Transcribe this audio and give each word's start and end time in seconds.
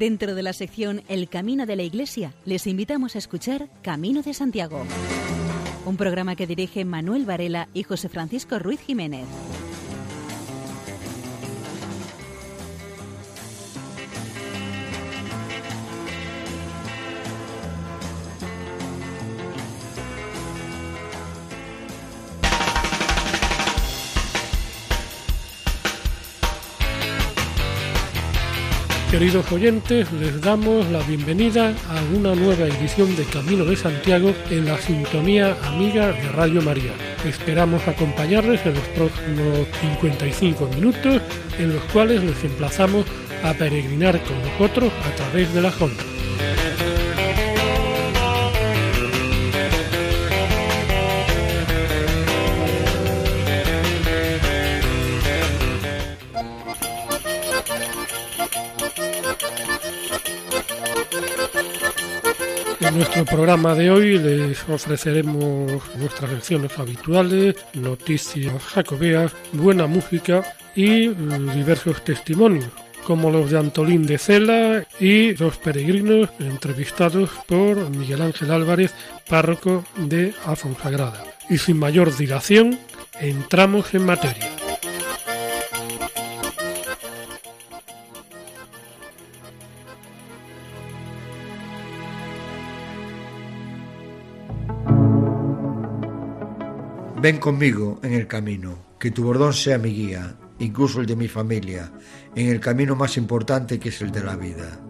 Dentro 0.00 0.34
de 0.34 0.42
la 0.42 0.54
sección 0.54 1.02
El 1.08 1.28
Camino 1.28 1.66
de 1.66 1.76
la 1.76 1.82
Iglesia, 1.82 2.32
les 2.46 2.66
invitamos 2.66 3.16
a 3.16 3.18
escuchar 3.18 3.68
Camino 3.82 4.22
de 4.22 4.32
Santiago, 4.32 4.82
un 5.84 5.98
programa 5.98 6.36
que 6.36 6.46
dirige 6.46 6.86
Manuel 6.86 7.26
Varela 7.26 7.68
y 7.74 7.82
José 7.82 8.08
Francisco 8.08 8.58
Ruiz 8.58 8.80
Jiménez. 8.80 9.26
Queridos 29.20 29.52
oyentes, 29.52 30.10
les 30.12 30.40
damos 30.40 30.88
la 30.88 31.00
bienvenida 31.00 31.74
a 31.90 32.16
una 32.16 32.34
nueva 32.34 32.64
edición 32.64 33.14
de 33.16 33.24
Camino 33.24 33.66
de 33.66 33.76
Santiago 33.76 34.32
en 34.48 34.64
la 34.64 34.78
sintonía 34.78 35.58
amiga 35.62 36.10
de 36.10 36.26
Radio 36.30 36.62
María. 36.62 36.92
Esperamos 37.26 37.86
acompañarles 37.86 38.64
en 38.64 38.72
los 38.72 38.88
próximos 38.88 39.68
55 39.98 40.66
minutos 40.68 41.20
en 41.58 41.74
los 41.74 41.84
cuales 41.92 42.24
les 42.24 42.42
emplazamos 42.44 43.04
a 43.44 43.52
peregrinar 43.52 44.18
con 44.22 44.40
nosotros 44.40 44.90
a 45.04 45.14
través 45.14 45.52
de 45.52 45.60
la 45.60 45.72
ondas. 45.78 46.09
Nuestro 63.00 63.24
programa 63.24 63.74
de 63.74 63.90
hoy 63.90 64.18
les 64.18 64.62
ofreceremos 64.68 65.72
nuestras 65.96 66.30
lecciones 66.32 66.78
habituales, 66.78 67.56
noticias 67.72 68.62
jacobeas, 68.62 69.32
buena 69.52 69.86
música 69.86 70.44
y 70.76 71.08
mm, 71.08 71.54
diversos 71.54 72.04
testimonios, 72.04 72.68
como 73.06 73.30
los 73.30 73.50
de 73.50 73.58
Antolín 73.58 74.06
de 74.06 74.18
Cela 74.18 74.86
y 75.00 75.34
los 75.36 75.56
peregrinos 75.56 76.28
entrevistados 76.40 77.30
por 77.46 77.88
Miguel 77.88 78.20
Ángel 78.20 78.50
Álvarez, 78.50 78.92
párroco 79.26 79.82
de 79.96 80.34
Afonsagrada. 80.44 81.24
Y 81.48 81.56
sin 81.56 81.78
mayor 81.78 82.14
dilación, 82.14 82.78
entramos 83.18 83.94
en 83.94 84.04
materia. 84.04 84.49
Ven 97.30 97.38
conmigo 97.38 98.00
en 98.02 98.12
el 98.14 98.26
camino, 98.26 98.76
que 98.98 99.12
tu 99.12 99.22
bordón 99.22 99.52
sea 99.52 99.78
mi 99.78 99.90
guía, 99.90 100.34
incluso 100.58 100.98
el 100.98 101.06
de 101.06 101.14
mi 101.14 101.28
familia, 101.28 101.92
en 102.34 102.48
el 102.48 102.58
camino 102.58 102.96
más 102.96 103.16
importante 103.16 103.78
que 103.78 103.90
es 103.90 104.02
el 104.02 104.10
de 104.10 104.24
la 104.24 104.34
vida. 104.34 104.80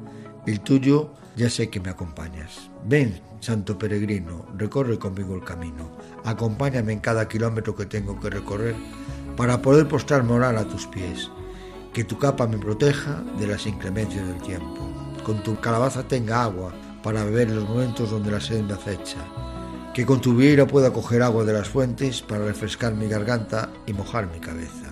El 0.46 0.60
tuyo 0.60 1.12
ya 1.36 1.50
sé 1.50 1.68
que 1.68 1.80
me 1.80 1.90
acompañas. 1.90 2.70
Ven, 2.86 3.20
santo 3.40 3.78
peregrino, 3.78 4.46
recorre 4.56 4.98
conmigo 4.98 5.34
el 5.34 5.44
camino. 5.44 5.98
Acompáñame 6.24 6.94
en 6.94 7.00
cada 7.00 7.28
kilómetro 7.28 7.76
que 7.76 7.84
tengo 7.84 8.18
que 8.18 8.30
recorrer 8.30 8.74
para 9.36 9.60
poder 9.60 9.86
postrarme 9.86 10.32
orar 10.32 10.56
a 10.56 10.66
tus 10.66 10.86
pies. 10.86 11.30
Que 11.92 12.04
tu 12.04 12.16
capa 12.16 12.46
me 12.46 12.56
proteja 12.56 13.22
de 13.38 13.48
las 13.48 13.66
inclemencias 13.66 14.26
del 14.26 14.40
tiempo. 14.40 14.90
Con 15.26 15.42
tu 15.42 15.60
calabaza 15.60 16.08
tenga 16.08 16.44
agua 16.44 16.72
para 17.02 17.22
beber 17.22 17.48
en 17.48 17.56
los 17.56 17.68
momentos 17.68 18.10
donde 18.10 18.30
la 18.30 18.40
sed 18.40 18.62
me 18.62 18.72
acecha 18.72 19.18
que 19.94 20.06
con 20.06 20.20
tu 20.20 20.36
vieira 20.36 20.66
pueda 20.66 20.92
coger 20.92 21.22
agua 21.22 21.44
de 21.44 21.52
las 21.52 21.68
fuentes 21.68 22.22
para 22.22 22.44
refrescar 22.44 22.94
mi 22.94 23.08
garganta 23.08 23.70
y 23.86 23.92
mojar 23.92 24.30
mi 24.30 24.38
cabeza. 24.38 24.90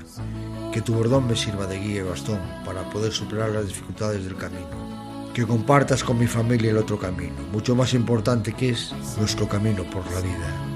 Que 0.72 0.82
tu 0.82 0.94
bordón 0.94 1.28
me 1.28 1.36
sirva 1.36 1.66
de 1.66 1.78
guía 1.78 2.00
y 2.00 2.02
bastón 2.02 2.40
para 2.64 2.88
poder 2.90 3.12
superar 3.12 3.50
las 3.50 3.68
dificultades 3.68 4.24
del 4.24 4.36
camino. 4.36 5.30
Que 5.32 5.46
compartas 5.46 6.02
con 6.02 6.18
mi 6.18 6.26
familia 6.26 6.70
el 6.70 6.78
otro 6.78 6.98
camino, 6.98 7.36
mucho 7.52 7.76
más 7.76 7.94
importante 7.94 8.52
que 8.52 8.70
es 8.70 8.92
nuestro 9.18 9.48
camino 9.48 9.84
por 9.84 10.04
la 10.10 10.20
vida. 10.20 10.68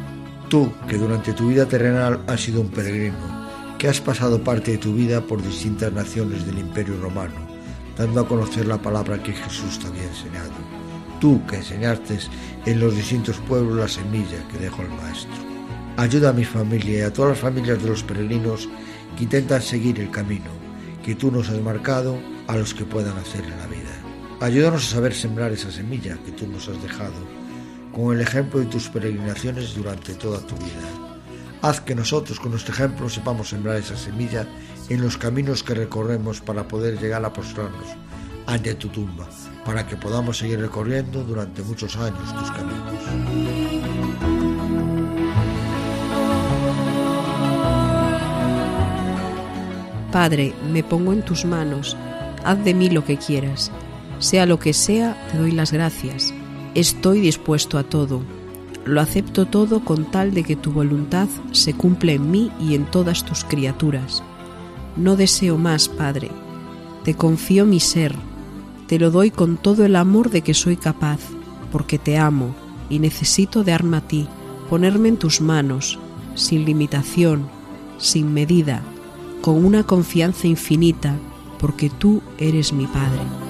Tú, 0.48 0.72
que 0.88 0.98
durante 0.98 1.32
tu 1.32 1.48
vida 1.48 1.66
terrenal 1.66 2.20
has 2.28 2.42
sido 2.42 2.60
un 2.60 2.68
peregrino, 2.68 3.16
que 3.76 3.88
has 3.88 4.00
pasado 4.00 4.44
parte 4.44 4.72
de 4.72 4.78
tu 4.78 4.94
vida 4.94 5.20
por 5.20 5.42
distintas 5.42 5.92
naciones 5.92 6.46
del 6.46 6.58
Imperio 6.58 7.00
Romano, 7.00 7.48
dando 7.96 8.20
a 8.20 8.28
conocer 8.28 8.66
la 8.66 8.80
palabra 8.80 9.20
que 9.20 9.32
Jesús 9.32 9.80
te 9.80 9.88
había 9.88 10.04
enseñado. 10.04 10.52
Tú, 11.22 11.40
que 11.46 11.54
enseñaste 11.54 12.18
en 12.66 12.80
los 12.80 12.96
distintos 12.96 13.36
pueblos 13.46 13.76
la 13.76 13.86
semilla 13.86 14.42
que 14.50 14.58
dejó 14.58 14.82
el 14.82 14.88
Maestro. 14.88 15.30
Ayuda 15.96 16.30
a 16.30 16.32
mi 16.32 16.44
familia 16.44 16.98
y 16.98 17.02
a 17.02 17.12
todas 17.12 17.30
las 17.30 17.38
familias 17.38 17.80
de 17.80 17.90
los 17.90 18.02
peregrinos 18.02 18.68
que 19.16 19.22
intentan 19.22 19.62
seguir 19.62 20.00
el 20.00 20.10
camino 20.10 20.50
que 21.04 21.14
tú 21.14 21.30
nos 21.30 21.48
has 21.48 21.60
marcado 21.60 22.18
a 22.48 22.56
los 22.56 22.74
que 22.74 22.84
puedan 22.84 23.16
hacer 23.18 23.44
en 23.44 23.56
la 23.56 23.68
vida. 23.68 23.92
Ayúdanos 24.40 24.84
a 24.84 24.94
saber 24.96 25.14
sembrar 25.14 25.52
esa 25.52 25.70
semilla 25.70 26.18
que 26.26 26.32
tú 26.32 26.48
nos 26.48 26.68
has 26.68 26.82
dejado 26.82 27.24
con 27.92 28.16
el 28.16 28.20
ejemplo 28.20 28.58
de 28.58 28.66
tus 28.66 28.88
peregrinaciones 28.88 29.76
durante 29.76 30.14
toda 30.14 30.44
tu 30.44 30.56
vida. 30.56 30.90
Haz 31.62 31.80
que 31.82 31.94
nosotros 31.94 32.40
con 32.40 32.50
nuestro 32.50 32.74
ejemplo 32.74 33.08
sepamos 33.08 33.50
sembrar 33.50 33.76
esa 33.76 33.96
semilla 33.96 34.44
en 34.88 35.00
los 35.00 35.18
caminos 35.18 35.62
que 35.62 35.74
recorremos 35.74 36.40
para 36.40 36.66
poder 36.66 36.98
llegar 36.98 37.24
a 37.24 37.32
postrarnos 37.32 37.86
ante 38.48 38.74
tu 38.74 38.88
tumba 38.88 39.28
para 39.64 39.86
que 39.86 39.96
podamos 39.96 40.38
seguir 40.38 40.60
recorriendo 40.60 41.24
durante 41.24 41.62
muchos 41.62 41.96
años 41.96 42.34
tus 42.38 42.50
caminos. 42.50 42.92
Padre, 50.10 50.52
me 50.70 50.84
pongo 50.84 51.12
en 51.12 51.22
tus 51.22 51.44
manos, 51.46 51.96
haz 52.44 52.62
de 52.64 52.74
mí 52.74 52.90
lo 52.90 53.04
que 53.04 53.16
quieras. 53.16 53.70
Sea 54.18 54.46
lo 54.46 54.58
que 54.58 54.74
sea, 54.74 55.16
te 55.32 55.38
doy 55.38 55.52
las 55.52 55.72
gracias. 55.72 56.34
Estoy 56.74 57.20
dispuesto 57.20 57.78
a 57.78 57.82
todo. 57.82 58.22
Lo 58.84 59.00
acepto 59.00 59.46
todo 59.46 59.84
con 59.84 60.10
tal 60.10 60.34
de 60.34 60.44
que 60.44 60.54
tu 60.56 60.72
voluntad 60.72 61.28
se 61.52 61.72
cumple 61.72 62.14
en 62.14 62.30
mí 62.30 62.52
y 62.60 62.74
en 62.74 62.84
todas 62.84 63.24
tus 63.24 63.44
criaturas. 63.44 64.22
No 64.96 65.16
deseo 65.16 65.56
más, 65.56 65.88
Padre. 65.88 66.30
Te 67.04 67.14
confío 67.14 67.64
mi 67.64 67.80
ser, 67.80 68.14
te 68.92 68.98
lo 68.98 69.10
doy 69.10 69.30
con 69.30 69.56
todo 69.56 69.86
el 69.86 69.97
amor 69.97 70.28
de 70.28 70.42
que 70.42 70.53
soy 70.53 70.76
capaz, 70.76 71.19
porque 71.70 71.98
te 71.98 72.19
amo 72.19 72.54
y 72.91 72.98
necesito 72.98 73.64
de 73.64 73.72
a 73.72 74.00
ti, 74.06 74.28
ponerme 74.69 75.08
en 75.08 75.16
tus 75.16 75.41
manos, 75.41 75.98
sin 76.34 76.66
limitación, 76.66 77.48
sin 77.97 78.34
medida, 78.34 78.82
con 79.41 79.64
una 79.64 79.82
confianza 79.82 80.47
infinita, 80.47 81.16
porque 81.58 81.88
tú 81.88 82.20
eres 82.36 82.75
mi 82.75 82.86
Padre. 82.86 83.41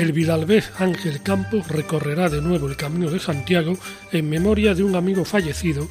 El 0.00 0.12
vidalbés 0.12 0.70
Ángel 0.78 1.20
Campos 1.20 1.68
recorrerá 1.68 2.30
de 2.30 2.40
nuevo 2.40 2.66
el 2.68 2.76
Camino 2.78 3.10
de 3.10 3.20
Santiago 3.20 3.76
en 4.12 4.30
memoria 4.30 4.74
de 4.74 4.82
un 4.82 4.96
amigo 4.96 5.26
fallecido 5.26 5.86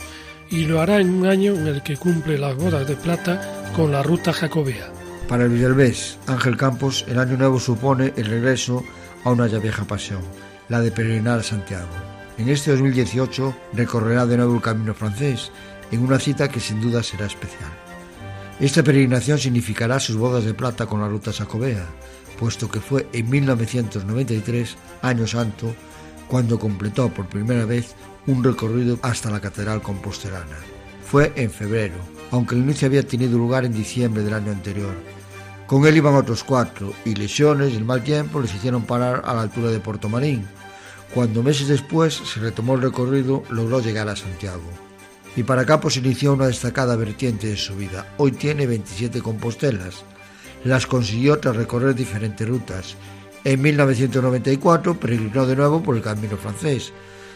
y 0.50 0.66
lo 0.66 0.82
hará 0.82 1.00
en 1.00 1.12
un 1.12 1.28
año 1.28 1.54
en 1.54 1.68
el 1.68 1.84
que 1.84 1.96
cumple 1.96 2.40
las 2.40 2.56
bodas 2.56 2.88
de 2.88 2.96
plata 2.96 3.72
con 3.76 3.92
la 3.92 4.02
ruta 4.02 4.34
jacobea. 4.34 4.92
Para 5.28 5.44
el 5.44 5.52
vidalbés 5.52 6.18
Ángel 6.26 6.58
Campos, 6.58 7.06
el 7.08 7.20
año 7.20 7.38
nuevo 7.38 7.60
supone 7.60 8.12
el 8.18 8.26
regreso 8.26 8.84
a 9.24 9.30
una 9.30 9.46
ya 9.46 9.60
vieja 9.60 9.86
pasión, 9.86 10.24
la 10.70 10.82
de 10.82 10.90
peregrinar 10.90 11.42
a 11.42 11.44
Santiago. 11.44 11.94
En 12.40 12.50
este 12.50 12.72
2018 12.72 13.56
recorrerá 13.74 14.26
de 14.26 14.38
nuevo 14.38 14.56
el 14.56 14.62
camino 14.64 14.96
francés 14.96 15.52
en 15.92 16.00
una 16.00 16.18
cita 16.18 16.48
que 16.48 16.60
sin 16.60 16.82
duda 16.82 17.04
será 17.04 17.28
especial. 17.28 17.70
Esta 18.60 18.82
peregrinación 18.82 19.38
significará 19.38 20.00
sus 20.00 20.18
bodas 20.18 20.46
de 20.46 20.56
plata 20.56 20.88
con 20.88 21.00
la 21.00 21.08
ruta 21.08 21.32
jacobea, 21.32 21.86
puesto 22.40 22.72
que 22.72 22.80
fue 22.80 23.06
en 23.12 23.30
1993, 23.30 24.78
año 25.02 25.28
santo, 25.28 25.76
cuando 26.30 26.58
completó 26.58 27.10
por 27.10 27.28
primera 27.28 27.66
vez 27.66 27.96
un 28.28 28.44
recorrido 28.44 28.98
hasta 29.02 29.30
la 29.30 29.42
Catedral 29.42 29.82
Compostelana. 29.82 30.58
Fue 31.06 31.34
en 31.36 31.52
febrero, 31.52 31.96
aunque 32.32 32.56
el 32.56 32.62
inicio 32.62 32.88
había 32.88 33.06
tenido 33.06 33.38
lugar 33.38 33.66
en 33.66 33.74
diciembre 33.74 34.24
del 34.24 34.34
año 34.34 34.52
anterior. 34.52 34.94
Con 35.68 35.86
él 35.86 35.98
iban 35.98 36.16
otros 36.16 36.44
cuatro, 36.44 36.94
y 37.04 37.14
lesiones 37.14 37.74
y 37.74 37.76
el 37.76 37.84
mal 37.84 38.04
tiempo 38.04 38.40
les 38.40 38.56
hicieron 38.56 38.84
parar 38.84 39.22
a 39.26 39.34
la 39.34 39.42
altura 39.42 39.70
de 39.70 39.80
Puerto 39.80 40.08
Marín. 40.08 40.48
Cuando 41.14 41.44
meses 41.44 41.68
después 41.68 42.14
se 42.14 42.40
retomó 42.40 42.76
el 42.76 42.82
recorrido, 42.82 43.44
logró 43.50 43.82
llegar 43.82 44.08
a 44.08 44.16
Santiago. 44.16 44.70
Y 45.36 45.44
para 45.44 45.66
Campos 45.66 45.98
inició 45.98 46.34
una 46.34 46.48
destacada 46.48 46.96
vertiente 46.96 47.48
de 47.48 47.58
su 47.58 47.76
vida. 47.76 48.14
Hoy 48.18 48.32
tiene 48.32 48.66
27 48.66 49.22
compostelas, 49.22 50.04
las 50.64 50.86
consiguió 50.86 51.40
tras 51.40 51.56
recorrer 51.56 51.96
diferentes 51.96 52.48
rutas 52.48 52.96
En 53.44 53.62
1994 53.62 55.00
peregrinó 55.00 55.46
de 55.46 55.56
nuevo 55.56 55.82
por 55.82 55.96
el 55.96 56.02
camino 56.02 56.36
francés, 56.36 56.92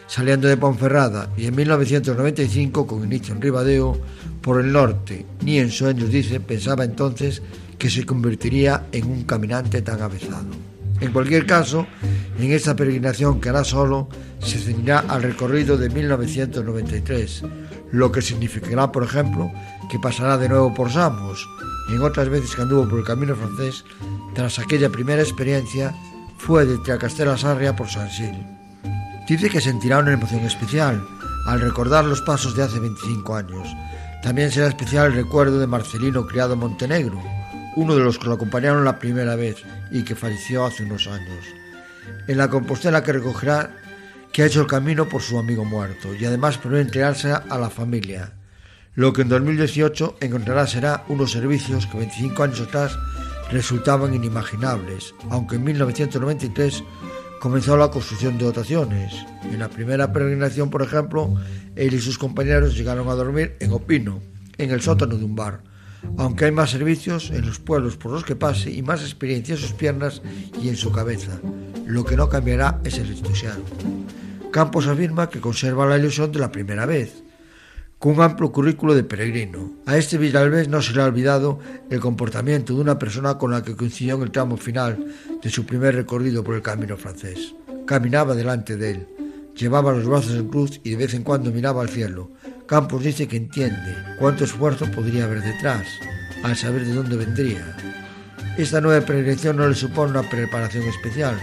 saliendo 0.08 0.48
de 0.48 0.58
Ponferrada, 0.58 1.30
y 1.38 1.46
en 1.46 1.56
1995, 1.56 2.86
con 2.86 3.06
inicio 3.06 3.34
en 3.34 3.42
Ribadeo, 3.42 3.98
por 4.42 4.60
el 4.60 4.72
norte. 4.74 5.26
Ni 5.44 5.60
en 5.60 5.72
sueños, 5.72 6.10
dice, 6.10 6.42
pensaba 6.42 6.84
entonces 6.84 7.42
que 7.78 7.90
se 7.90 8.06
convertiría 8.06 8.88
en 8.92 9.10
un 9.10 9.24
caminante 9.24 9.82
tan 9.82 10.02
avezado. 10.02 10.52
En 11.00 11.12
cualquier 11.12 11.46
caso, 11.46 11.88
en 12.40 12.52
esta 12.52 12.76
peregrinación 12.76 13.42
que 13.42 13.50
hará 13.50 13.64
solo, 13.64 14.10
se 14.40 14.60
ceñirá 14.60 15.00
al 15.00 15.24
recorrido 15.24 15.78
de 15.78 15.90
1993, 15.90 17.44
lo 17.92 18.12
que 18.12 18.22
significará, 18.22 18.92
por 18.92 19.04
ejemplo, 19.04 19.52
que 19.90 20.00
pasará 20.00 20.38
de 20.38 20.50
nuevo 20.50 20.74
por 20.74 20.92
Samos, 20.92 21.48
en 21.90 22.02
otras 22.02 22.30
veces 22.30 22.56
que 22.56 22.62
anduvo 22.62 22.88
por 22.88 23.00
el 23.00 23.06
camino 23.06 23.36
francés, 23.36 23.84
tras 24.34 24.60
aquella 24.60 24.90
primera 24.90 25.22
experiencia, 25.22 25.94
fue 26.38 26.66
de 26.66 26.78
Triacastela 26.78 27.38
Sarria 27.38 27.76
por 27.76 27.90
San 27.90 28.10
Sil. 28.12 28.36
Dice 29.28 29.50
que 29.50 29.62
sentirá 29.62 30.00
una 30.00 30.14
emoción 30.14 30.42
especial 30.42 31.02
al 31.46 31.62
recordar 31.62 32.06
los 32.06 32.22
pasos 32.22 32.56
de 32.56 32.64
hace 32.64 32.80
25 32.80 33.36
años. 33.36 33.68
También 34.22 34.52
será 34.52 34.68
especial 34.68 35.08
el 35.08 35.14
recuerdo 35.14 35.60
de 35.60 35.68
Marcelino 35.68 36.26
Criado 36.26 36.56
Montenegro, 36.56 37.22
uno 37.76 37.96
de 37.96 38.04
los 38.04 38.20
que 38.20 38.28
lo 38.28 38.34
acompañaron 38.34 38.86
la 38.86 39.00
primera 39.00 39.36
vez 39.36 39.58
y 39.92 40.04
que 40.04 40.16
falleció 40.16 40.66
hace 40.66 40.84
unos 40.84 41.08
años. 41.08 41.46
En 42.28 42.38
la 42.38 42.50
Compostela 42.50 43.04
que 43.04 43.14
recogerá 43.14 43.72
que 44.32 44.44
ha 44.44 44.46
hecho 44.46 44.62
el 44.62 44.68
camino 44.68 45.08
por 45.08 45.22
su 45.22 45.38
amigo 45.38 45.64
muerto 45.64 46.14
y 46.14 46.26
además 46.26 46.58
prevé 46.58 46.82
entregarse 46.82 47.32
a 47.32 47.58
la 47.58 47.70
familia. 47.70 48.34
Lo 48.96 49.12
que 49.14 49.24
en 49.24 49.30
2018 49.30 50.18
encontrará 50.22 50.68
será 50.68 51.04
unos 51.08 51.32
servicios 51.32 51.88
que 51.88 51.98
25 51.98 52.44
años 52.44 52.62
atrás 52.62 52.98
resultaban 53.52 54.14
inimaginables, 54.14 55.16
aunque 55.30 55.56
en 55.56 55.64
1993 55.64 56.84
comenzó 57.40 57.76
la 57.76 57.90
construcción 57.90 58.38
de 58.38 58.46
dotaciones. 58.46 59.14
En 59.44 59.60
la 59.60 59.70
primera 59.70 60.14
peregrinación, 60.14 60.70
por 60.70 60.82
ejemplo, 60.82 61.34
él 61.76 61.94
y 61.94 62.00
sus 62.00 62.18
compañeros 62.18 62.78
llegaron 62.78 63.10
a 63.10 63.16
dormir 63.16 63.56
en 63.60 63.72
Opino, 63.72 64.22
en 64.58 64.72
el 64.72 64.82
sótano 64.82 65.18
de 65.18 65.26
un 65.26 65.36
bar 65.36 65.74
aunque 66.18 66.46
hay 66.46 66.52
más 66.52 66.72
servicios 66.72 67.32
en 67.32 67.46
los 67.46 67.60
pueblos 67.60 67.98
por 67.98 68.12
los 68.12 68.24
que 68.24 68.36
pase 68.36 68.72
y 68.72 68.82
más 68.82 69.02
experiencia 69.02 69.56
en 69.56 69.62
sus 69.62 69.74
piernas 69.74 70.22
y 70.62 70.70
en 70.70 70.76
su 70.76 70.92
cabeza. 70.92 71.40
Lo 71.86 72.06
que 72.06 72.16
no 72.16 72.30
cambiará 72.30 72.80
es 72.84 72.98
el 72.98 73.12
entusiasmo. 73.12 73.66
Campos 74.52 74.88
afirma 74.88 75.30
que 75.30 75.42
conserva 75.42 75.88
la 75.88 75.98
ilusión 75.98 76.32
de 76.32 76.40
la 76.40 76.52
primera 76.52 76.86
vez, 76.86 77.24
con 78.04 78.16
un 78.16 78.22
amplio 78.22 78.52
currículo 78.52 78.96
de 78.96 79.06
peregrino. 79.06 79.72
A 79.86 79.96
este 79.96 80.18
Villalbés 80.18 80.68
no 80.68 80.82
se 80.82 80.92
le 80.92 81.02
ha 81.02 81.06
olvidado 81.06 81.60
el 81.90 82.02
comportamiento 82.02 82.76
de 82.76 82.82
una 82.82 83.00
persona 83.00 83.38
con 83.38 83.52
la 83.52 83.64
que 83.64 83.78
coincidió 83.78 84.18
en 84.18 84.24
el 84.24 84.32
tramo 84.32 84.58
final 84.58 85.06
de 85.42 85.50
su 85.50 85.66
primer 85.66 85.96
recorrido 85.96 86.44
por 86.44 86.56
el 86.56 86.62
camino 86.62 86.98
francés. 86.98 87.56
Caminaba 87.86 88.36
delante 88.36 88.76
de 88.76 88.92
él, 88.92 89.08
llevaba 89.56 89.94
los 89.94 90.06
brazos 90.06 90.34
en 90.34 90.50
cruz 90.50 90.82
y 90.84 90.90
de 90.90 90.96
vez 90.98 91.14
en 91.14 91.24
cuando 91.24 91.54
miraba 91.54 91.82
al 91.82 91.88
cielo, 91.88 92.30
Campos 92.66 93.06
dice 93.06 93.26
que 93.30 93.38
entiende 93.38 93.96
cuánto 94.20 94.44
esfuerzo 94.44 94.86
podría 94.92 95.24
haber 95.24 95.42
detrás, 95.42 95.88
al 96.44 96.58
saber 96.58 96.84
de 96.84 96.96
dónde 96.96 97.16
vendría. 97.16 97.74
Esta 98.58 98.82
nueva 98.82 99.06
peregrinación 99.06 99.56
no 99.56 99.70
le 99.70 99.76
supone 99.76 100.12
una 100.12 100.30
preparación 100.30 100.84
especial, 100.84 101.40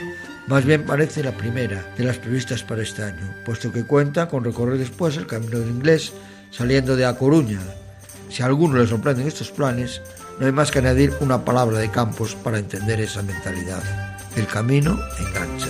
más 0.46 0.66
bien 0.66 0.84
parece 0.84 1.22
la 1.22 1.34
primera 1.34 1.82
de 1.96 2.04
las 2.04 2.18
previstas 2.18 2.62
para 2.62 2.82
este 2.82 3.02
año, 3.02 3.34
puesto 3.46 3.72
que 3.72 3.84
cuenta 3.84 4.28
con 4.28 4.44
recorrer 4.44 4.76
después 4.76 5.16
el 5.16 5.26
camino 5.26 5.58
del 5.58 5.70
inglés 5.70 6.12
saliendo 6.50 6.96
de 6.96 7.06
A 7.06 7.16
Coruña. 7.16 7.60
Si 8.28 8.42
a 8.42 8.46
alguno 8.46 8.78
le 8.78 8.86
sorprenden 8.86 9.26
estos 9.26 9.50
planes, 9.50 10.00
no 10.38 10.46
hay 10.46 10.52
más 10.52 10.70
que 10.70 10.78
añadir 10.78 11.12
una 11.20 11.44
palabra 11.44 11.78
de 11.78 11.90
Campos 11.90 12.34
para 12.34 12.58
entender 12.58 13.00
esa 13.00 13.22
mentalidad. 13.22 13.82
El 14.36 14.46
camino 14.46 14.98
engancha. 15.18 15.68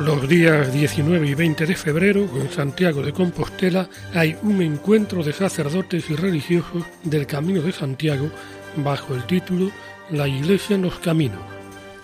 Los 0.00 0.28
días 0.28 0.72
19 0.72 1.26
y 1.26 1.34
20 1.34 1.66
de 1.66 1.74
febrero, 1.74 2.28
en 2.40 2.50
Santiago 2.52 3.02
de 3.02 3.12
Compostela, 3.12 3.88
hay 4.14 4.36
un 4.42 4.60
encuentro 4.60 5.24
de 5.24 5.32
sacerdotes 5.32 6.10
y 6.10 6.14
religiosos 6.14 6.84
del 7.02 7.26
Camino 7.26 7.62
de 7.62 7.72
Santiago 7.72 8.30
bajo 8.76 9.14
el 9.14 9.24
título 9.24 9.70
La 10.10 10.28
Iglesia 10.28 10.76
en 10.76 10.82
los 10.82 10.98
Caminos. 10.98 11.40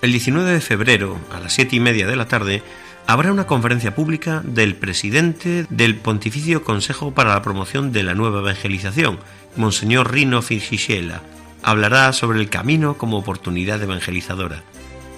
El 0.00 0.10
19 0.10 0.50
de 0.50 0.60
febrero, 0.60 1.18
a 1.30 1.38
las 1.38 1.52
siete 1.52 1.76
y 1.76 1.80
media 1.80 2.06
de 2.06 2.16
la 2.16 2.26
tarde, 2.26 2.62
habrá 3.06 3.32
una 3.32 3.46
conferencia 3.46 3.94
pública 3.94 4.42
del 4.44 4.74
presidente 4.74 5.66
del 5.70 5.96
Pontificio 5.96 6.64
Consejo 6.64 7.12
para 7.12 7.34
la 7.34 7.42
Promoción 7.42 7.92
de 7.92 8.02
la 8.02 8.14
Nueva 8.14 8.40
Evangelización, 8.40 9.18
Monseñor 9.56 10.12
Rino 10.12 10.42
Finchichela. 10.42 11.22
Hablará 11.62 12.12
sobre 12.12 12.40
el 12.40 12.48
camino 12.48 12.96
como 12.98 13.18
oportunidad 13.18 13.82
evangelizadora. 13.82 14.62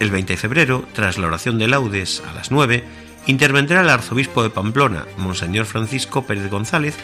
El 0.01 0.11
20 0.11 0.35
de 0.35 0.37
febrero, 0.37 0.85
tras 0.93 1.19
la 1.19 1.27
oración 1.27 1.59
de 1.59 1.69
laudes 1.69 2.23
a 2.29 2.35
las 2.35 2.51
9, 2.51 2.85
intervendrá 3.27 3.81
el 3.81 3.89
arzobispo 3.89 4.43
de 4.43 4.51
Pamplona, 4.51 5.07
Monseñor 5.17 5.67
Francisco 5.67 6.25
Pérez 6.25 6.51
González, 6.51 6.97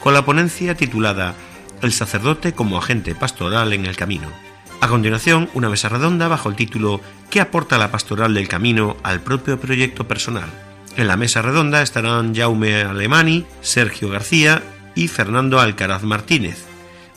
con 0.00 0.14
la 0.14 0.24
ponencia 0.24 0.74
titulada 0.74 1.34
El 1.82 1.92
sacerdote 1.92 2.52
como 2.52 2.78
agente 2.78 3.14
pastoral 3.14 3.72
en 3.72 3.86
el 3.86 3.96
camino. 3.96 4.47
A 4.80 4.86
continuación, 4.86 5.50
una 5.54 5.68
mesa 5.68 5.88
redonda 5.88 6.28
bajo 6.28 6.48
el 6.48 6.54
título 6.54 7.00
¿Qué 7.30 7.40
aporta 7.40 7.78
la 7.78 7.90
pastoral 7.90 8.32
del 8.34 8.46
camino 8.46 8.96
al 9.02 9.20
propio 9.20 9.58
proyecto 9.58 10.06
personal? 10.06 10.48
En 10.96 11.08
la 11.08 11.16
mesa 11.16 11.42
redonda 11.42 11.82
estarán 11.82 12.34
Jaume 12.34 12.82
Alemani, 12.82 13.44
Sergio 13.60 14.08
García 14.08 14.62
y 14.94 15.08
Fernando 15.08 15.58
Alcaraz 15.58 16.04
Martínez. 16.04 16.64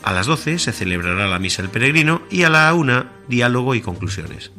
A 0.03 0.11
las 0.11 0.25
12 0.25 0.57
se 0.57 0.71
celebrará 0.71 1.27
la 1.27 1.37
misa 1.37 1.61
del 1.61 1.69
peregrino 1.71 2.23
y 2.31 2.43
a 2.43 2.49
la 2.49 2.73
1 2.73 3.05
diálogo 3.27 3.75
y 3.75 3.81
conclusiones. 3.81 4.51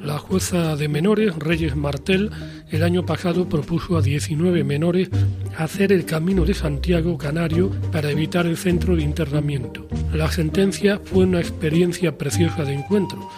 La 0.00 0.18
jueza 0.18 0.76
de 0.76 0.88
menores, 0.88 1.34
Reyes 1.36 1.76
Martel, 1.76 2.30
el 2.70 2.82
año 2.82 3.04
pasado 3.04 3.48
propuso 3.48 3.96
a 3.96 4.02
19 4.02 4.64
menores 4.64 5.08
hacer 5.56 5.92
el 5.92 6.04
camino 6.04 6.44
de 6.44 6.54
Santiago 6.54 7.18
Canario 7.18 7.70
para 7.92 8.10
evitar 8.10 8.46
el 8.46 8.56
centro 8.56 8.96
de 8.96 9.02
internamiento. 9.02 9.86
La 10.12 10.30
sentencia 10.30 11.00
fue 11.02 11.24
una 11.24 11.40
experiencia 11.40 12.16
preciosa 12.16 12.64
de 12.64 12.74
encuentro 12.74 13.28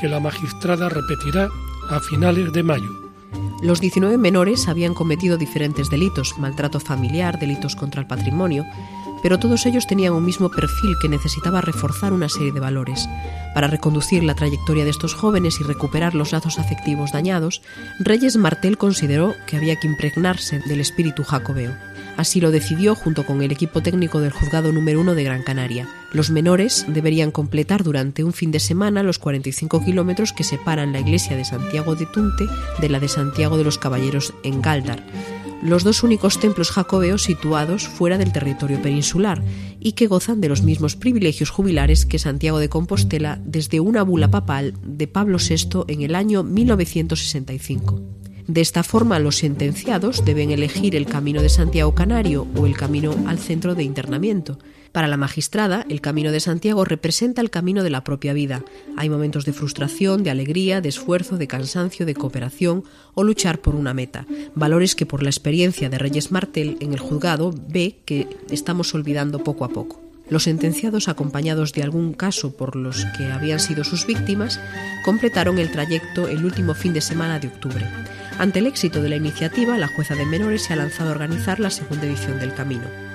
que 0.00 0.08
la 0.08 0.20
magistrada 0.20 0.88
repetirá 0.88 1.48
a 1.88 2.00
finales 2.00 2.52
de 2.52 2.62
mayo. 2.62 3.10
Los 3.62 3.80
19 3.80 4.16
menores 4.16 4.68
habían 4.68 4.94
cometido 4.94 5.36
diferentes 5.36 5.90
delitos, 5.90 6.38
maltrato 6.38 6.80
familiar, 6.80 7.38
delitos 7.38 7.76
contra 7.76 8.00
el 8.00 8.06
patrimonio, 8.06 8.64
pero 9.22 9.38
todos 9.38 9.66
ellos 9.66 9.86
tenían 9.86 10.12
un 10.12 10.24
mismo 10.24 10.50
perfil 10.50 10.96
que 11.00 11.08
necesitaba 11.08 11.60
reforzar 11.60 12.12
una 12.12 12.28
serie 12.28 12.52
de 12.52 12.60
valores. 12.60 13.08
Para 13.54 13.66
reconducir 13.66 14.22
la 14.22 14.34
trayectoria 14.34 14.84
de 14.84 14.90
estos 14.90 15.14
jóvenes 15.14 15.60
y 15.60 15.64
recuperar 15.64 16.14
los 16.14 16.32
lazos 16.32 16.58
afectivos 16.58 17.12
dañados, 17.12 17.62
Reyes 17.98 18.36
Martel 18.36 18.78
consideró 18.78 19.34
que 19.46 19.56
había 19.56 19.76
que 19.76 19.88
impregnarse 19.88 20.60
del 20.60 20.80
espíritu 20.80 21.24
jacobeo. 21.24 21.72
Así 22.16 22.40
lo 22.40 22.50
decidió 22.50 22.94
junto 22.94 23.24
con 23.24 23.40
el 23.42 23.50
equipo 23.50 23.82
técnico 23.82 24.20
del 24.20 24.32
juzgado 24.32 24.72
número 24.72 25.00
uno 25.00 25.14
de 25.14 25.24
Gran 25.24 25.42
Canaria. 25.42 25.88
Los 26.12 26.30
menores 26.30 26.84
deberían 26.88 27.30
completar 27.30 27.82
durante 27.82 28.24
un 28.24 28.32
fin 28.32 28.50
de 28.50 28.60
semana 28.60 29.02
los 29.02 29.18
45 29.18 29.84
kilómetros 29.84 30.32
que 30.32 30.44
separan 30.44 30.92
la 30.92 31.00
iglesia 31.00 31.36
de 31.36 31.44
Santiago 31.44 31.94
de 31.94 32.06
Tunte 32.06 32.46
de 32.80 32.88
la 32.88 33.00
de 33.00 33.08
Santiago 33.08 33.56
de 33.56 33.64
los 33.64 33.78
Caballeros 33.78 34.34
en 34.42 34.60
Galdar, 34.60 35.02
los 35.62 35.84
dos 35.84 36.02
únicos 36.02 36.40
templos 36.40 36.70
jacobeos 36.70 37.22
situados 37.22 37.86
fuera 37.86 38.18
del 38.18 38.32
territorio 38.32 38.80
peninsular 38.80 39.42
y 39.78 39.92
que 39.92 40.06
gozan 40.06 40.40
de 40.40 40.48
los 40.48 40.62
mismos 40.62 40.96
privilegios 40.96 41.50
jubilares 41.50 42.06
que 42.06 42.18
Santiago 42.18 42.58
de 42.58 42.68
Compostela 42.68 43.40
desde 43.44 43.80
una 43.80 44.02
bula 44.02 44.30
papal 44.30 44.74
de 44.82 45.06
Pablo 45.06 45.38
VI 45.38 45.84
en 45.88 46.02
el 46.02 46.14
año 46.14 46.42
1965. 46.42 48.00
De 48.46 48.60
esta 48.60 48.82
forma, 48.82 49.18
los 49.20 49.36
sentenciados 49.36 50.24
deben 50.24 50.50
elegir 50.50 50.96
el 50.96 51.06
camino 51.06 51.40
de 51.40 51.48
Santiago 51.48 51.94
Canario 51.94 52.46
o 52.56 52.66
el 52.66 52.76
camino 52.76 53.14
al 53.26 53.38
centro 53.38 53.74
de 53.74 53.84
internamiento, 53.84 54.58
para 54.92 55.06
la 55.06 55.16
magistrada, 55.16 55.86
el 55.88 56.00
Camino 56.00 56.32
de 56.32 56.40
Santiago 56.40 56.84
representa 56.84 57.40
el 57.40 57.50
camino 57.50 57.84
de 57.84 57.90
la 57.90 58.02
propia 58.02 58.32
vida. 58.32 58.64
Hay 58.96 59.08
momentos 59.08 59.44
de 59.44 59.52
frustración, 59.52 60.24
de 60.24 60.30
alegría, 60.30 60.80
de 60.80 60.88
esfuerzo, 60.88 61.36
de 61.36 61.46
cansancio, 61.46 62.06
de 62.06 62.14
cooperación 62.14 62.82
o 63.14 63.22
luchar 63.22 63.60
por 63.60 63.76
una 63.76 63.94
meta. 63.94 64.26
Valores 64.54 64.96
que 64.96 65.06
por 65.06 65.22
la 65.22 65.30
experiencia 65.30 65.90
de 65.90 65.98
Reyes 65.98 66.32
Martel 66.32 66.76
en 66.80 66.92
el 66.92 66.98
juzgado 66.98 67.54
ve 67.68 68.00
que 68.04 68.26
estamos 68.50 68.92
olvidando 68.94 69.44
poco 69.44 69.64
a 69.64 69.68
poco. 69.68 70.00
Los 70.28 70.44
sentenciados, 70.44 71.08
acompañados 71.08 71.72
de 71.72 71.82
algún 71.82 72.12
caso 72.12 72.56
por 72.56 72.76
los 72.76 73.04
que 73.16 73.26
habían 73.26 73.60
sido 73.60 73.84
sus 73.84 74.06
víctimas, 74.06 74.60
completaron 75.04 75.58
el 75.58 75.72
trayecto 75.72 76.28
el 76.28 76.44
último 76.44 76.74
fin 76.74 76.92
de 76.92 77.00
semana 77.00 77.38
de 77.38 77.48
octubre. 77.48 77.86
Ante 78.38 78.60
el 78.60 78.66
éxito 78.66 79.02
de 79.02 79.08
la 79.08 79.16
iniciativa, 79.16 79.76
la 79.76 79.88
jueza 79.88 80.14
de 80.14 80.26
menores 80.26 80.62
se 80.62 80.72
ha 80.72 80.76
lanzado 80.76 81.10
a 81.10 81.12
organizar 81.12 81.60
la 81.60 81.70
segunda 81.70 82.06
edición 82.06 82.38
del 82.38 82.54
camino. 82.54 83.09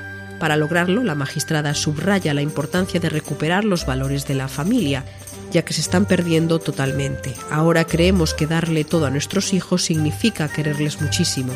Para 0.46 0.58
lograrlo, 0.58 1.04
la 1.04 1.16
magistrada 1.16 1.74
subraya 1.74 2.36
la 2.36 2.44
importancia 2.44 3.00
de 3.00 3.10
recuperar 3.10 3.66
los 3.66 3.88
valores 3.88 4.28
de 4.28 4.36
la 4.36 4.48
familia, 4.48 5.04
ya 5.52 5.66
que 5.66 5.74
se 5.74 5.82
están 5.82 6.06
perdiendo 6.06 6.60
totalmente. 6.60 7.34
Ahora 7.50 7.86
creemos 7.86 8.36
que 8.36 8.46
darle 8.46 8.84
todo 8.84 9.08
a 9.08 9.10
nuestros 9.10 9.54
hijos 9.54 9.82
significa 9.82 10.48
quererles 10.48 11.02
muchísimo. 11.02 11.52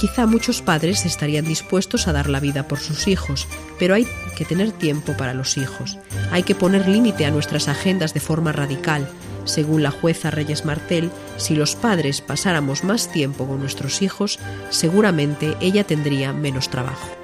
Quizá 0.00 0.24
muchos 0.24 0.62
padres 0.62 1.04
estarían 1.04 1.44
dispuestos 1.44 2.08
a 2.08 2.14
dar 2.14 2.30
la 2.30 2.40
vida 2.40 2.66
por 2.68 2.78
sus 2.78 3.06
hijos, 3.06 3.46
pero 3.78 3.94
hay 3.94 4.08
que 4.34 4.46
tener 4.46 4.72
tiempo 4.72 5.14
para 5.14 5.34
los 5.34 5.58
hijos. 5.58 5.98
Hay 6.30 6.42
que 6.42 6.54
poner 6.54 6.88
límite 6.88 7.26
a 7.26 7.30
nuestras 7.30 7.68
agendas 7.68 8.14
de 8.14 8.20
forma 8.20 8.50
radical. 8.50 9.06
Según 9.44 9.82
la 9.82 9.90
jueza 9.90 10.30
Reyes 10.30 10.64
Martel, 10.64 11.10
si 11.36 11.54
los 11.54 11.76
padres 11.76 12.22
pasáramos 12.22 12.82
más 12.82 13.12
tiempo 13.12 13.46
con 13.46 13.60
nuestros 13.60 14.00
hijos, 14.00 14.38
seguramente 14.70 15.54
ella 15.60 15.84
tendría 15.84 16.32
menos 16.32 16.70
trabajo. 16.70 17.21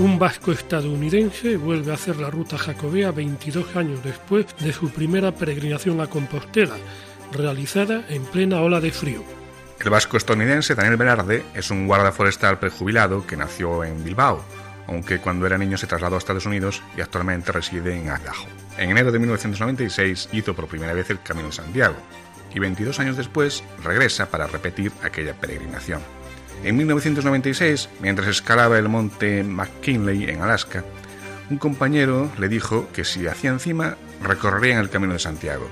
Un 0.00 0.18
vasco 0.18 0.50
estadounidense 0.50 1.58
vuelve 1.58 1.90
a 1.90 1.94
hacer 1.94 2.16
la 2.16 2.30
ruta 2.30 2.56
jacobea 2.56 3.10
22 3.10 3.76
años 3.76 4.02
después 4.02 4.46
de 4.58 4.72
su 4.72 4.88
primera 4.88 5.30
peregrinación 5.30 6.00
a 6.00 6.06
Compostela, 6.06 6.76
realizada 7.32 8.06
en 8.08 8.24
plena 8.24 8.62
ola 8.62 8.80
de 8.80 8.92
frío. 8.92 9.22
El 9.78 9.90
vasco 9.90 10.16
estadounidense 10.16 10.74
Daniel 10.74 10.96
Velarde 10.96 11.44
es 11.52 11.70
un 11.70 11.86
guarda 11.86 12.12
forestal 12.12 12.58
prejubilado 12.58 13.26
que 13.26 13.36
nació 13.36 13.84
en 13.84 14.02
Bilbao, 14.02 14.42
aunque 14.86 15.18
cuando 15.18 15.44
era 15.44 15.58
niño 15.58 15.76
se 15.76 15.86
trasladó 15.86 16.14
a 16.14 16.18
Estados 16.18 16.46
Unidos 16.46 16.82
y 16.96 17.02
actualmente 17.02 17.52
reside 17.52 17.94
en 17.94 18.04
Idaho. 18.04 18.46
En 18.78 18.88
enero 18.88 19.12
de 19.12 19.18
1996 19.18 20.30
hizo 20.32 20.56
por 20.56 20.66
primera 20.66 20.94
vez 20.94 21.10
el 21.10 21.20
Camino 21.20 21.48
de 21.48 21.52
Santiago 21.52 21.96
y 22.54 22.58
22 22.58 22.98
años 23.00 23.18
después 23.18 23.62
regresa 23.84 24.30
para 24.30 24.46
repetir 24.46 24.92
aquella 25.02 25.34
peregrinación. 25.34 26.00
En 26.62 26.76
1996, 26.76 27.88
mientras 28.02 28.28
escalaba 28.28 28.78
el 28.78 28.88
monte 28.88 29.42
McKinley 29.42 30.28
en 30.28 30.42
Alaska, 30.42 30.84
un 31.48 31.56
compañero 31.56 32.30
le 32.38 32.48
dijo 32.48 32.86
que 32.92 33.04
si 33.04 33.26
hacía 33.26 33.50
encima 33.50 33.96
recorrerían 34.22 34.78
el 34.78 34.90
camino 34.90 35.14
de 35.14 35.18
Santiago. 35.18 35.66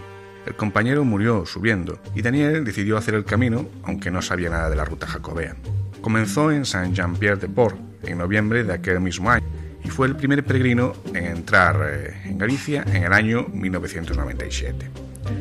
El 0.46 0.54
compañero 0.54 1.04
murió 1.04 1.44
subiendo 1.44 2.00
y 2.14 2.22
Daniel 2.22 2.64
decidió 2.64 2.96
hacer 2.96 3.14
el 3.14 3.26
camino, 3.26 3.68
aunque 3.82 4.10
no 4.10 4.22
sabía 4.22 4.48
nada 4.48 4.70
de 4.70 4.76
la 4.76 4.86
ruta 4.86 5.06
jacobea. 5.06 5.56
Comenzó 6.00 6.50
en 6.50 6.64
Saint-Jean-Pierre-de-Port 6.64 7.76
en 8.04 8.16
noviembre 8.16 8.64
de 8.64 8.72
aquel 8.72 9.00
mismo 9.00 9.30
año 9.30 9.46
y 9.84 9.90
fue 9.90 10.06
el 10.06 10.16
primer 10.16 10.42
peregrino 10.42 10.94
en 11.12 11.26
entrar 11.26 11.76
eh, 11.86 12.22
en 12.24 12.38
Galicia 12.38 12.82
en 12.86 13.04
el 13.04 13.12
año 13.12 13.46
1997. 13.52 14.90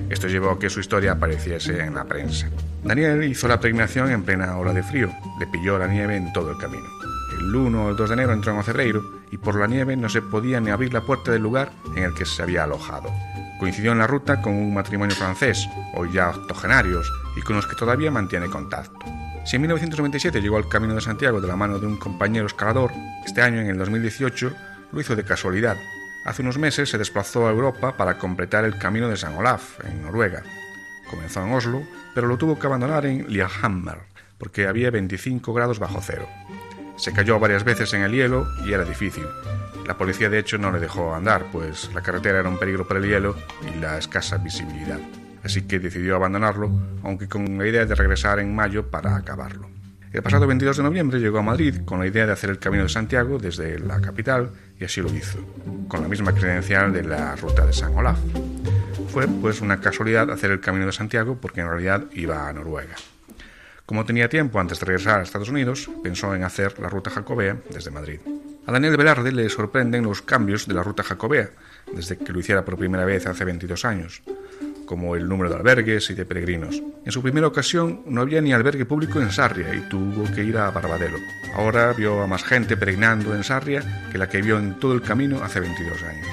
Esto 0.10 0.28
llevó 0.28 0.52
a 0.52 0.60
que 0.60 0.70
su 0.70 0.80
historia 0.80 1.14
apareciese 1.14 1.80
en 1.80 1.96
la 1.96 2.06
prensa. 2.06 2.50
Daniel 2.84 3.24
hizo 3.24 3.48
la 3.48 3.60
peregrinación 3.60 4.12
en 4.12 4.24
plena 4.24 4.58
ola 4.58 4.74
de 4.74 4.84
frío. 4.84 5.10
Le 5.40 5.48
pilló 5.48 5.78
la 5.78 5.88
nieve 5.88 6.16
en 6.16 6.32
todo 6.34 6.52
el 6.52 6.58
camino. 6.58 6.88
El 7.40 7.56
1 7.56 7.86
o 7.86 7.90
el 7.90 7.96
2 7.96 8.10
de 8.10 8.14
enero 8.14 8.34
entró 8.34 8.54
en 8.54 8.60
Ocebreiro 8.60 9.04
y 9.32 9.38
por 9.38 9.60
la 9.60 9.68
nieve 9.68 9.96
no 9.96 10.10
se 10.10 10.22
podía 10.22 10.60
ni 10.60 10.70
abrir 10.70 10.94
la 10.94 11.02
puerta 11.02 11.32
del 11.32 11.44
lugar 11.44 11.72
en 11.96 12.04
el 12.04 12.14
que 12.14 12.26
se 12.26 12.42
había 12.42 12.64
alojado. 12.64 13.12
Coincidió 13.60 13.92
en 13.92 14.00
la 14.00 14.08
ruta 14.08 14.42
con 14.42 14.54
un 14.54 14.74
matrimonio 14.74 15.16
francés, 15.16 15.68
hoy 15.96 16.12
ya 16.14 16.30
octogenarios, 16.30 17.12
y 17.36 17.42
con 17.42 17.56
los 17.56 17.68
que 17.68 17.76
todavía 17.76 18.12
mantiene 18.12 18.48
contacto. 18.48 19.06
Si 19.46 19.56
en 19.56 19.64
1997 19.64 20.42
llegó 20.42 20.58
al 20.58 20.68
Camino 20.68 20.94
de 20.94 21.02
Santiago 21.02 21.40
de 21.40 21.48
la 21.48 21.56
mano 21.56 21.80
de 21.80 21.88
un 21.88 21.98
compañero 21.98 22.46
escalador, 22.46 22.92
este 23.26 23.42
año, 23.42 23.62
en 23.62 23.68
el 23.68 23.78
2018, 23.78 24.52
lo 24.92 25.02
hizo 25.02 25.16
de 25.16 25.24
casualidad. 25.24 25.78
Hace 26.28 26.42
unos 26.42 26.58
meses 26.58 26.90
se 26.90 26.98
desplazó 26.98 27.48
a 27.48 27.52
Europa 27.52 27.96
para 27.96 28.18
completar 28.18 28.66
el 28.66 28.78
Camino 28.78 29.08
de 29.08 29.16
San 29.16 29.36
Olaf, 29.36 29.80
en 29.86 30.02
Noruega. 30.02 30.44
Comenzó 31.10 31.42
en 31.42 31.54
Oslo, 31.54 31.84
pero 32.14 32.28
lo 32.28 32.38
tuvo 32.38 32.60
que 32.60 32.68
abandonar 32.68 33.06
en 33.06 33.26
Lillehammer, 33.28 34.00
porque 34.38 34.68
había 34.68 34.92
25 34.92 35.54
grados 35.54 35.80
bajo 35.80 36.02
cero. 36.02 36.28
Se 36.98 37.14
cayó 37.14 37.40
varias 37.40 37.64
veces 37.64 37.94
en 37.94 38.02
el 38.02 38.12
hielo 38.12 38.46
y 38.66 38.74
era 38.74 38.84
difícil. 38.84 39.24
La 39.88 39.98
policía 39.98 40.30
de 40.30 40.40
hecho 40.40 40.58
no 40.58 40.70
le 40.70 40.82
dejó 40.82 41.16
andar, 41.16 41.46
pues 41.50 41.90
la 41.94 42.02
carretera 42.02 42.42
era 42.42 42.50
un 42.50 42.60
peligro 42.60 42.86
por 42.86 42.98
el 42.98 43.08
hielo 43.08 43.38
y 43.74 43.80
la 43.80 43.98
escasa 43.98 44.36
visibilidad. 44.36 45.00
Así 45.46 45.62
que 45.62 45.80
decidió 45.80 46.18
abandonarlo, 46.18 46.70
aunque 47.04 47.30
con 47.30 47.58
la 47.58 47.66
idea 47.66 47.86
de 47.86 47.96
regresar 47.96 48.40
en 48.40 48.54
mayo 48.54 48.92
para 48.92 49.16
acabarlo. 49.16 49.70
El 50.12 50.24
pasado 50.24 50.46
22 50.46 50.76
de 50.76 50.84
noviembre 50.84 51.20
llegó 51.20 51.40
a 51.40 51.44
Madrid 51.44 51.86
con 51.86 52.00
la 52.00 52.08
idea 52.08 52.26
de 52.26 52.34
hacer 52.34 52.50
el 52.50 52.60
Camino 52.60 52.84
de 52.84 52.90
Santiago 52.90 53.38
desde 53.38 53.80
la 53.80 54.02
capital 54.02 54.52
y 54.80 54.86
así 54.86 55.02
lo 55.02 55.14
hizo, 55.14 55.40
con 55.88 56.02
la 56.02 56.08
misma 56.08 56.34
credencial 56.34 56.94
de 56.94 57.04
la 57.04 57.36
ruta 57.36 57.66
de 57.66 57.74
San 57.74 57.96
Olaf. 57.96 58.20
Fue 59.10 59.28
pues 59.28 59.62
una 59.62 59.80
casualidad 59.80 60.30
hacer 60.32 60.52
el 60.52 60.60
Camino 60.60 60.86
de 60.86 60.92
Santiago 60.92 61.38
porque 61.40 61.62
en 61.62 61.70
realidad 61.70 62.06
iba 62.14 62.48
a 62.48 62.54
Noruega. 62.54 62.96
Como 63.86 64.06
tenía 64.06 64.28
tiempo 64.28 64.60
antes 64.60 64.80
de 64.80 64.86
regresar 64.86 65.20
a 65.20 65.24
Estados 65.24 65.50
Unidos, 65.50 65.90
pensó 66.04 66.36
en 66.36 66.44
hacer 66.44 66.78
la 66.80 66.90
ruta 66.90 67.10
jacobea 67.10 67.58
desde 67.70 67.90
Madrid. 67.90 68.20
A 68.66 68.72
Daniel 68.74 68.98
Velarde 68.98 69.32
le 69.32 69.50
sorprenden 69.50 70.04
los 70.04 70.22
cambios 70.22 70.68
de 70.68 70.74
la 70.74 70.84
ruta 70.84 71.04
jacobea, 71.04 71.52
desde 71.94 72.18
que 72.18 72.34
lo 72.34 72.40
hiciera 72.40 72.66
por 72.66 72.78
primera 72.78 73.06
vez 73.06 73.26
hace 73.26 73.46
22 73.46 73.86
años, 73.86 74.22
como 74.88 75.16
el 75.16 75.30
número 75.30 75.52
de 75.52 75.58
albergues 75.58 76.10
y 76.10 76.16
de 76.16 76.26
peregrinos. 76.26 76.82
En 77.06 77.12
su 77.12 77.22
primera 77.22 77.46
ocasión 77.46 78.02
no 78.08 78.22
había 78.22 78.42
ni 78.42 78.54
albergue 78.54 78.86
público 78.86 79.22
en 79.22 79.32
Sarria 79.32 79.76
y 79.76 79.82
tuvo 79.82 80.24
que 80.34 80.44
ir 80.44 80.58
a 80.58 80.72
Barbadelo. 80.72 81.20
Ahora 81.54 81.94
vio 81.94 82.24
a 82.24 82.28
más 82.28 82.44
gente 82.44 82.76
peregrinando 82.76 83.36
en 83.36 83.44
Sarria 83.44 84.08
que 84.12 84.18
la 84.18 84.28
que 84.28 84.42
vio 84.42 84.58
en 84.58 84.80
todo 84.80 84.94
el 84.94 85.04
camino 85.04 85.44
hace 85.44 85.60
22 85.60 86.02
años. 86.02 86.28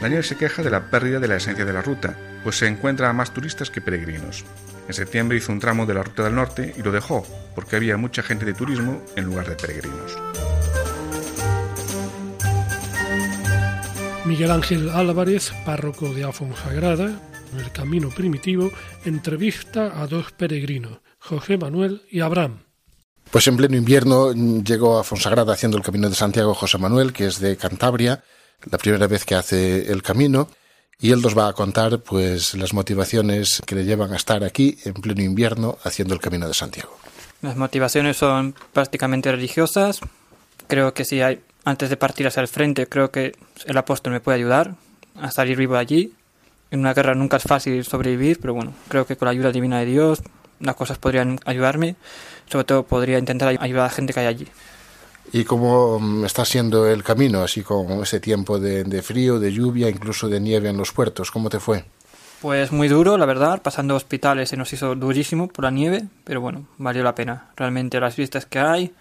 Daniel 0.00 0.24
se 0.24 0.36
queja 0.36 0.64
de 0.64 0.70
la 0.70 0.90
pérdida 0.90 1.20
de 1.20 1.28
la 1.28 1.36
esencia 1.36 1.64
de 1.64 1.72
la 1.72 1.82
ruta, 1.82 2.16
pues 2.42 2.56
se 2.56 2.66
encuentra 2.66 3.08
a 3.08 3.12
más 3.12 3.32
turistas 3.32 3.70
que 3.70 3.80
peregrinos. 3.80 4.44
En 4.88 4.94
septiembre 4.94 5.36
hizo 5.36 5.52
un 5.52 5.60
tramo 5.60 5.84
de 5.86 5.94
la 5.94 6.02
Ruta 6.02 6.24
del 6.24 6.34
Norte 6.34 6.74
y 6.76 6.82
lo 6.82 6.90
dejó, 6.90 7.26
porque 7.54 7.76
había 7.76 7.96
mucha 7.98 8.22
gente 8.22 8.46
de 8.46 8.54
turismo 8.54 9.02
en 9.16 9.26
lugar 9.26 9.48
de 9.48 9.54
peregrinos. 9.54 10.16
Miguel 14.24 14.50
Ángel 14.50 14.90
Álvarez, 14.90 15.52
párroco 15.64 16.12
de 16.12 16.24
Afonsagrada, 16.24 17.18
el 17.56 17.72
camino 17.72 18.10
primitivo, 18.10 18.70
entrevista 19.04 20.00
a 20.00 20.06
dos 20.06 20.32
peregrinos, 20.32 20.98
José 21.18 21.56
Manuel 21.56 22.02
y 22.10 22.20
Abraham. 22.20 22.64
Pues 23.30 23.46
en 23.46 23.56
pleno 23.56 23.76
invierno 23.76 24.32
llegó 24.32 24.98
a 24.98 25.04
Fonsagrada 25.04 25.52
haciendo 25.52 25.76
el 25.76 25.82
camino 25.82 26.08
de 26.08 26.14
Santiago 26.14 26.54
José 26.54 26.78
Manuel, 26.78 27.12
que 27.12 27.26
es 27.26 27.40
de 27.40 27.56
Cantabria, 27.56 28.22
la 28.70 28.78
primera 28.78 29.06
vez 29.06 29.24
que 29.24 29.34
hace 29.34 29.92
el 29.92 30.02
camino, 30.02 30.48
y 31.00 31.12
él 31.12 31.20
nos 31.20 31.36
va 31.36 31.48
a 31.48 31.52
contar 31.52 32.00
pues 32.00 32.54
las 32.54 32.72
motivaciones 32.72 33.62
que 33.66 33.74
le 33.74 33.84
llevan 33.84 34.12
a 34.12 34.16
estar 34.16 34.42
aquí 34.44 34.78
en 34.84 34.94
pleno 34.94 35.22
invierno 35.22 35.78
haciendo 35.84 36.14
el 36.14 36.20
camino 36.20 36.48
de 36.48 36.54
Santiago. 36.54 36.96
Las 37.42 37.56
motivaciones 37.56 38.16
son 38.16 38.54
prácticamente 38.72 39.30
religiosas. 39.30 40.00
Creo 40.66 40.92
que 40.92 41.04
si 41.04 41.20
hay 41.20 41.40
antes 41.64 41.90
de 41.90 41.96
partir 41.96 42.26
hacia 42.26 42.40
el 42.40 42.48
frente, 42.48 42.88
creo 42.88 43.10
que 43.10 43.36
el 43.66 43.76
apóstol 43.76 44.14
me 44.14 44.20
puede 44.20 44.38
ayudar 44.38 44.74
a 45.14 45.30
salir 45.30 45.56
vivo 45.56 45.74
de 45.74 45.80
allí. 45.80 46.12
En 46.70 46.80
una 46.80 46.94
guerra 46.94 47.14
nunca 47.14 47.38
es 47.38 47.44
fácil 47.44 47.84
sobrevivir, 47.84 48.40
pero 48.40 48.54
bueno, 48.54 48.74
creo 48.88 49.06
que 49.06 49.16
con 49.16 49.26
la 49.26 49.32
ayuda 49.32 49.52
divina 49.52 49.78
de 49.78 49.86
Dios 49.86 50.22
las 50.60 50.76
cosas 50.76 50.98
podrían 50.98 51.38
ayudarme. 51.44 51.96
Sobre 52.46 52.64
todo 52.64 52.82
podría 52.84 53.18
intentar 53.18 53.48
ayudar 53.60 53.82
a 53.82 53.86
la 53.86 53.90
gente 53.90 54.12
que 54.12 54.20
hay 54.20 54.26
allí. 54.26 54.48
¿Y 55.32 55.44
cómo 55.44 55.98
mm, 55.98 56.24
está 56.24 56.44
siendo 56.44 56.86
el 56.88 57.02
camino, 57.02 57.42
así 57.42 57.62
con 57.62 58.02
ese 58.02 58.20
tiempo 58.20 58.58
de, 58.58 58.84
de, 58.84 59.02
frío, 59.02 59.38
de 59.38 59.52
lluvia, 59.52 59.88
incluso 59.88 60.28
de 60.28 60.40
nieve 60.40 60.70
en 60.70 60.76
los 60.76 60.92
puertos? 60.92 61.30
¿Cómo 61.30 61.50
te 61.50 61.60
fue? 61.60 61.84
Pues 62.40 62.72
muy 62.72 62.88
duro, 62.88 63.18
la 63.18 63.26
verdad. 63.26 63.60
Pasando 63.62 63.96
hospitales 63.96 64.48
se 64.48 64.56
nos 64.56 64.72
hizo 64.72 64.94
durísimo 64.94 65.48
por 65.48 65.64
la 65.64 65.70
nieve, 65.70 66.04
pero 66.24 66.40
bueno, 66.40 66.66
valió 66.78 67.02
la 67.02 67.14
pena. 67.14 67.50
Realmente 67.56 68.00
las 68.00 68.16
vistas 68.16 68.46
que 68.46 68.58
hay, 68.58 68.94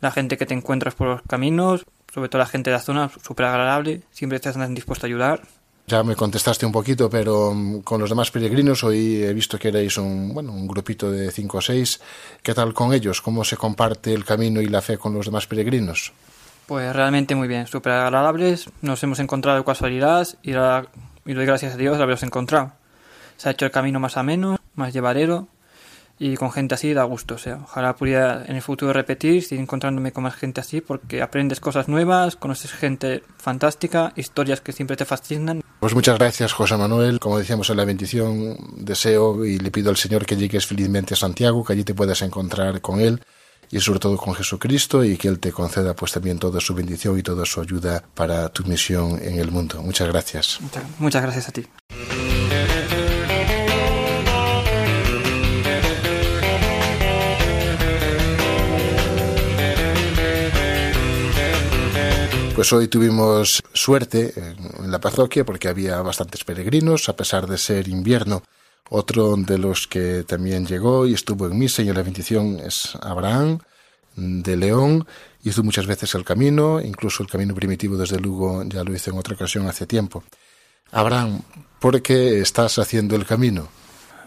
la 0.00 0.10
gente 0.10 0.36
que 0.36 0.46
te 0.46 0.54
encuentras 0.54 0.94
por 0.94 1.08
los 1.08 1.22
caminos, 1.22 1.84
sobre 2.12 2.28
todo 2.28 2.40
la 2.40 2.46
gente 2.46 2.70
de 2.70 2.76
la 2.76 2.82
zona, 2.82 3.10
súper 3.22 3.46
agradable, 3.46 4.02
siempre 4.10 4.36
estás 4.36 4.56
dispuesto 4.74 5.06
a 5.06 5.08
ayudar. 5.08 5.42
Ya 5.90 6.04
me 6.04 6.14
contestaste 6.14 6.64
un 6.64 6.70
poquito, 6.70 7.10
pero 7.10 7.52
mm, 7.52 7.80
con 7.80 8.00
los 8.00 8.08
demás 8.08 8.30
peregrinos 8.30 8.84
hoy 8.84 9.24
he 9.24 9.34
visto 9.34 9.58
que 9.58 9.70
erais 9.70 9.98
un, 9.98 10.32
bueno, 10.32 10.52
un 10.52 10.68
grupito 10.68 11.10
de 11.10 11.32
cinco 11.32 11.58
o 11.58 11.60
seis. 11.60 12.00
¿Qué 12.44 12.54
tal 12.54 12.72
con 12.72 12.94
ellos? 12.94 13.20
¿Cómo 13.20 13.42
se 13.42 13.56
comparte 13.56 14.14
el 14.14 14.24
camino 14.24 14.60
y 14.60 14.68
la 14.68 14.82
fe 14.82 14.98
con 14.98 15.12
los 15.14 15.26
demás 15.26 15.48
peregrinos? 15.48 16.12
Pues 16.68 16.94
realmente 16.94 17.34
muy 17.34 17.48
bien, 17.48 17.66
súper 17.66 17.94
agradables. 17.94 18.70
Nos 18.82 19.02
hemos 19.02 19.18
encontrado 19.18 19.58
de 19.58 19.64
casualidad 19.64 20.28
y, 20.44 20.52
la, 20.52 20.86
y 21.26 21.32
doy 21.32 21.44
gracias 21.44 21.74
a 21.74 21.76
Dios 21.76 21.96
de 21.96 22.04
haberlos 22.04 22.22
encontrado. 22.22 22.70
Se 23.36 23.48
ha 23.48 23.52
hecho 23.52 23.64
el 23.64 23.72
camino 23.72 23.98
más 23.98 24.16
ameno, 24.16 24.60
más 24.76 24.92
llevadero 24.92 25.48
y 26.20 26.36
con 26.36 26.52
gente 26.52 26.76
así 26.76 26.94
da 26.94 27.02
gusto. 27.02 27.34
O 27.34 27.38
sea, 27.38 27.62
ojalá 27.64 27.96
pudiera 27.96 28.44
en 28.46 28.54
el 28.54 28.62
futuro 28.62 28.92
repetir, 28.92 29.42
seguir 29.42 29.62
encontrándome 29.62 30.12
con 30.12 30.22
más 30.22 30.36
gente 30.36 30.60
así, 30.60 30.80
porque 30.80 31.20
aprendes 31.20 31.58
cosas 31.58 31.88
nuevas, 31.88 32.36
conoces 32.36 32.70
gente 32.70 33.24
fantástica, 33.38 34.12
historias 34.14 34.60
que 34.60 34.70
siempre 34.70 34.96
te 34.96 35.04
fascinan. 35.04 35.62
Pues 35.80 35.94
muchas 35.94 36.18
gracias, 36.18 36.52
José 36.52 36.76
Manuel. 36.76 37.18
Como 37.18 37.38
decíamos 37.38 37.70
en 37.70 37.78
la 37.78 37.86
bendición, 37.86 38.58
deseo 38.76 39.46
y 39.46 39.58
le 39.58 39.70
pido 39.70 39.88
al 39.88 39.96
Señor 39.96 40.26
que 40.26 40.36
llegues 40.36 40.66
felizmente 40.66 41.14
a 41.14 41.16
Santiago, 41.16 41.64
que 41.64 41.72
allí 41.72 41.84
te 41.84 41.94
puedas 41.94 42.20
encontrar 42.20 42.82
con 42.82 43.00
Él 43.00 43.22
y 43.70 43.80
sobre 43.80 43.98
todo 43.98 44.18
con 44.18 44.34
Jesucristo 44.34 45.02
y 45.02 45.16
que 45.16 45.28
Él 45.28 45.38
te 45.38 45.52
conceda 45.52 45.94
pues 45.94 46.12
también 46.12 46.38
toda 46.38 46.60
su 46.60 46.74
bendición 46.74 47.18
y 47.18 47.22
toda 47.22 47.46
su 47.46 47.62
ayuda 47.62 48.04
para 48.14 48.50
tu 48.50 48.64
misión 48.64 49.18
en 49.22 49.38
el 49.38 49.50
mundo. 49.50 49.82
Muchas 49.82 50.08
gracias. 50.08 50.58
Muchas, 50.60 50.84
muchas 50.98 51.22
gracias 51.22 51.48
a 51.48 51.52
ti. 51.52 51.66
Pues 62.60 62.74
hoy 62.74 62.88
tuvimos 62.88 63.62
suerte 63.72 64.34
en 64.36 64.90
la 64.90 65.00
parroquia 65.00 65.46
porque 65.46 65.68
había 65.68 66.02
bastantes 66.02 66.44
peregrinos, 66.44 67.08
a 67.08 67.16
pesar 67.16 67.46
de 67.46 67.56
ser 67.56 67.88
invierno. 67.88 68.42
Otro 68.90 69.34
de 69.34 69.56
los 69.56 69.86
que 69.86 70.24
también 70.24 70.66
llegó 70.66 71.06
y 71.06 71.14
estuvo 71.14 71.46
en 71.46 71.58
misa 71.58 71.80
y 71.80 71.88
en 71.88 71.94
la 71.94 72.02
bendición 72.02 72.60
es 72.62 72.98
Abraham 73.00 73.60
de 74.14 74.58
León. 74.58 75.06
Hizo 75.42 75.62
muchas 75.62 75.86
veces 75.86 76.14
el 76.14 76.22
camino, 76.22 76.82
incluso 76.82 77.22
el 77.22 77.30
camino 77.30 77.54
primitivo 77.54 77.96
desde 77.96 78.20
Lugo 78.20 78.62
ya 78.64 78.84
lo 78.84 78.94
hizo 78.94 79.10
en 79.10 79.16
otra 79.16 79.36
ocasión 79.36 79.66
hace 79.66 79.86
tiempo. 79.86 80.22
Abraham, 80.92 81.40
¿por 81.78 82.02
qué 82.02 82.40
estás 82.40 82.78
haciendo 82.78 83.16
el 83.16 83.24
camino? 83.24 83.70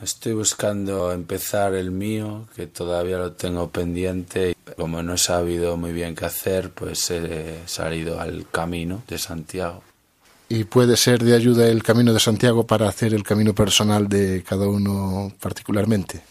Estoy 0.03 0.33
buscando 0.33 1.13
empezar 1.13 1.74
el 1.75 1.89
mío, 1.89 2.45
que 2.57 2.67
todavía 2.67 3.17
lo 3.17 3.31
tengo 3.31 3.69
pendiente. 3.69 4.53
Como 4.75 5.01
no 5.01 5.13
he 5.13 5.17
sabido 5.17 5.77
muy 5.77 5.93
bien 5.93 6.13
qué 6.13 6.25
hacer, 6.25 6.72
pues 6.72 7.10
he 7.10 7.60
salido 7.65 8.19
al 8.19 8.45
camino 8.51 9.01
de 9.07 9.17
Santiago. 9.17 9.81
¿Y 10.50 10.65
puede 10.65 10.98
ser 10.98 11.24
de 11.24 11.33
ayuda 11.33 11.67
el 11.69 11.83
camino 11.83 12.13
de 12.13 12.19
Santiago 12.19 12.67
para 12.67 12.89
hacer 12.89 13.13
el 13.13 13.24
camino 13.24 13.55
personal 13.55 14.10
de 14.10 14.43
cada 14.43 14.67
uno 14.67 15.31
particularmente? 15.39 16.22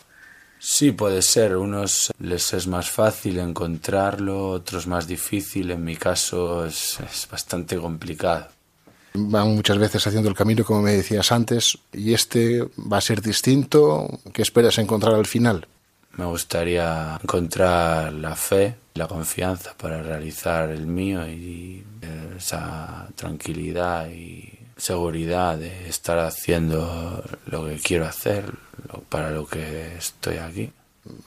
Sí, 0.59 0.93
puede 0.93 1.23
ser. 1.23 1.57
Unos 1.57 2.13
les 2.19 2.53
es 2.53 2.67
más 2.67 2.91
fácil 2.91 3.39
encontrarlo, 3.39 4.51
otros 4.51 4.87
más 4.87 5.07
difícil. 5.07 5.71
En 5.71 5.83
mi 5.83 5.97
caso 5.97 6.67
es, 6.67 7.01
es 7.01 7.27
bastante 7.31 7.79
complicado 7.79 8.49
van 9.15 9.55
muchas 9.55 9.79
veces 9.79 10.07
haciendo 10.07 10.29
el 10.29 10.35
camino, 10.35 10.65
como 10.65 10.83
me 10.83 10.93
decías 10.93 11.33
antes, 11.33 11.79
y 11.93 12.15
este 12.15 12.63
va 12.63 12.99
a 12.99 13.03
ser 13.03 13.23
distinto. 13.23 14.21
¿Qué 14.33 14.43
esperas 14.43 14.79
encontrar 14.79 15.15
al 15.15 15.27
final? 15.27 15.67
Me 16.17 16.27
gustaría 16.27 17.19
encontrar 17.23 18.13
la 18.13 18.37
fe, 18.37 18.77
la 18.95 19.09
confianza 19.09 19.75
para 19.77 20.03
realizar 20.03 20.71
el 20.71 20.87
mío 20.87 21.27
y 21.27 21.85
esa 22.37 23.09
tranquilidad 23.15 24.11
y 24.11 24.59
seguridad 24.77 25.57
de 25.57 25.89
estar 25.89 26.19
haciendo 26.19 27.23
lo 27.47 27.67
que 27.67 27.77
quiero 27.77 28.07
hacer, 28.07 28.53
para 29.09 29.31
lo 29.31 29.47
que 29.47 29.97
estoy 29.97 30.39
aquí 30.39 30.73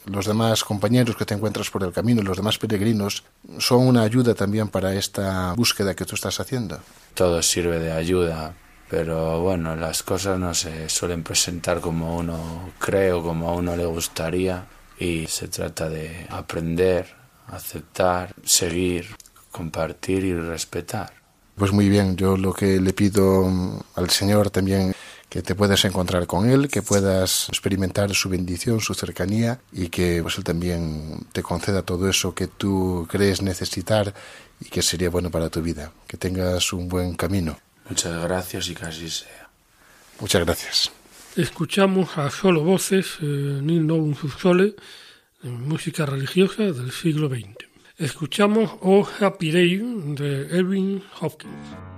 los 0.05 0.25
demás 0.25 0.63
compañeros 0.63 1.15
que 1.15 1.25
te 1.25 1.33
encuentras 1.33 1.69
por 1.69 1.83
el 1.83 1.91
camino, 1.91 2.21
los 2.21 2.37
demás 2.37 2.57
peregrinos, 2.57 3.23
son 3.57 3.87
una 3.87 4.03
ayuda 4.03 4.33
también 4.33 4.69
para 4.69 4.93
esta 4.93 5.53
búsqueda 5.53 5.95
que 5.95 6.05
tú 6.05 6.15
estás 6.15 6.39
haciendo. 6.39 6.79
Todo 7.15 7.41
sirve 7.41 7.79
de 7.79 7.91
ayuda, 7.91 8.53
pero 8.89 9.41
bueno, 9.41 9.75
las 9.75 10.03
cosas 10.03 10.38
no 10.38 10.53
se 10.53 10.89
suelen 10.89 11.24
presentar 11.24 11.81
como 11.81 12.17
uno 12.17 12.74
cree 12.77 13.12
o 13.12 13.24
como 13.24 13.50
a 13.50 13.53
uno 13.53 13.75
le 13.75 13.86
gustaría 13.86 14.65
y 15.00 15.25
se 15.27 15.48
trata 15.48 15.89
de 15.89 16.27
aprender, 16.29 17.07
aceptar, 17.48 18.34
seguir, 18.43 19.07
compartir 19.51 20.24
y 20.24 20.34
respetar. 20.34 21.13
Pues 21.55 21.72
muy 21.72 21.88
bien, 21.88 22.17
yo 22.17 22.36
lo 22.36 22.53
que 22.53 22.81
le 22.81 22.91
pido 22.91 23.50
al 23.95 24.10
Señor 24.10 24.50
también 24.50 24.93
que 25.29 25.41
te 25.41 25.55
puedas 25.55 25.84
encontrar 25.86 26.27
con 26.27 26.50
Él, 26.50 26.69
que 26.69 26.81
puedas 26.81 27.50
experimentar 27.50 28.13
su 28.13 28.29
bendición, 28.29 28.79
su 28.79 28.93
cercanía 28.93 29.60
y 29.72 29.89
que 29.89 30.22
pues, 30.22 30.38
Él 30.38 30.43
también 30.43 31.25
te 31.34 31.43
conceda 31.43 31.81
todo 31.81 32.10
eso 32.10 32.34
que 32.34 32.48
tú 32.48 33.07
crees 33.10 33.41
necesitar 33.41 34.13
y 34.59 34.65
que 34.65 34.81
sería 34.81 35.09
bueno 35.09 35.29
para 35.29 35.50
tu 35.50 35.62
vida. 35.62 35.91
Que 36.07 36.17
tengas 36.17 36.74
un 36.74 36.88
buen 36.88 37.15
camino. 37.15 37.57
Muchas 37.89 38.24
gracias 38.24 38.69
y 38.69 38.75
que 38.75 38.85
así 38.85 39.09
sea. 39.09 39.50
Muchas 40.19 40.45
gracias. 40.45 40.91
Escuchamos 41.35 42.18
a 42.18 42.29
solo 42.31 42.63
voces 42.63 43.18
eh, 43.22 43.25
Nil 43.61 43.85
Novum 43.85 44.15
Sole, 44.15 44.75
música 45.44 46.05
religiosa 46.05 46.63
del 46.63 46.91
siglo 46.91 47.27
XX. 47.27 47.68
Escuchamos 47.98 48.72
Oh 48.81 49.07
Happy 49.20 49.51
Day 49.51 49.77
de 50.15 50.57
Erwin 50.57 51.03
Hopkins. 51.20 51.95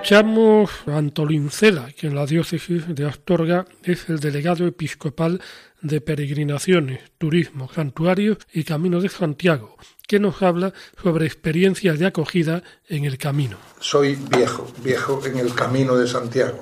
Escuchamos 0.00 0.70
a 0.86 0.96
Antolín 0.96 1.50
Cela, 1.50 1.92
que 1.94 2.06
en 2.06 2.14
la 2.14 2.24
diócesis 2.24 2.84
de 2.88 3.06
Astorga 3.06 3.66
es 3.82 4.08
el 4.08 4.18
delegado 4.18 4.66
episcopal 4.66 5.42
de 5.82 6.00
peregrinaciones, 6.00 7.02
turismo, 7.18 7.70
santuarios 7.70 8.38
y 8.50 8.64
Camino 8.64 9.02
de 9.02 9.10
Santiago, 9.10 9.76
que 10.08 10.18
nos 10.18 10.40
habla 10.40 10.72
sobre 11.02 11.26
experiencias 11.26 11.98
de 11.98 12.06
acogida 12.06 12.62
en 12.88 13.04
el 13.04 13.18
camino. 13.18 13.58
Soy 13.78 14.14
viejo, 14.14 14.72
viejo 14.82 15.20
en 15.26 15.38
el 15.38 15.52
Camino 15.52 15.94
de 15.94 16.08
Santiago. 16.08 16.60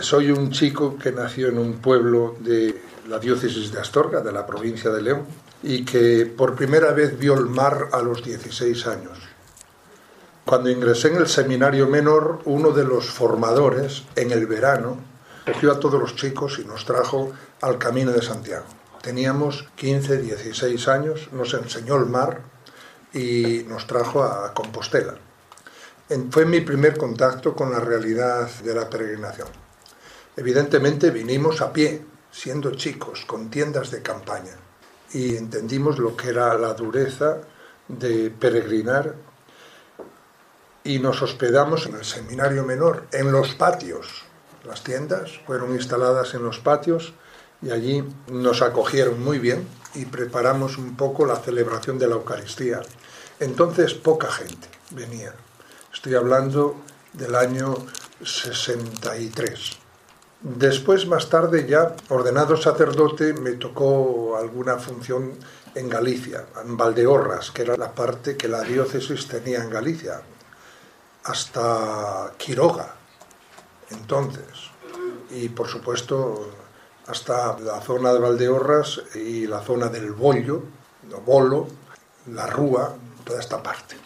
Soy 0.00 0.30
un 0.30 0.52
chico 0.52 0.96
que 0.96 1.10
nació 1.10 1.48
en 1.48 1.58
un 1.58 1.78
pueblo 1.78 2.36
de 2.38 2.80
la 3.08 3.18
diócesis 3.18 3.72
de 3.72 3.80
Astorga, 3.80 4.20
de 4.20 4.30
la 4.30 4.46
provincia 4.46 4.90
de 4.90 5.02
León, 5.02 5.26
y 5.64 5.84
que 5.84 6.24
por 6.24 6.54
primera 6.54 6.92
vez 6.92 7.18
vio 7.18 7.34
el 7.34 7.46
mar 7.46 7.88
a 7.90 8.00
los 8.00 8.22
16 8.22 8.86
años 8.86 9.33
cuando 10.44 10.70
ingresé 10.70 11.08
en 11.08 11.16
el 11.16 11.26
seminario 11.26 11.88
menor, 11.88 12.40
uno 12.44 12.70
de 12.70 12.84
los 12.84 13.06
formadores, 13.06 14.04
en 14.14 14.30
el 14.30 14.46
verano, 14.46 14.98
cogió 15.46 15.72
a 15.72 15.80
todos 15.80 15.98
los 16.00 16.16
chicos 16.16 16.58
y 16.58 16.66
nos 16.66 16.84
trajo 16.84 17.32
al 17.62 17.78
Camino 17.78 18.12
de 18.12 18.20
Santiago. 18.20 18.66
Teníamos 19.00 19.66
15, 19.76 20.18
16 20.18 20.88
años, 20.88 21.28
nos 21.32 21.54
enseñó 21.54 21.96
el 21.96 22.06
mar 22.06 22.42
y 23.12 23.64
nos 23.68 23.86
trajo 23.86 24.22
a 24.22 24.52
Compostela. 24.52 25.14
Fue 26.30 26.44
mi 26.44 26.60
primer 26.60 26.98
contacto 26.98 27.54
con 27.54 27.72
la 27.72 27.80
realidad 27.80 28.48
de 28.62 28.74
la 28.74 28.90
peregrinación. 28.90 29.48
Evidentemente 30.36 31.10
vinimos 31.10 31.62
a 31.62 31.72
pie, 31.72 32.04
siendo 32.30 32.72
chicos, 32.72 33.24
con 33.26 33.48
tiendas 33.48 33.90
de 33.90 34.02
campaña, 34.02 34.56
y 35.12 35.36
entendimos 35.36 35.98
lo 35.98 36.16
que 36.16 36.28
era 36.28 36.58
la 36.58 36.74
dureza 36.74 37.38
de 37.88 38.30
peregrinar 38.30 39.14
y 40.84 40.98
nos 40.98 41.22
hospedamos 41.22 41.86
en 41.86 41.94
el 41.94 42.04
seminario 42.04 42.62
menor, 42.62 43.06
en 43.10 43.32
los 43.32 43.54
patios. 43.54 44.24
Las 44.64 44.84
tiendas 44.84 45.40
fueron 45.46 45.72
instaladas 45.74 46.34
en 46.34 46.44
los 46.44 46.58
patios 46.58 47.14
y 47.62 47.70
allí 47.70 48.04
nos 48.30 48.60
acogieron 48.60 49.22
muy 49.22 49.38
bien 49.38 49.66
y 49.94 50.04
preparamos 50.04 50.76
un 50.76 50.96
poco 50.96 51.24
la 51.24 51.36
celebración 51.36 51.98
de 51.98 52.08
la 52.08 52.16
Eucaristía. 52.16 52.82
Entonces 53.40 53.94
poca 53.94 54.30
gente 54.30 54.68
venía. 54.90 55.34
Estoy 55.92 56.14
hablando 56.14 56.76
del 57.14 57.34
año 57.34 57.74
63. 58.22 59.78
Después, 60.42 61.06
más 61.06 61.30
tarde, 61.30 61.66
ya 61.66 61.96
ordenado 62.10 62.58
sacerdote, 62.58 63.32
me 63.32 63.52
tocó 63.52 64.36
alguna 64.36 64.76
función 64.76 65.32
en 65.74 65.88
Galicia, 65.88 66.44
en 66.62 66.76
Valdeorras, 66.76 67.50
que 67.50 67.62
era 67.62 67.78
la 67.78 67.92
parte 67.92 68.36
que 68.36 68.48
la 68.48 68.60
diócesis 68.60 69.26
tenía 69.26 69.62
en 69.62 69.70
Galicia, 69.70 70.20
hasta 71.24 72.32
Quiroga, 72.36 72.94
entonces, 73.90 74.70
y 75.30 75.48
por 75.48 75.68
supuesto 75.68 76.50
hasta 77.06 77.58
la 77.58 77.80
zona 77.80 78.12
de 78.12 78.18
Valdeorras 78.18 79.02
y 79.14 79.46
la 79.46 79.60
zona 79.60 79.88
del 79.88 80.12
Bollo, 80.12 80.62
Bolo, 81.24 81.68
la 82.26 82.46
Rúa, 82.46 82.94
toda 83.24 83.40
esta 83.40 83.62
parte. 83.62 83.96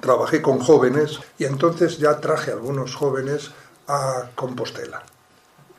Trabajé 0.00 0.42
con 0.42 0.58
jóvenes 0.58 1.20
y 1.38 1.44
entonces 1.44 1.98
ya 1.98 2.20
traje 2.20 2.52
algunos 2.52 2.94
jóvenes 2.94 3.50
a 3.88 4.30
Compostela. 4.34 5.02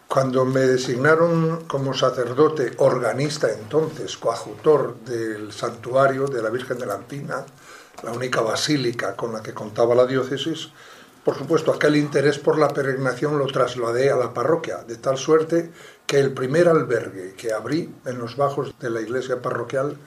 Cuando 0.08 0.45
me 0.45 0.62
designaron 0.62 1.65
como 1.65 1.93
sacerdote 1.93 2.73
organista 2.77 3.51
entonces, 3.51 4.17
coadjutor 4.17 4.97
del 4.99 5.51
santuario 5.51 6.27
de 6.27 6.41
la 6.41 6.49
Virgen 6.49 6.79
de 6.79 6.86
la 6.86 6.95
Antina, 6.95 7.45
la 8.03 8.12
única 8.12 8.41
basílica 8.41 9.15
con 9.15 9.34
la 9.34 9.41
que 9.41 9.53
contaba 9.53 9.95
la 9.95 10.05
diócesis, 10.05 10.69
por 11.25 11.36
supuesto, 11.36 11.73
aquel 11.73 11.95
interés 11.95 12.38
por 12.38 12.60
la 12.60 12.67
peregrinación 12.67 13.39
lo 13.39 13.47
trasladé 13.47 14.12
a 14.12 14.15
la 14.15 14.31
parroquia, 14.31 14.84
de 14.88 14.97
tal 14.97 15.17
suerte 15.17 15.71
que 16.05 16.19
el 16.19 16.31
primer 16.34 16.67
albergue 16.67 17.34
que 17.34 17.51
abrí 17.51 17.91
en 18.05 18.19
los 18.19 18.38
bajos 18.38 18.77
de 18.79 18.91
la 18.91 19.01
iglesia 19.01 19.41
parroquial 19.41 19.97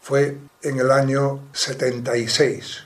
fue 0.00 0.38
en 0.62 0.80
el 0.80 0.90
año 0.90 1.40
76. 1.52 2.84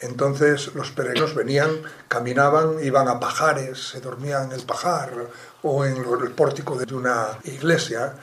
Entonces 0.00 0.74
los 0.74 0.90
peregrinos 0.90 1.34
venían, 1.34 1.70
caminaban, 2.06 2.84
iban 2.84 3.08
a 3.08 3.18
pajares, 3.18 3.78
se 3.92 4.02
dormían 4.02 4.50
en 4.50 4.52
el 4.52 4.66
pajar 4.66 5.10
o 5.62 5.86
en 5.86 5.96
el 5.96 6.32
pórtico 6.32 6.76
de 6.76 6.94
una 6.94 7.38
iglesia. 7.44 8.14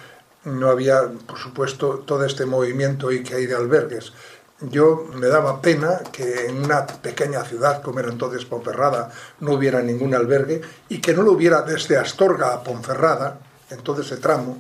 No 0.44 0.70
había, 0.70 1.10
por 1.26 1.40
supuesto, 1.40 2.04
todo 2.06 2.26
este 2.26 2.46
movimiento 2.46 3.12
y 3.12 3.24
que 3.24 3.34
hay 3.34 3.48
de 3.48 3.56
albergues 3.56 4.14
yo 4.62 5.08
me 5.14 5.28
daba 5.28 5.62
pena 5.62 6.00
que 6.12 6.48
en 6.48 6.66
una 6.66 6.86
pequeña 6.86 7.44
ciudad 7.44 7.82
como 7.82 8.00
era 8.00 8.10
entonces 8.10 8.46
Ponferrada 8.46 9.12
no 9.40 9.54
hubiera 9.54 9.82
ningún 9.82 10.14
albergue 10.14 10.62
y 10.90 11.00
que 11.00 11.14
no 11.14 11.24
lo 11.24 11.32
hubiera 11.32 11.62
desde 11.62 11.98
Astorga 11.98 12.54
a 12.54 12.64
Ponferrada, 12.64 13.40
en 13.70 13.82
todo 13.84 14.02
ese 14.02 14.18
tramo, 14.18 14.58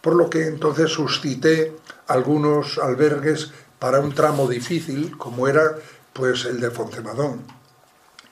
por 0.00 0.14
lo 0.14 0.28
que 0.28 0.46
entonces 0.46 0.90
suscité 0.90 1.76
algunos 2.06 2.78
albergues 2.78 3.50
para 3.78 4.00
un 4.00 4.14
tramo 4.14 4.46
difícil 4.46 5.16
como 5.16 5.48
era 5.48 5.76
pues 6.12 6.44
el 6.44 6.60
de 6.60 6.70
Foncemadón 6.70 7.42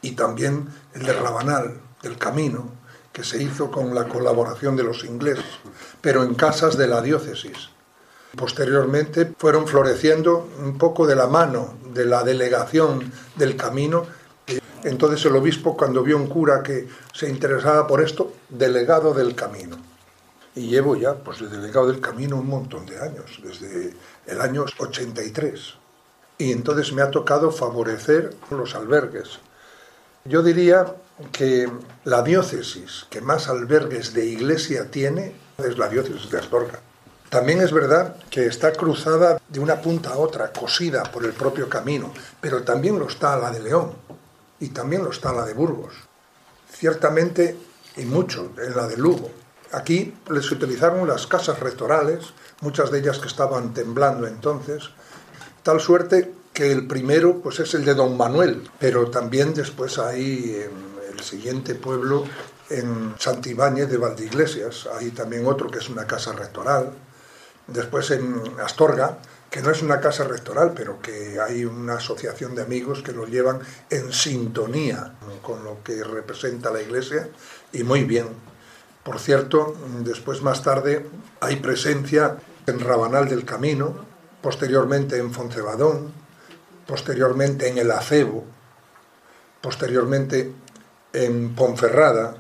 y 0.03 0.13
también 0.13 0.69
el 0.95 1.03
de 1.03 1.13
Rabanal, 1.13 1.81
del 2.03 2.19
Camino, 2.19 2.71
que 3.13 3.25
se 3.25 3.43
hizo 3.43 3.71
con 3.71 3.95
la 3.95 4.07
colaboración 4.07 4.77
de 4.77 4.85
los 4.85 5.05
ingleses, 5.05 5.59
pero 6.01 6.23
en 6.23 6.35
casas 6.35 6.77
de 6.77 6.87
la 6.87 7.03
diócesis 7.03 7.71
Posteriormente 8.37 9.33
fueron 9.37 9.67
floreciendo 9.67 10.49
un 10.61 10.79
poco 10.79 11.07
de 11.07 11.17
la 11.17 11.27
mano 11.27 11.75
de 11.93 12.05
la 12.05 12.23
delegación 12.23 13.13
del 13.37 13.57
camino. 13.57 14.07
Entonces 14.85 15.25
el 15.27 15.37
obispo, 15.37 15.77
cuando 15.77 16.03
vio 16.03 16.17
un 16.17 16.27
cura 16.27 16.63
que 16.63 16.89
se 17.13 17.29
interesaba 17.29 17.87
por 17.87 18.01
esto, 18.01 18.33
delegado 18.49 19.13
del 19.13 19.35
camino. 19.35 19.77
Y 20.55 20.69
llevo 20.69 20.97
ya, 20.97 21.15
pues, 21.15 21.41
el 21.41 21.51
delegado 21.51 21.89
del 21.89 22.01
camino 22.01 22.37
un 22.37 22.49
montón 22.49 22.87
de 22.87 22.99
años, 22.99 23.41
desde 23.43 23.95
el 24.27 24.41
año 24.41 24.65
83. 24.79 25.75
Y 26.39 26.53
entonces 26.53 26.93
me 26.93 27.03
ha 27.03 27.11
tocado 27.11 27.51
favorecer 27.53 28.35
los 28.51 28.75
albergues. 28.75 29.39
Yo 30.25 30.43
diría 30.43 30.97
que 31.33 31.71
la 32.05 32.23
diócesis 32.23 33.07
que 33.11 33.21
más 33.21 33.49
albergues 33.49 34.15
de 34.15 34.27
iglesia 34.27 34.91
tiene 34.91 35.35
es 35.59 35.79
la 35.79 35.89
diócesis 35.89 36.31
de 36.31 36.39
Astorga. 36.39 36.81
También 37.31 37.61
es 37.61 37.73
verdad 37.73 38.17
que 38.29 38.47
está 38.47 38.73
cruzada 38.73 39.41
de 39.49 39.61
una 39.61 39.81
punta 39.81 40.11
a 40.11 40.19
otra, 40.19 40.53
cosida 40.53 41.05
por 41.05 41.25
el 41.25 41.33
propio 41.33 41.69
camino, 41.69 42.13
pero 42.41 42.65
también 42.65 42.99
lo 42.99 43.07
está 43.07 43.37
la 43.39 43.53
de 43.53 43.61
León 43.61 43.93
y 44.59 44.71
también 44.71 45.05
lo 45.05 45.13
está 45.13 45.33
la 45.33 45.45
de 45.45 45.55
Burgos. 45.55 45.95
Ciertamente, 46.73 47.57
y 47.97 48.05
mucho, 48.05 48.51
en 48.59 48.75
la 48.75 48.89
de 48.89 48.97
Lugo. 48.97 49.31
Aquí 49.71 50.13
les 50.29 50.51
utilizaron 50.51 51.07
las 51.07 51.29
casas 51.29 51.61
rectorales, 51.61 52.35
muchas 52.63 52.91
de 52.91 52.99
ellas 52.99 53.21
que 53.21 53.29
estaban 53.29 53.75
temblando 53.75 54.27
entonces, 54.27 54.91
tal 55.63 55.81
suerte 55.81 56.35
que 56.53 56.73
el 56.73 56.89
primero 56.89 57.41
pues 57.41 57.61
es 57.61 57.75
el 57.75 57.85
de 57.85 57.95
Don 57.95 58.17
Manuel, 58.17 58.69
pero 58.81 59.09
también 59.09 59.55
después 59.55 60.01
hay 60.01 60.57
en 60.57 61.13
el 61.17 61.21
siguiente 61.21 61.77
pueblo 61.77 62.25
en 62.71 63.15
Santibáñez 63.21 63.89
de 63.89 63.99
Valdeiglesias, 63.99 64.89
hay 64.99 65.13
también 65.13 65.47
otro 65.47 65.71
que 65.71 65.79
es 65.79 65.89
una 65.89 66.09
casa 66.09 66.33
rectoral, 66.33 66.93
Después 67.73 68.11
en 68.11 68.43
Astorga, 68.63 69.19
que 69.51 69.63
no 69.63 69.71
es 69.71 69.83
una 69.83 70.01
casa 70.01 70.25
rectoral, 70.25 70.73
pero 70.75 71.01
que 71.01 71.41
hay 71.41 71.65
una 71.65 71.95
asociación 71.95 72.55
de 72.55 72.63
amigos 72.63 73.03
que 73.03 73.13
lo 73.13 73.27
llevan 73.27 73.61
en 73.91 74.13
sintonía 74.13 75.15
con 75.43 75.65
lo 75.65 75.83
que 75.83 76.05
representa 76.05 76.71
la 76.71 76.81
iglesia 76.81 77.29
y 77.73 77.83
muy 77.83 78.05
bien. 78.05 78.29
Por 79.03 79.19
cierto, 79.19 79.77
después 80.05 80.43
más 80.43 80.63
tarde 80.63 81.07
hay 81.41 81.57
presencia 81.57 82.37
en 82.67 82.79
Rabanal 82.79 83.29
del 83.29 83.45
Camino, 83.45 84.07
posteriormente 84.41 85.19
en 85.19 85.33
Foncebadón, 85.33 86.13
posteriormente 86.87 87.69
en 87.69 87.79
El 87.79 87.91
Acebo, 87.91 88.45
posteriormente 89.61 90.53
en 91.13 91.55
Ponferrada, 91.55 92.37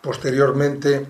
posteriormente 0.00 1.06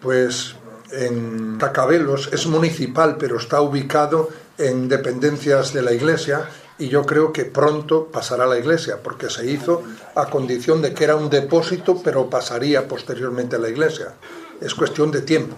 pues 0.00 0.54
en 0.92 1.58
Cacabelos, 1.58 2.30
es 2.32 2.46
municipal, 2.46 3.16
pero 3.18 3.36
está 3.36 3.60
ubicado 3.60 4.28
en 4.58 4.88
dependencias 4.88 5.72
de 5.72 5.82
la 5.82 5.92
iglesia 5.92 6.48
y 6.78 6.88
yo 6.88 7.04
creo 7.04 7.32
que 7.32 7.44
pronto 7.44 8.06
pasará 8.06 8.44
a 8.44 8.46
la 8.46 8.58
iglesia, 8.58 9.02
porque 9.02 9.28
se 9.28 9.50
hizo 9.50 9.82
a 10.14 10.30
condición 10.30 10.80
de 10.80 10.94
que 10.94 11.04
era 11.04 11.16
un 11.16 11.28
depósito, 11.28 12.00
pero 12.02 12.30
pasaría 12.30 12.88
posteriormente 12.88 13.56
a 13.56 13.58
la 13.58 13.68
iglesia. 13.68 14.14
Es 14.60 14.74
cuestión 14.74 15.10
de 15.10 15.20
tiempo. 15.20 15.56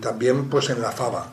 También 0.00 0.50
pues 0.50 0.70
en 0.70 0.82
la 0.82 0.90
Fava, 0.90 1.32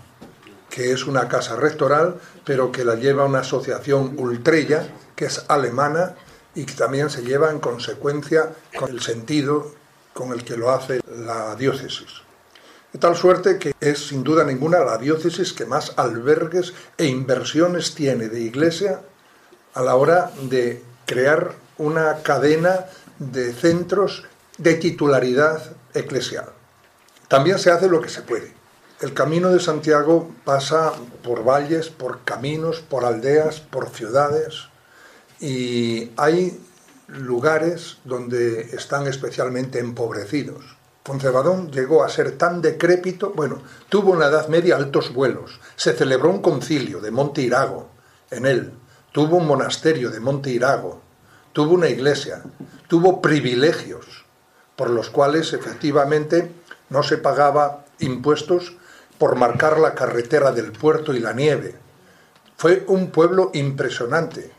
que 0.70 0.92
es 0.92 1.08
una 1.08 1.28
casa 1.28 1.56
rectoral, 1.56 2.20
pero 2.46 2.72
que 2.72 2.86
la 2.86 2.96
lleva 2.96 3.26
una 3.26 3.40
asociación 3.40 4.14
ultrella, 4.18 4.88
que 5.16 5.26
es 5.26 5.44
alemana, 5.48 6.16
y 6.54 6.66
que 6.66 6.74
también 6.74 7.10
se 7.10 7.24
lleva 7.24 7.50
en 7.50 7.60
consecuencia 7.60 8.54
con 8.78 8.92
el 8.92 9.02
sentido 9.02 9.74
con 10.14 10.34
el 10.34 10.44
que 10.44 10.58
lo 10.58 10.70
hace 10.70 11.00
la 11.08 11.56
diócesis. 11.56 12.22
De 12.94 13.00
tal 13.00 13.16
suerte 13.16 13.58
que 13.58 13.74
es 13.80 14.08
sin 14.08 14.22
duda 14.22 14.44
ninguna 14.44 14.82
la 14.82 14.98
diócesis 14.98 15.54
que 15.54 15.66
más 15.66 15.94
albergues 15.96 16.74
e 16.98 17.06
inversiones 17.06 17.96
tiene 17.96 18.28
de 18.28 18.42
iglesia 18.42 19.02
a 19.74 19.82
la 19.82 19.96
hora 19.96 20.32
de 20.42 20.84
crear 21.06 21.54
una 21.78 22.22
cadena 22.22 22.88
de 23.18 23.54
centros 23.54 24.26
de 24.58 24.74
titularidad 24.74 25.72
eclesial. 25.94 26.50
También 27.30 27.60
se 27.60 27.72
hace 27.72 27.88
lo 27.88 28.02
que 28.02 28.10
se 28.10 28.24
puede. 28.24 28.54
El 29.00 29.14
camino 29.14 29.50
de 29.50 29.62
Santiago 29.62 30.30
pasa 30.44 30.92
por 31.24 31.48
valles, 31.48 31.90
por 31.90 32.26
caminos, 32.26 32.82
por 32.82 33.06
aldeas, 33.06 33.62
por 33.62 33.90
ciudades 33.90 34.68
y 35.40 36.12
hay 36.18 36.60
lugares 37.08 38.00
donde 38.04 38.62
están 38.76 39.08
especialmente 39.08 39.80
empobrecidos 39.80 40.81
Foncebadón 41.04 41.72
llegó 41.72 42.04
a 42.04 42.10
ser 42.10 42.38
tan 42.38 42.62
decrépito, 42.62 43.32
bueno, 43.36 43.62
tuvo 43.90 44.14
en 44.14 44.20
la 44.20 44.28
Edad 44.28 44.48
Media 44.50 44.76
altos 44.76 45.14
vuelos, 45.14 45.60
se 45.76 45.94
celebró 45.94 46.30
un 46.30 46.42
concilio 46.42 47.02
de 47.02 47.10
Monte 47.10 47.42
Irago 47.42 47.90
en 48.30 48.46
él, 48.46 48.74
tuvo 49.12 49.38
un 49.38 49.48
monasterio 49.48 50.12
de 50.12 50.20
Monte 50.20 50.52
Irago, 50.52 51.02
tuvo 51.54 51.74
una 51.74 51.90
iglesia, 51.90 52.44
tuvo 52.88 53.22
privilegios, 53.22 54.26
por 54.76 54.90
los 54.90 55.10
cuales 55.10 55.54
efectivamente 55.54 56.52
no 56.90 57.04
se 57.04 57.18
pagaba 57.18 57.86
impuestos 58.00 58.76
por 59.18 59.36
marcar 59.36 59.80
la 59.80 59.96
carretera 59.96 60.52
del 60.52 60.72
puerto 60.72 61.14
y 61.14 61.20
la 61.20 61.34
nieve. 61.34 61.76
Fue 62.58 62.84
un 62.88 63.12
pueblo 63.12 63.52
impresionante 63.54 64.52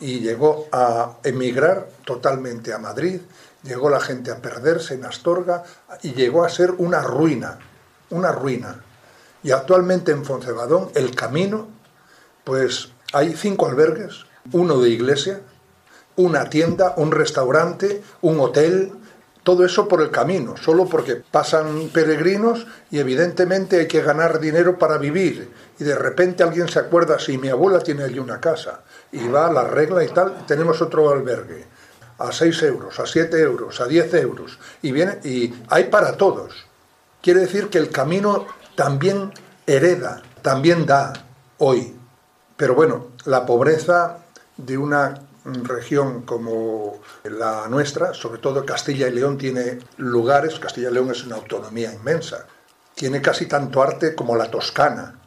y 0.00 0.20
llegó 0.20 0.66
a 0.72 1.18
emigrar 1.24 1.88
totalmente 2.04 2.72
a 2.72 2.78
Madrid, 2.78 3.20
llegó 3.62 3.90
la 3.90 4.00
gente 4.00 4.30
a 4.30 4.38
perderse 4.38 4.94
en 4.94 5.04
Astorga 5.04 5.64
y 6.02 6.12
llegó 6.12 6.44
a 6.44 6.48
ser 6.48 6.72
una 6.72 7.02
ruina, 7.02 7.58
una 8.10 8.32
ruina. 8.32 8.82
Y 9.42 9.52
actualmente 9.52 10.12
en 10.12 10.24
Foncebadón, 10.24 10.90
el 10.94 11.14
camino, 11.14 11.68
pues 12.44 12.90
hay 13.12 13.34
cinco 13.34 13.66
albergues, 13.66 14.26
uno 14.52 14.78
de 14.80 14.90
iglesia, 14.90 15.40
una 16.16 16.50
tienda, 16.50 16.94
un 16.96 17.12
restaurante, 17.12 18.02
un 18.20 18.40
hotel, 18.40 18.92
todo 19.42 19.64
eso 19.64 19.88
por 19.88 20.02
el 20.02 20.10
camino, 20.10 20.56
solo 20.56 20.86
porque 20.86 21.16
pasan 21.16 21.88
peregrinos 21.94 22.66
y 22.90 22.98
evidentemente 22.98 23.80
hay 23.80 23.88
que 23.88 24.02
ganar 24.02 24.38
dinero 24.38 24.78
para 24.78 24.98
vivir. 24.98 25.50
Y 25.78 25.84
de 25.84 25.96
repente 25.96 26.42
alguien 26.42 26.68
se 26.68 26.78
acuerda, 26.78 27.18
si 27.18 27.38
mi 27.38 27.48
abuela 27.48 27.80
tiene 27.80 28.04
allí 28.04 28.18
una 28.18 28.40
casa, 28.40 28.80
y 29.12 29.26
va 29.28 29.46
a 29.46 29.52
la 29.52 29.64
regla 29.64 30.04
y 30.04 30.08
tal, 30.08 30.44
tenemos 30.46 30.82
otro 30.82 31.10
albergue, 31.10 31.64
a 32.20 32.32
6 32.32 32.62
euros, 32.62 33.00
a 33.00 33.06
7 33.06 33.40
euros, 33.40 33.80
a 33.80 33.86
10 33.86 34.14
euros, 34.14 34.58
y, 34.82 34.92
viene, 34.92 35.18
y 35.24 35.54
hay 35.68 35.84
para 35.84 36.16
todos. 36.16 36.66
Quiere 37.22 37.40
decir 37.40 37.68
que 37.68 37.78
el 37.78 37.90
camino 37.90 38.46
también 38.74 39.32
hereda, 39.66 40.22
también 40.42 40.86
da 40.86 41.12
hoy. 41.58 41.96
Pero 42.56 42.74
bueno, 42.74 43.08
la 43.24 43.46
pobreza 43.46 44.18
de 44.56 44.76
una 44.76 45.14
región 45.44 46.22
como 46.22 47.00
la 47.24 47.66
nuestra, 47.68 48.12
sobre 48.12 48.40
todo 48.40 48.66
Castilla 48.66 49.08
y 49.08 49.12
León 49.12 49.38
tiene 49.38 49.78
lugares, 49.96 50.58
Castilla 50.58 50.90
y 50.90 50.94
León 50.94 51.10
es 51.10 51.24
una 51.24 51.36
autonomía 51.36 51.92
inmensa, 51.92 52.46
tiene 52.94 53.22
casi 53.22 53.46
tanto 53.46 53.82
arte 53.82 54.14
como 54.14 54.36
la 54.36 54.50
Toscana, 54.50 55.18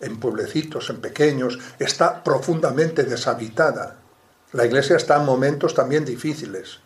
en 0.00 0.18
pueblecitos, 0.18 0.90
en 0.90 1.00
pequeños, 1.00 1.58
está 1.78 2.22
profundamente 2.22 3.04
deshabitada. 3.04 3.96
La 4.54 4.64
iglesia 4.64 4.96
está 4.96 5.16
en 5.16 5.24
momentos 5.24 5.74
también 5.74 6.04
difíciles. 6.04 6.78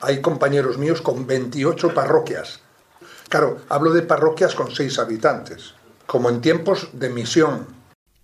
Hay 0.00 0.20
compañeros 0.20 0.76
míos 0.76 1.00
con 1.00 1.26
28 1.26 1.94
parroquias. 1.94 2.60
Claro, 3.30 3.62
hablo 3.70 3.94
de 3.94 4.02
parroquias 4.02 4.54
con 4.54 4.70
6 4.70 4.98
habitantes, 4.98 5.74
como 6.04 6.28
en 6.28 6.42
tiempos 6.42 6.90
de 6.92 7.08
misión. 7.08 7.68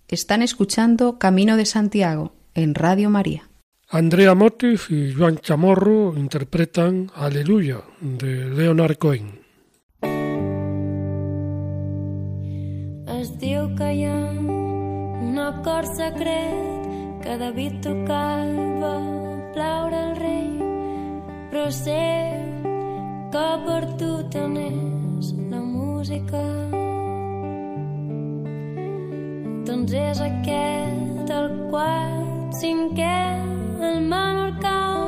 Están 0.07 0.43
escuchando 0.43 1.17
Camino 1.17 1.57
de 1.57 1.65
Santiago 1.65 2.33
en 2.53 2.75
Radio 2.75 3.09
María. 3.09 3.49
Andrea 3.89 4.35
Motis 4.35 4.85
y 4.89 5.11
Joan 5.11 5.39
Chamorro 5.39 6.13
interpretan 6.15 7.11
Aleluya 7.15 7.81
de 7.99 8.45
Leonard 8.45 8.97
Cohen. 8.97 9.41
Es 13.07 13.39
diu 13.39 13.73
que 13.75 13.89
hi 13.93 14.05
ha 14.05 14.21
un 14.37 15.39
acord 15.39 15.89
secret 15.97 16.82
que 17.23 17.37
David 17.37 17.79
tocava 17.79 18.95
plaure 19.53 19.99
el 20.07 20.15
rei, 20.17 20.49
però 21.51 21.69
sé 21.71 22.01
que 23.31 23.45
per 23.65 23.83
tu 24.01 24.09
tenés 24.33 25.29
la 25.51 25.61
música. 25.63 26.41
Doncs 29.69 29.95
és 30.01 30.23
aquest 30.27 31.31
el 31.37 31.47
quart 31.71 32.59
cinquè 32.59 33.15
el 33.91 34.03
menor 34.11 34.51
cau, 34.65 35.07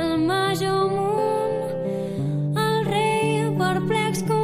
el 0.00 0.16
major 0.24 0.80
amunt, 0.86 2.56
el 2.64 2.80
rei 2.88 3.52
perplex 3.60 4.24
composa 4.24 4.43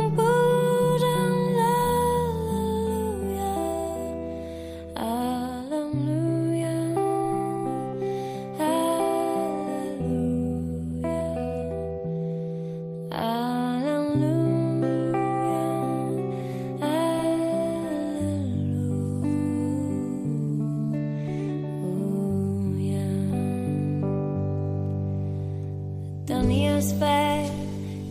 Fe 26.80 27.44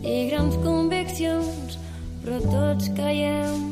i 0.06 0.28
grans 0.30 0.54
conviccions, 0.62 1.74
però 2.22 2.38
tots 2.44 2.86
caiem 2.94 3.69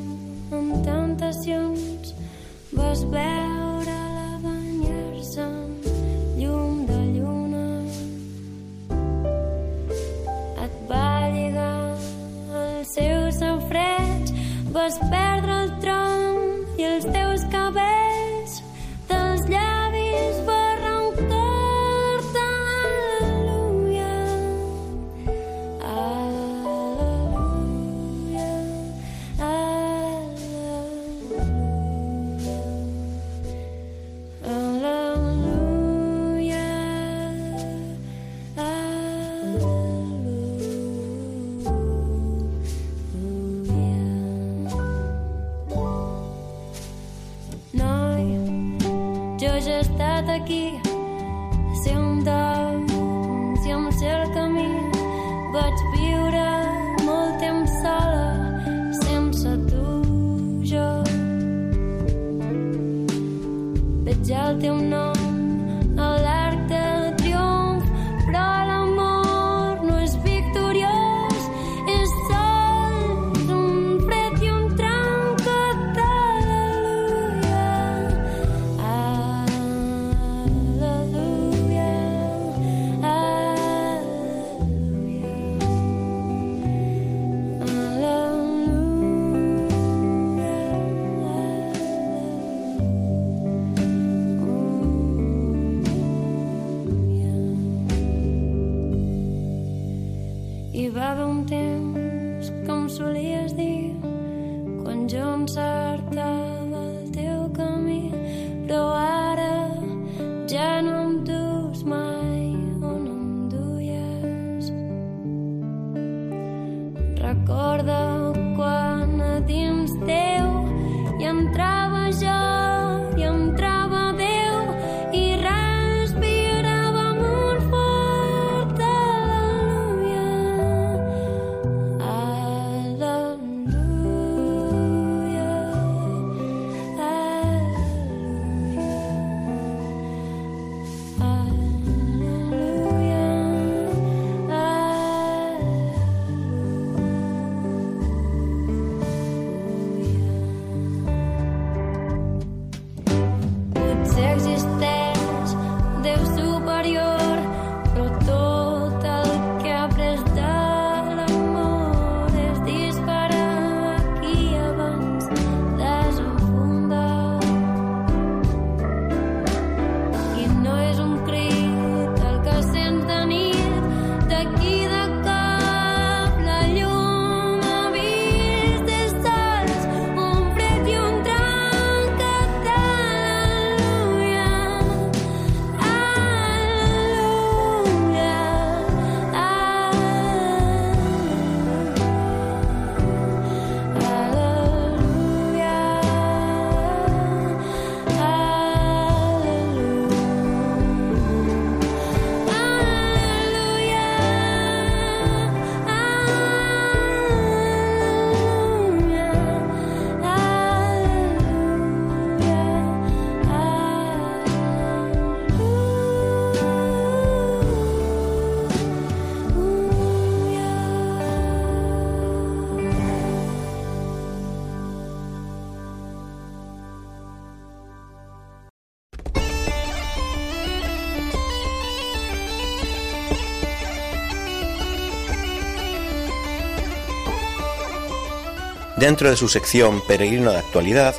Dentro 238.98 239.30
de 239.30 239.36
su 239.36 239.48
sección 239.48 240.02
Peregrino 240.08 240.50
de 240.50 240.58
Actualidad, 240.58 241.14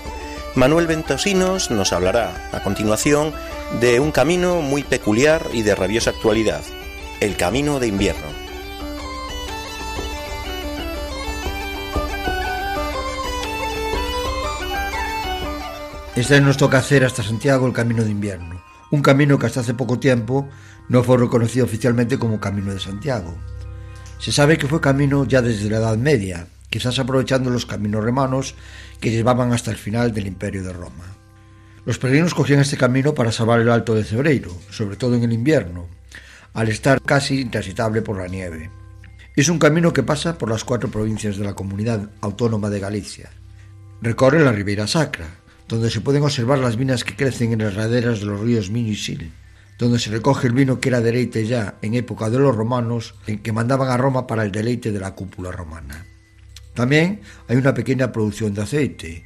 Manuel 0.54 0.86
Ventosinos 0.86 1.72
nos 1.72 1.94
hablará 1.94 2.50
a 2.52 2.62
continuación 2.62 3.32
de 3.80 4.02
un 4.02 4.12
camino 4.12 4.62
muy 4.62 4.84
peculiar 4.84 5.46
y 5.54 5.62
de 5.62 5.76
rabiosa 5.76 6.10
actualidad, 6.10 6.62
el 7.22 7.38
camino 7.38 7.80
de 7.80 7.88
invierno. 7.88 8.28
Este 16.18 16.42
nos 16.42 16.58
toca 16.58 16.80
hacer 16.80 17.06
hasta 17.06 17.24
Santiago 17.24 17.65
el 17.65 17.72
camino 17.72 18.04
de 18.04 18.12
invierno, 18.12 18.62
un 18.92 19.02
camino 19.02 19.39
que 19.39 19.46
hasta 19.46 19.62
hace 19.62 19.74
poco 19.74 20.00
tiempo 20.00 20.50
no 20.89 21.02
fue 21.02 21.18
reconocido 21.18 21.63
oficialmente 21.65 22.20
como 22.20 22.42
Camino 22.42 22.74
de 22.74 22.82
Santiago. 22.82 23.38
Se 24.18 24.34
sabe 24.34 24.58
que 24.58 24.68
fue 24.68 24.82
camino 24.82 25.24
ya 25.24 25.42
desde 25.42 25.70
la 25.70 25.78
Edad 25.78 25.96
Media, 25.96 26.48
quizás 26.69 26.99
aprovechando 26.99 27.49
los 27.49 27.65
caminos 27.65 28.03
romanos 28.03 28.55
que 28.99 29.12
llevaban 29.12 29.53
hasta 29.53 29.71
el 29.71 29.77
final 29.77 30.13
del 30.13 30.27
Imperio 30.27 30.63
de 30.63 30.73
Roma. 30.73 31.15
Los 31.86 31.97
peregrinos 31.97 32.34
cogían 32.34 32.60
este 32.60 32.77
camino 32.77 33.13
para 33.15 33.32
salvar 33.32 33.60
el 33.62 33.69
Alto 33.69 33.95
de 33.95 34.03
Cebreiro, 34.03 34.55
sobre 34.69 34.95
todo 34.95 35.15
en 35.15 35.23
el 35.23 35.34
invierno, 35.34 35.88
al 36.53 36.69
estar 36.69 37.01
casi 37.01 37.41
intransitable 37.41 38.01
por 38.01 38.17
la 38.17 38.27
nieve. 38.27 38.69
Es 39.36 39.49
un 39.49 39.60
camino 39.60 39.93
que 39.93 40.03
pasa 40.03 40.38
por 40.38 40.49
las 40.49 40.63
cuatro 40.63 40.91
provincias 40.91 41.38
de 41.38 41.45
la 41.45 41.53
comunidad 41.53 42.10
autónoma 42.21 42.69
de 42.69 42.79
Galicia. 42.79 43.29
Recorre 44.01 44.43
la 44.43 44.51
Ribeira 44.51 44.88
Sacra, 44.88 45.27
donde 45.67 45.89
se 45.89 46.01
pueden 46.01 46.23
observar 46.23 46.60
las 46.60 46.75
vinas 46.75 47.03
que 47.03 47.15
crecen 47.15 47.53
en 47.53 47.63
las 47.63 47.75
laderas 47.75 48.19
de 48.19 48.25
los 48.25 48.39
ríos 48.39 48.69
Miño 48.69 48.91
y 48.91 48.95
Sil, 48.99 49.32
donde 49.77 49.99
se 49.99 50.10
recoge 50.10 50.47
el 50.47 50.53
vino 50.53 50.79
que 50.79 50.89
era 50.89 50.99
deleite 50.99 51.45
ya 51.45 51.75
en 51.82 51.93
época 51.93 52.29
de 52.29 52.39
los 52.39 52.55
romanos, 52.55 53.15
en 53.27 53.39
que 53.39 53.53
mandaban 53.53 53.89
a 53.89 53.97
Roma 53.97 54.27
para 54.27 54.43
el 54.43 54.51
deleite 54.51 54.91
de 54.91 54.99
la 54.99 55.15
cúpula 55.15 55.51
romana. 55.51 56.05
También 56.80 57.20
hay 57.50 57.58
una 57.58 57.74
pequeña 57.74 58.13
producción 58.13 58.54
de 58.54 58.62
aceite, 58.62 59.26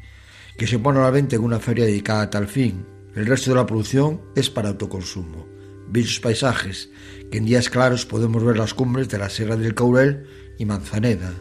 que 0.57 0.65
se 0.65 0.79
pone 0.79 0.97
a 0.97 1.03
la 1.03 1.11
venta 1.11 1.35
en 1.35 1.43
una 1.43 1.59
feria 1.59 1.85
dedicada 1.85 2.23
a 2.23 2.29
tal 2.31 2.47
fin. 2.47 2.83
El 3.13 3.27
resto 3.27 3.51
de 3.51 3.57
la 3.57 3.67
producción 3.67 4.21
es 4.35 4.49
para 4.49 4.69
autoconsumo. 4.69 5.45
Bellos 5.87 6.19
paisajes, 6.19 6.89
que 7.29 7.37
en 7.37 7.45
días 7.45 7.69
claros 7.69 8.07
podemos 8.07 8.43
ver 8.43 8.57
las 8.57 8.73
cumbres 8.73 9.07
de 9.07 9.19
la 9.19 9.29
Sierra 9.29 9.55
del 9.55 9.75
Caurel 9.75 10.25
y 10.57 10.65
Manzaneda, 10.65 11.31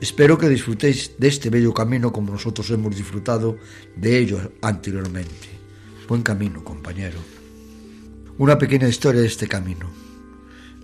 Espero 0.00 0.38
que 0.38 0.48
disfrutéis 0.48 1.18
de 1.18 1.26
este 1.26 1.50
bello 1.50 1.74
camino 1.74 2.12
como 2.12 2.30
nosotros 2.30 2.70
hemos 2.70 2.94
disfrutado 2.94 3.56
de 3.96 4.18
ello 4.18 4.52
anteriormente. 4.62 5.48
Buen 6.06 6.22
camino, 6.22 6.62
compañero. 6.62 7.18
Una 8.38 8.58
pequeña 8.58 8.86
historia 8.86 9.22
de 9.22 9.26
este 9.26 9.48
camino. 9.48 9.90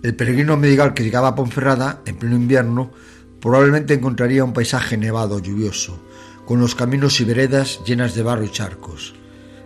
El 0.01 0.15
peregrino 0.15 0.57
medigal 0.57 0.93
que 0.93 1.03
llegaba 1.03 1.29
a 1.29 1.35
Ponferrada 1.35 2.01
en 2.05 2.17
pleno 2.17 2.35
invierno 2.35 2.91
probablemente 3.43 3.93
encontraría 3.93 4.45
un 4.45 4.53
paisaje 4.53 4.95
nevado, 4.95 5.37
lluvioso, 5.37 5.99
con 6.45 6.61
los 6.61 6.75
caminos 6.75 7.19
y 7.19 7.25
veredas 7.25 7.81
llenas 7.85 8.15
de 8.15 8.23
barro 8.23 8.45
y 8.45 8.49
charcos. 8.49 9.15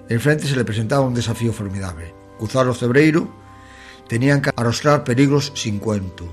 Enfrente 0.09 0.47
se 0.47 0.55
le 0.55 0.65
presentaba 0.65 1.05
un 1.05 1.13
desafío 1.13 1.53
formidable. 1.53 2.11
Cruzar 2.39 2.65
los 2.65 2.79
cebreiro 2.79 3.31
tenían 4.09 4.41
que 4.41 4.49
arrostrar 4.55 5.03
peligros 5.03 5.51
sin 5.53 5.77
cuento 5.77 6.27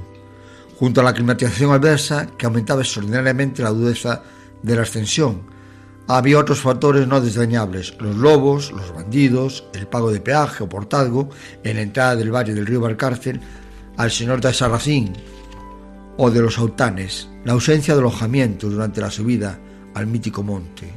junto 0.78 1.02
a 1.02 1.04
la 1.04 1.12
climatización 1.12 1.72
adversa 1.72 2.28
que 2.38 2.46
aumentaba 2.46 2.80
extraordinariamente 2.80 3.62
la 3.62 3.70
dureza 3.70 4.22
de 4.62 4.76
la 4.76 4.82
ascensión. 4.82 5.42
Había 6.08 6.38
otros 6.38 6.60
factores 6.60 7.06
no 7.06 7.20
desdeñables, 7.20 7.94
los 8.00 8.16
lobos, 8.16 8.72
los 8.72 8.94
bandidos, 8.94 9.66
el 9.74 9.86
pago 9.86 10.10
de 10.10 10.20
peaje 10.20 10.64
o 10.64 10.68
portazgo 10.70 11.28
en 11.62 11.76
la 11.76 11.82
entrada 11.82 12.16
del 12.16 12.34
valle 12.34 12.54
del 12.54 12.64
río 12.64 12.80
Barcárcel 12.80 13.38
al 13.98 14.10
señor 14.10 14.40
de 14.40 14.54
Sarracín 14.54 15.12
o 16.16 16.30
de 16.30 16.40
los 16.40 16.58
autanes, 16.58 17.28
la 17.44 17.52
ausencia 17.52 17.94
de 17.94 18.00
alojamiento 18.00 18.68
durante 18.68 19.00
la 19.00 19.10
subida 19.10 19.58
al 19.94 20.06
mítico 20.06 20.42
monte. 20.42 20.92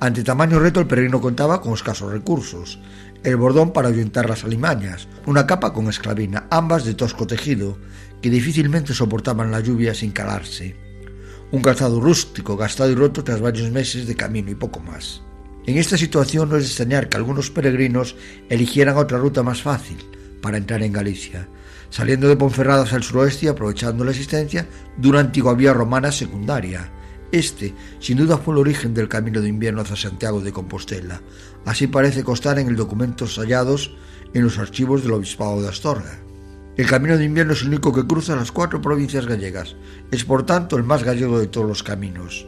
Ante 0.00 0.24
tamaño 0.24 0.58
reto 0.58 0.80
el 0.80 0.86
peregrino 0.86 1.20
contaba 1.20 1.60
con 1.60 1.74
escasos 1.74 2.10
recursos, 2.10 2.80
el 3.22 3.36
bordón 3.36 3.72
para 3.72 3.88
ahuyentar 3.88 4.28
las 4.28 4.42
alimañas, 4.42 5.06
una 5.26 5.46
capa 5.46 5.72
con 5.72 5.88
esclavina, 5.88 6.46
ambas 6.50 6.84
de 6.84 6.94
tosco 6.94 7.26
tejido, 7.26 7.78
que 8.20 8.30
difícilmente 8.30 8.94
soportaban 8.94 9.52
la 9.52 9.60
lluvia 9.60 9.94
sin 9.94 10.10
calarse. 10.10 10.76
Un 11.52 11.62
calzado 11.62 12.00
rústico, 12.00 12.56
gastado 12.56 12.90
y 12.90 12.94
roto 12.94 13.22
tras 13.22 13.40
varios 13.40 13.70
meses 13.70 14.06
de 14.06 14.16
camino 14.16 14.50
y 14.50 14.56
poco 14.56 14.80
más. 14.80 15.22
En 15.66 15.78
esta 15.78 15.96
situación 15.96 16.48
no 16.48 16.56
es 16.56 16.64
extrañar 16.64 17.08
que 17.08 17.16
algunos 17.16 17.50
peregrinos 17.50 18.16
eligieran 18.48 18.96
otra 18.96 19.18
ruta 19.18 19.44
más 19.44 19.62
fácil 19.62 19.98
para 20.40 20.56
entrar 20.56 20.82
en 20.82 20.92
Galicia, 20.92 21.48
saliendo 21.92 22.26
de 22.26 22.36
Ponferrada 22.36 22.84
hacia 22.84 22.96
el 22.96 23.02
suroeste 23.02 23.46
y 23.46 23.48
aprovechando 23.50 24.02
la 24.02 24.12
existencia 24.12 24.66
de 24.96 25.08
una 25.10 25.20
antigua 25.20 25.52
vía 25.52 25.74
romana 25.74 26.10
secundaria. 26.10 26.90
Este, 27.30 27.74
sin 28.00 28.16
duda, 28.16 28.38
fue 28.38 28.54
el 28.54 28.60
origen 28.60 28.94
del 28.94 29.10
camino 29.10 29.42
de 29.42 29.50
invierno 29.50 29.82
hacia 29.82 29.96
Santiago 29.96 30.40
de 30.40 30.52
Compostela. 30.52 31.20
Así 31.66 31.86
parece 31.86 32.24
constar 32.24 32.58
en 32.58 32.68
el 32.68 32.76
documento 32.76 33.26
hallados 33.26 33.94
en 34.32 34.42
los 34.42 34.58
archivos 34.58 35.02
del 35.02 35.12
Obispado 35.12 35.60
de 35.60 35.68
Astorga. 35.68 36.18
El 36.78 36.86
camino 36.86 37.18
de 37.18 37.26
invierno 37.26 37.52
es 37.52 37.60
el 37.60 37.68
único 37.68 37.92
que 37.92 38.06
cruza 38.06 38.36
las 38.36 38.52
cuatro 38.52 38.80
provincias 38.80 39.26
gallegas. 39.26 39.76
Es 40.10 40.24
por 40.24 40.46
tanto 40.46 40.78
el 40.78 40.84
más 40.84 41.04
gallego 41.04 41.38
de 41.38 41.46
todos 41.46 41.68
los 41.68 41.82
caminos. 41.82 42.46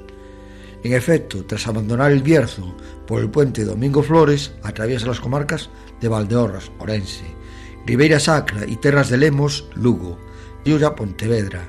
En 0.84 0.95
efecto, 0.95 1.45
tras 1.45 1.66
abandonar 1.66 2.12
el 2.12 2.22
Bierzo 2.22 2.74
por 3.07 3.20
el 3.20 3.30
puente 3.30 3.64
Domingo 3.64 4.03
Flores, 4.03 4.53
atraviesa 4.62 5.07
las 5.07 5.20
comarcas 5.20 5.68
de 6.01 6.09
Valdeorras, 6.09 6.72
Orense, 6.78 7.43
Ribeira 7.87 8.18
Sacra 8.18 8.66
y 8.66 8.76
Terras 8.76 9.11
de 9.11 9.18
Lemos, 9.18 9.68
Lugo, 9.74 10.18
Ulla, 10.66 10.95
Pontevedra, 10.95 11.68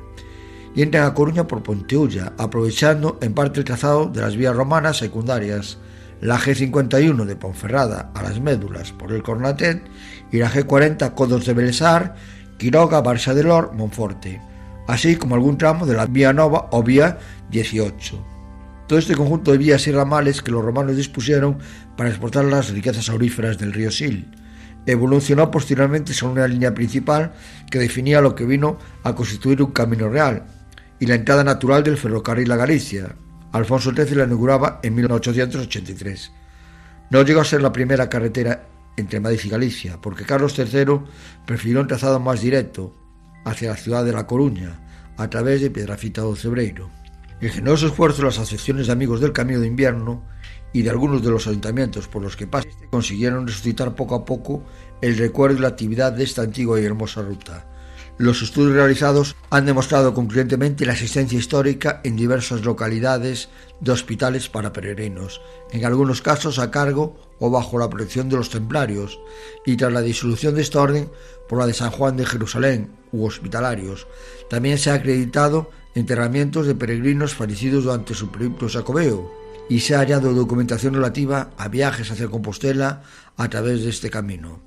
y 0.74 0.82
entra 0.82 1.06
a 1.06 1.14
Coruña 1.14 1.48
por 1.48 1.64
Ponteulla, 1.64 2.34
aprovechando 2.38 3.18
en 3.22 3.34
parte 3.34 3.60
el 3.60 3.66
trazado 3.66 4.08
de 4.08 4.22
las 4.22 4.36
vías 4.36 4.56
romanas 4.56 4.98
secundarias, 4.98 5.78
la 6.22 6.38
G51 6.38 7.26
de 7.26 7.36
Ponferrada 7.36 8.12
a 8.14 8.24
las 8.24 8.40
Médulas 8.40 8.92
por 8.92 9.12
el 9.12 9.24
Cornatet 9.24 9.84
y 10.32 10.38
la 10.38 10.50
G40 10.50 11.14
Codos 11.14 11.46
de 11.46 11.54
Belesar 11.54 12.16
Quiroga, 12.58 13.04
Barça 13.04 13.34
de 13.34 13.44
Lor, 13.44 13.74
Monforte, 13.74 14.42
así 14.88 15.18
como 15.18 15.36
algún 15.36 15.58
tramo 15.58 15.86
de 15.86 15.96
la 15.96 16.06
Vía 16.06 16.32
Nova 16.32 16.70
o 16.72 16.84
Vía 16.84 17.20
18. 17.52 18.26
Todo 18.88 19.00
este 19.00 19.16
conjunto 19.16 19.52
de 19.52 19.58
vías 19.58 19.88
y 19.88 19.92
ramales 19.92 20.42
que 20.42 20.52
los 20.52 20.64
romanos 20.64 20.96
dispusieron 20.96 21.58
para 21.98 22.10
exportar 22.10 22.46
las 22.46 22.70
riquezas 22.70 23.10
auríferas 23.10 23.58
del 23.58 23.74
río 23.74 23.92
Sil 23.92 24.32
evolucionó 24.86 25.52
posteriormente 25.52 26.14
sobre 26.14 26.34
una 26.34 26.48
línea 26.48 26.74
principal 26.74 27.34
que 27.70 27.80
definía 27.80 28.22
lo 28.22 28.36
que 28.36 28.46
vino 28.46 28.78
a 29.04 29.16
constituir 29.16 29.62
un 29.62 29.72
camino 29.72 30.10
real 30.10 30.46
y 31.00 31.06
la 31.06 31.16
entrada 31.16 31.44
natural 31.44 31.84
del 31.84 31.98
ferrocarril 31.98 32.52
a 32.52 32.56
Galicia. 32.56 33.16
Alfonso 33.52 33.92
XIII 33.92 34.16
la 34.16 34.26
inauguraba 34.26 34.80
en 34.84 34.96
1883. 34.96 36.32
No 37.10 37.22
llegó 37.22 37.42
a 37.42 37.46
ser 37.46 37.62
la 37.62 37.72
primera 37.72 38.10
carretera 38.10 38.68
entre 38.98 39.20
Madrid 39.20 39.42
y 39.44 39.50
Galicia, 39.50 40.00
porque 40.02 40.26
Carlos 40.26 40.58
III 40.58 41.02
prefirió 41.46 41.82
un 41.82 41.88
trazado 41.88 42.20
más 42.20 42.42
directo 42.42 42.96
hacia 43.46 43.70
la 43.70 43.78
ciudad 43.78 44.06
de 44.06 44.14
La 44.14 44.26
Coruña, 44.26 44.80
a 45.18 45.30
través 45.30 45.62
de 45.62 45.70
Piedrafita 45.70 46.22
do 46.22 46.36
Cebreiro. 46.36 46.90
El 47.40 47.52
generoso 47.52 47.88
esfuerzo 47.88 48.20
de 48.20 48.28
las 48.28 48.40
asociaciones 48.40 48.88
de 48.88 48.94
amigos 48.94 49.22
del 49.22 49.34
Camino 49.34 49.60
de 49.60 49.68
Invierno 49.68 50.24
y 50.76 50.82
de 50.82 50.90
algunos 50.90 51.24
de 51.24 51.32
los 51.32 51.48
ayuntamientos 51.48 52.10
por 52.10 52.22
los 52.22 52.36
que 52.36 52.48
pasa 52.48 52.68
consiguieron 52.90 53.48
resucitar 53.48 53.96
poco 53.96 54.14
a 54.14 54.26
poco 54.26 54.62
el 55.02 55.18
recuerdo 55.18 55.58
y 55.58 55.62
la 55.62 55.70
actividad 55.70 56.12
de 56.12 56.26
esta 56.26 56.42
antigua 56.42 56.82
y 56.82 56.84
hermosa 56.84 57.22
ruta. 57.22 57.66
Los 58.18 58.42
estudios 58.42 58.74
realizados 58.74 59.38
han 59.50 59.66
demostrado 59.66 60.14
concluyentemente 60.14 60.86
la 60.86 60.92
existencia 60.92 61.40
histórica 61.40 62.02
en 62.04 62.18
diversas 62.18 62.66
localidades 62.66 63.48
de 63.80 63.94
hospitales 63.94 64.50
para 64.50 64.74
peregrinos, 64.74 65.40
en 65.72 65.86
algunos 65.86 66.22
casos 66.22 66.60
a 66.60 66.72
cargo 66.72 67.16
o 67.40 67.50
bajo 67.50 67.80
la 67.80 67.90
protección 67.90 68.28
de 68.28 68.36
los 68.36 68.50
templarios, 68.50 69.18
y 69.66 69.78
tras 69.78 69.94
la 69.94 70.02
disolución 70.02 70.56
de 70.56 70.62
esta 70.62 70.82
orden 70.82 71.10
por 71.48 71.58
la 71.58 71.68
de 71.68 71.74
San 71.74 71.92
Juan 71.92 72.18
de 72.18 72.26
Jerusalén 72.26 72.92
u 73.14 73.26
hospitalarios, 73.26 74.08
también 74.50 74.78
se 74.78 74.92
ha 74.92 74.96
acreditado 74.96 75.70
enterramientos 75.94 76.68
de 76.68 76.76
peregrinos 76.76 77.34
fallecidos 77.34 77.86
durante 77.86 78.14
su 78.14 78.30
periplo 78.30 78.68
sacobeo, 78.68 79.45
y 79.70 79.80
se 79.80 79.96
ha 79.96 80.00
hallado 80.00 80.34
documentación 80.34 80.94
relativa 80.94 81.52
a 81.58 81.68
viajes 81.68 82.12
hacia 82.12 82.28
Compostela 82.28 83.04
a 83.38 83.50
través 83.50 83.84
de 83.84 83.90
este 83.90 84.10
camino. 84.10 84.62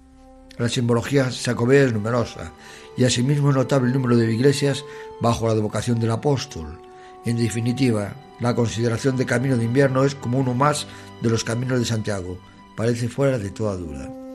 La 0.59 0.69
simbología 0.69 1.31
sacobea 1.31 1.85
es 1.85 1.93
numerosa 1.93 2.53
y 2.97 3.05
asimismo 3.05 3.51
es 3.51 3.57
notable 3.57 3.89
el 3.89 3.95
número 3.95 4.17
de 4.17 4.33
iglesias 4.33 4.85
bajo 5.21 5.47
la 5.47 5.53
advocación 5.53 6.01
del 6.01 6.11
apóstol. 6.11 6.81
En 7.25 7.37
definitiva, 7.37 8.15
la 8.41 8.55
consideración 8.55 9.17
de 9.17 9.27
camino 9.27 9.57
de 9.57 9.65
invierno 9.65 10.05
es 10.05 10.15
como 10.15 10.39
uno 10.39 10.55
más 10.55 10.87
de 11.23 11.31
los 11.31 11.45
caminos 11.45 11.79
de 11.79 11.85
Santiago, 11.85 12.39
parece 12.77 13.09
fuera 13.09 13.39
de 13.39 13.51
toda 13.51 13.77
duda. 13.77 14.28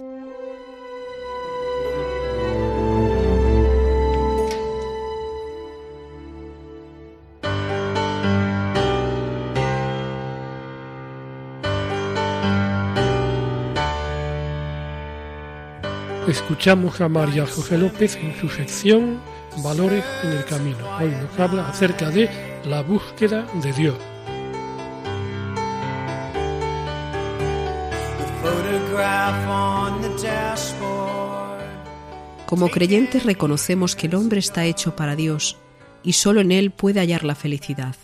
Escuchamos 16.34 17.00
a 17.00 17.08
María 17.08 17.46
José 17.46 17.78
López 17.78 18.16
en 18.16 18.36
su 18.36 18.50
sección 18.50 19.22
Valores 19.64 20.04
en 20.24 20.32
el 20.32 20.44
Camino. 20.46 20.80
Hoy 21.00 21.10
nos 21.10 21.40
habla 21.40 21.70
acerca 21.70 22.10
de 22.10 22.28
la 22.66 22.82
búsqueda 22.82 23.46
de 23.62 23.72
Dios. 23.72 23.96
Como 32.48 32.70
creyentes 32.70 33.26
reconocemos 33.26 33.96
que 33.96 34.08
el 34.08 34.16
hombre 34.16 34.40
está 34.40 34.66
hecho 34.66 34.96
para 34.96 35.16
Dios 35.16 35.58
y 36.02 36.14
solo 36.14 36.42
en 36.42 36.52
Él 36.52 36.72
puede 36.72 37.00
hallar 37.00 37.26
la 37.26 37.36
felicidad, 37.36 37.96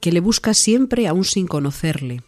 que 0.00 0.10
le 0.10 0.18
busca 0.18 0.52
siempre 0.52 1.06
aún 1.06 1.24
sin 1.24 1.46
conocerle. 1.46 2.22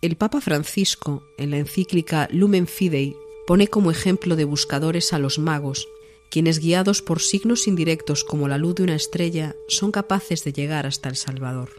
El 0.00 0.14
Papa 0.14 0.40
Francisco, 0.40 1.24
en 1.38 1.50
la 1.50 1.56
encíclica 1.56 2.28
Lumen 2.30 2.68
Fidei, 2.68 3.16
pone 3.46 3.68
como 3.68 3.90
ejemplo 3.90 4.36
de 4.36 4.44
buscadores 4.44 5.12
a 5.12 5.18
los 5.18 5.38
magos, 5.38 5.88
quienes 6.30 6.58
guiados 6.58 7.02
por 7.02 7.20
signos 7.20 7.66
indirectos 7.68 8.24
como 8.24 8.48
la 8.48 8.58
luz 8.58 8.74
de 8.74 8.82
una 8.82 8.96
estrella 8.96 9.54
son 9.68 9.92
capaces 9.92 10.44
de 10.44 10.52
llegar 10.52 10.86
hasta 10.86 11.08
el 11.08 11.16
Salvador. 11.16 11.70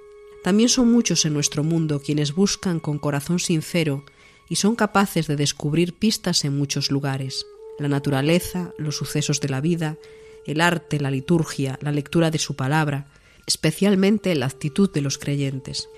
También 0.43 0.69
son 0.69 0.91
muchos 0.91 1.25
en 1.25 1.33
nuestro 1.33 1.63
mundo 1.63 2.01
quienes 2.01 2.33
buscan 2.33 2.79
con 2.79 2.99
corazón 2.99 3.39
sincero 3.39 4.05
y 4.49 4.55
son 4.55 4.75
capaces 4.75 5.27
de 5.27 5.35
descubrir 5.35 5.93
pistas 5.93 6.45
en 6.45 6.57
muchos 6.57 6.89
lugares 6.89 7.45
la 7.77 7.87
naturaleza, 7.87 8.73
los 8.77 8.95
sucesos 8.95 9.39
de 9.39 9.49
la 9.49 9.61
vida, 9.61 9.97
el 10.45 10.61
arte, 10.61 10.99
la 10.99 11.11
liturgia, 11.11 11.77
la 11.81 11.91
lectura 11.91 12.31
de 12.31 12.39
su 12.39 12.55
palabra, 12.55 13.07
especialmente 13.45 14.33
la 14.35 14.47
actitud 14.47 14.91
de 14.91 15.01
los 15.01 15.17
creyentes. 15.17 15.89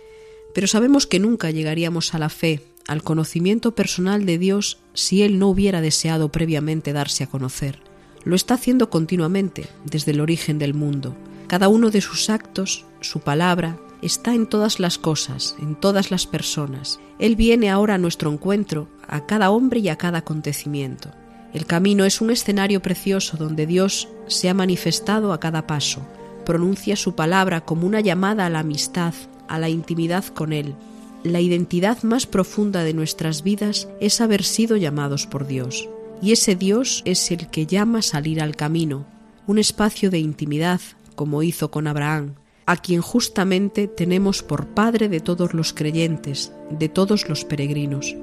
Pero 0.54 0.68
sabemos 0.68 1.08
que 1.08 1.20
nunca 1.20 1.52
llegaríamos 1.52 2.14
a 2.14 2.20
la 2.20 2.30
fe, 2.30 2.62
al 2.90 3.04
conocimiento 3.04 3.76
personal 3.76 4.26
de 4.26 4.40
Dios, 4.40 4.80
si 4.96 5.22
Él 5.22 5.38
no 5.38 5.48
hubiera 5.48 5.80
deseado 5.80 6.32
previamente 6.32 6.92
darse 6.92 7.24
a 7.24 7.28
conocer. 7.28 7.80
Lo 8.24 8.36
está 8.36 8.56
haciendo 8.56 8.90
continuamente, 8.90 9.68
desde 9.86 10.12
el 10.12 10.22
origen 10.22 10.58
del 10.58 10.74
mundo. 10.74 11.16
Cada 11.46 11.68
uno 11.68 11.92
de 11.92 12.02
sus 12.02 12.32
actos, 12.32 12.86
su 13.00 13.20
palabra, 13.20 13.78
está 14.02 14.34
en 14.34 14.48
todas 14.48 14.80
las 14.80 14.98
cosas, 14.98 15.56
en 15.60 15.76
todas 15.76 16.10
las 16.10 16.26
personas. 16.26 17.00
Él 17.20 17.36
viene 17.36 17.70
ahora 17.70 17.94
a 17.94 18.00
nuestro 18.00 18.32
encuentro, 18.32 18.90
a 19.08 19.28
cada 19.28 19.52
hombre 19.52 19.82
y 19.82 19.90
a 19.90 19.98
cada 19.98 20.20
acontecimiento. 20.20 21.12
El 21.54 21.68
camino 21.68 22.06
es 22.06 22.22
un 22.22 22.32
escenario 22.32 22.82
precioso 22.82 23.38
donde 23.38 23.68
Dios 23.68 24.10
se 24.26 24.50
ha 24.50 24.56
manifestado 24.56 25.32
a 25.32 25.40
cada 25.40 25.68
paso, 25.68 26.02
pronuncia 26.44 26.96
su 26.96 27.14
palabra 27.14 27.62
como 27.62 27.86
una 27.86 28.02
llamada 28.02 28.48
a 28.48 28.50
la 28.50 28.60
amistad, 28.60 29.14
a 29.48 29.60
la 29.60 29.70
intimidad 29.70 30.26
con 30.26 30.54
Él. 30.54 30.74
La 31.24 31.42
identidad 31.42 32.02
más 32.04 32.26
profunda 32.26 32.86
de 32.86 32.94
nuestras 32.94 33.44
vidas 33.44 33.90
es 34.00 34.22
haber 34.22 34.44
sido 34.44 34.78
llamados 34.78 35.28
por 35.28 35.48
Dios. 35.48 35.90
Y 36.22 36.32
ese 36.32 36.56
Dios 36.56 37.02
es 37.04 37.30
el 37.32 37.50
que 37.50 37.66
llama 37.66 38.00
a 38.00 38.04
salir 38.04 38.42
al 38.42 38.56
camino, 38.56 39.06
un 39.46 39.58
espacio 39.58 40.10
de 40.12 40.20
intimidad, 40.20 40.80
como 41.16 41.44
hizo 41.44 41.72
con 41.72 41.88
Abraham, 41.88 42.36
a 42.66 42.78
quien 42.78 43.02
justamente 43.02 43.90
tenemos 43.90 44.44
por 44.44 44.68
Padre 44.68 45.10
de 45.10 45.20
todos 45.20 45.54
los 45.54 45.74
creyentes, 45.74 46.54
de 46.70 46.88
todos 46.88 47.28
los 47.28 47.44
peregrinos. 47.44 48.16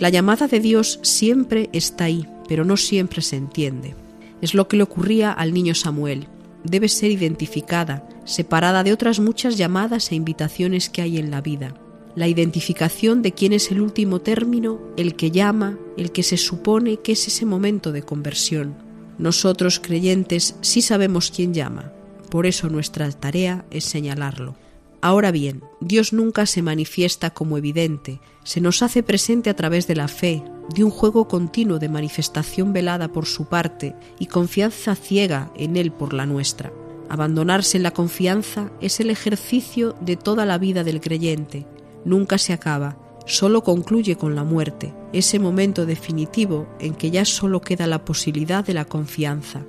La 0.00 0.08
llamada 0.08 0.48
de 0.48 0.58
Dios 0.58 0.98
siempre 1.02 1.70
está 1.72 2.04
ahí, 2.04 2.26
pero 2.48 2.64
no 2.64 2.76
siempre 2.76 3.22
se 3.22 3.36
entiende. 3.36 3.94
Es 4.40 4.54
lo 4.54 4.66
que 4.66 4.76
le 4.76 4.82
ocurría 4.82 5.30
al 5.30 5.54
niño 5.54 5.76
Samuel. 5.76 6.26
Debe 6.64 6.88
ser 6.88 7.12
identificada, 7.12 8.08
separada 8.24 8.82
de 8.82 8.92
otras 8.92 9.20
muchas 9.20 9.56
llamadas 9.56 10.10
e 10.10 10.16
invitaciones 10.16 10.90
que 10.90 11.02
hay 11.02 11.18
en 11.18 11.30
la 11.30 11.42
vida. 11.42 11.74
La 12.16 12.26
identificación 12.26 13.22
de 13.22 13.32
quién 13.32 13.52
es 13.52 13.70
el 13.70 13.80
último 13.80 14.20
término, 14.20 14.80
el 14.96 15.14
que 15.14 15.30
llama, 15.30 15.78
el 15.96 16.10
que 16.10 16.24
se 16.24 16.36
supone 16.36 16.96
que 16.96 17.12
es 17.12 17.28
ese 17.28 17.46
momento 17.46 17.92
de 17.92 18.02
conversión. 18.02 18.74
Nosotros 19.18 19.78
creyentes 19.78 20.56
sí 20.60 20.82
sabemos 20.82 21.30
quién 21.30 21.54
llama, 21.54 21.92
por 22.28 22.46
eso 22.46 22.68
nuestra 22.68 23.10
tarea 23.12 23.64
es 23.70 23.84
señalarlo. 23.84 24.56
Ahora 25.02 25.30
bien, 25.30 25.62
Dios 25.80 26.12
nunca 26.12 26.46
se 26.46 26.62
manifiesta 26.62 27.30
como 27.30 27.56
evidente, 27.56 28.20
se 28.44 28.60
nos 28.60 28.82
hace 28.82 29.02
presente 29.02 29.48
a 29.48 29.56
través 29.56 29.86
de 29.86 29.94
la 29.94 30.08
fe, 30.08 30.42
de 30.74 30.84
un 30.84 30.90
juego 30.90 31.28
continuo 31.28 31.78
de 31.78 31.88
manifestación 31.88 32.72
velada 32.72 33.08
por 33.12 33.26
su 33.26 33.46
parte 33.46 33.94
y 34.18 34.26
confianza 34.26 34.94
ciega 34.96 35.52
en 35.56 35.76
Él 35.76 35.92
por 35.92 36.12
la 36.12 36.26
nuestra. 36.26 36.72
Abandonarse 37.08 37.76
en 37.76 37.82
la 37.82 37.92
confianza 37.92 38.70
es 38.80 39.00
el 39.00 39.10
ejercicio 39.10 39.96
de 40.00 40.16
toda 40.16 40.44
la 40.44 40.58
vida 40.58 40.84
del 40.84 41.00
creyente, 41.00 41.66
nunca 42.04 42.38
se 42.38 42.52
acaba, 42.52 42.98
solo 43.26 43.62
concluye 43.62 44.16
con 44.16 44.34
la 44.34 44.44
muerte, 44.44 44.92
ese 45.12 45.38
momento 45.38 45.86
definitivo 45.86 46.66
en 46.80 46.94
que 46.94 47.10
ya 47.10 47.24
solo 47.24 47.60
queda 47.60 47.86
la 47.86 48.04
posibilidad 48.04 48.64
de 48.64 48.74
la 48.74 48.84
confianza 48.84 49.64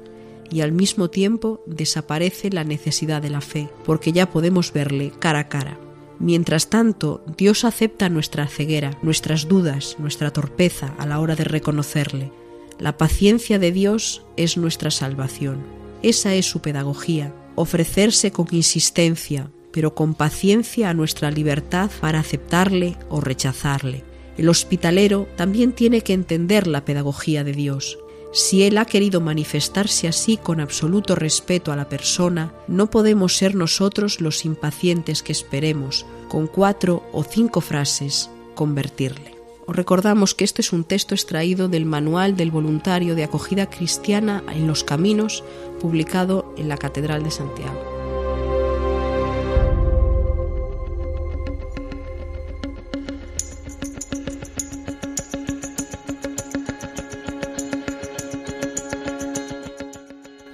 y 0.52 0.62
al 0.62 0.72
mismo 0.72 1.10
tiempo 1.10 1.64
desaparece 1.66 2.50
la 2.50 2.64
necesidad 2.64 3.22
de 3.22 3.30
la 3.30 3.42
fe, 3.42 3.70
porque 3.86 4.12
ya 4.12 4.30
podemos 4.30 4.74
verle 4.74 5.12
cara 5.18 5.40
a 5.40 5.48
cara. 5.48 5.78
Mientras 6.20 6.70
tanto, 6.70 7.24
Dios 7.38 7.64
acepta 7.64 8.10
nuestra 8.10 8.48
ceguera, 8.48 8.98
nuestras 9.02 9.48
dudas, 9.48 9.96
nuestra 9.98 10.32
torpeza 10.32 10.94
a 11.00 11.08
la 11.08 11.20
hora 11.20 11.36
de 11.36 11.46
reconocerle. 11.46 12.32
La 12.80 12.98
paciencia 12.98 13.60
de 13.60 13.72
Dios 13.72 14.24
es 14.38 14.58
nuestra 14.58 14.92
salvación. 14.92 15.64
Esa 16.04 16.36
es 16.36 16.46
su 16.46 16.62
pedagogía, 16.62 17.34
ofrecerse 17.56 18.32
con 18.32 18.48
insistencia, 18.52 19.50
pero 19.72 19.96
con 19.96 20.14
paciencia 20.14 20.90
a 20.90 20.94
nuestra 20.94 21.32
libertad 21.32 21.90
para 22.00 22.20
aceptarle 22.20 22.98
o 23.10 23.22
rechazarle. 23.22 24.04
El 24.38 24.50
hospitalero 24.50 25.28
también 25.36 25.74
tiene 25.74 26.02
que 26.02 26.14
entender 26.14 26.68
la 26.68 26.86
pedagogía 26.86 27.44
de 27.44 27.54
Dios, 27.54 27.98
si 28.34 28.64
Él 28.64 28.78
ha 28.78 28.86
querido 28.86 29.20
manifestarse 29.20 30.08
así 30.08 30.38
con 30.38 30.62
absoluto 30.62 31.16
respeto 31.16 31.74
a 31.74 31.76
la 31.76 31.90
persona, 31.90 32.54
no 32.68 32.90
podemos 32.90 33.36
ser 33.36 33.56
nosotros 33.56 34.22
los 34.22 34.46
impacientes 34.46 35.22
que 35.22 35.34
esperemos, 35.34 36.06
con 36.30 36.48
cuatro 36.48 37.04
o 37.12 37.24
cinco 37.24 37.60
frases, 37.60 38.30
convertirle. 38.56 39.36
Os 39.68 39.76
recordamos 39.76 40.34
que 40.34 40.46
este 40.46 40.62
es 40.62 40.72
un 40.72 40.86
texto 40.86 41.14
extraído 41.14 41.68
del 41.68 41.86
Manual 41.86 42.38
del 42.38 42.52
Voluntario 42.52 43.16
de 43.16 43.26
Acogida 43.26 43.70
Cristiana 43.70 44.44
en 44.50 44.66
los 44.66 44.86
Caminos, 44.86 45.44
publicado 45.82 46.54
en 46.58 46.70
la 46.70 46.78
Catedral 46.78 47.24
de 47.24 47.32
Santiago. 47.32 47.91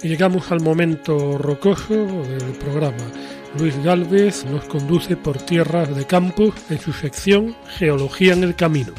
Llegamos 0.08 0.50
al 0.50 0.60
momento 0.62 1.36
rocoso 1.36 1.94
del 2.22 2.52
programa. 2.58 3.04
Luis 3.58 3.76
Galvez 3.84 4.46
nos 4.46 4.64
conduce 4.64 5.16
por 5.16 5.36
tierras 5.36 5.94
de 5.94 6.06
campos 6.06 6.54
en 6.70 6.80
su 6.80 6.94
sección 6.94 7.54
Geología 7.76 8.32
en 8.32 8.42
el 8.42 8.54
Camino. 8.54 8.92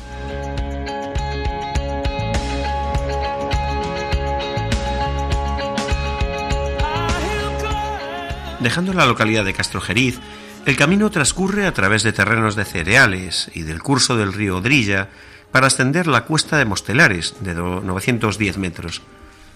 Dejando 8.60 8.94
la 8.94 9.06
localidad 9.08 9.46
de 9.46 9.54
Castrojeriz, 9.54 10.20
el 10.66 10.76
camino 10.76 11.10
transcurre 11.10 11.66
a 11.66 11.74
través 11.74 12.04
de 12.04 12.14
terrenos 12.14 12.56
de 12.56 12.66
cereales 12.66 13.50
y 13.56 13.64
del 13.64 13.82
curso 13.82 14.16
del 14.16 14.34
río 14.34 14.58
Odrilla 14.58 15.08
para 15.52 15.68
ascender 15.68 16.06
la 16.06 16.26
cuesta 16.26 16.58
de 16.58 16.66
Mostelares, 16.66 17.36
de 17.40 17.56
910 17.56 18.58
metros. 18.58 19.02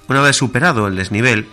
Una 0.09 0.21
vez 0.21 0.35
superado 0.35 0.87
el 0.87 0.97
desnivel, 0.97 1.47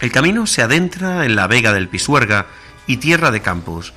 el 0.00 0.10
camino 0.10 0.46
se 0.46 0.62
adentra 0.62 1.24
en 1.24 1.36
la 1.36 1.46
vega 1.46 1.72
del 1.72 1.88
Pisuerga 1.88 2.46
y 2.86 2.96
tierra 2.96 3.30
de 3.30 3.42
Campos. 3.42 3.92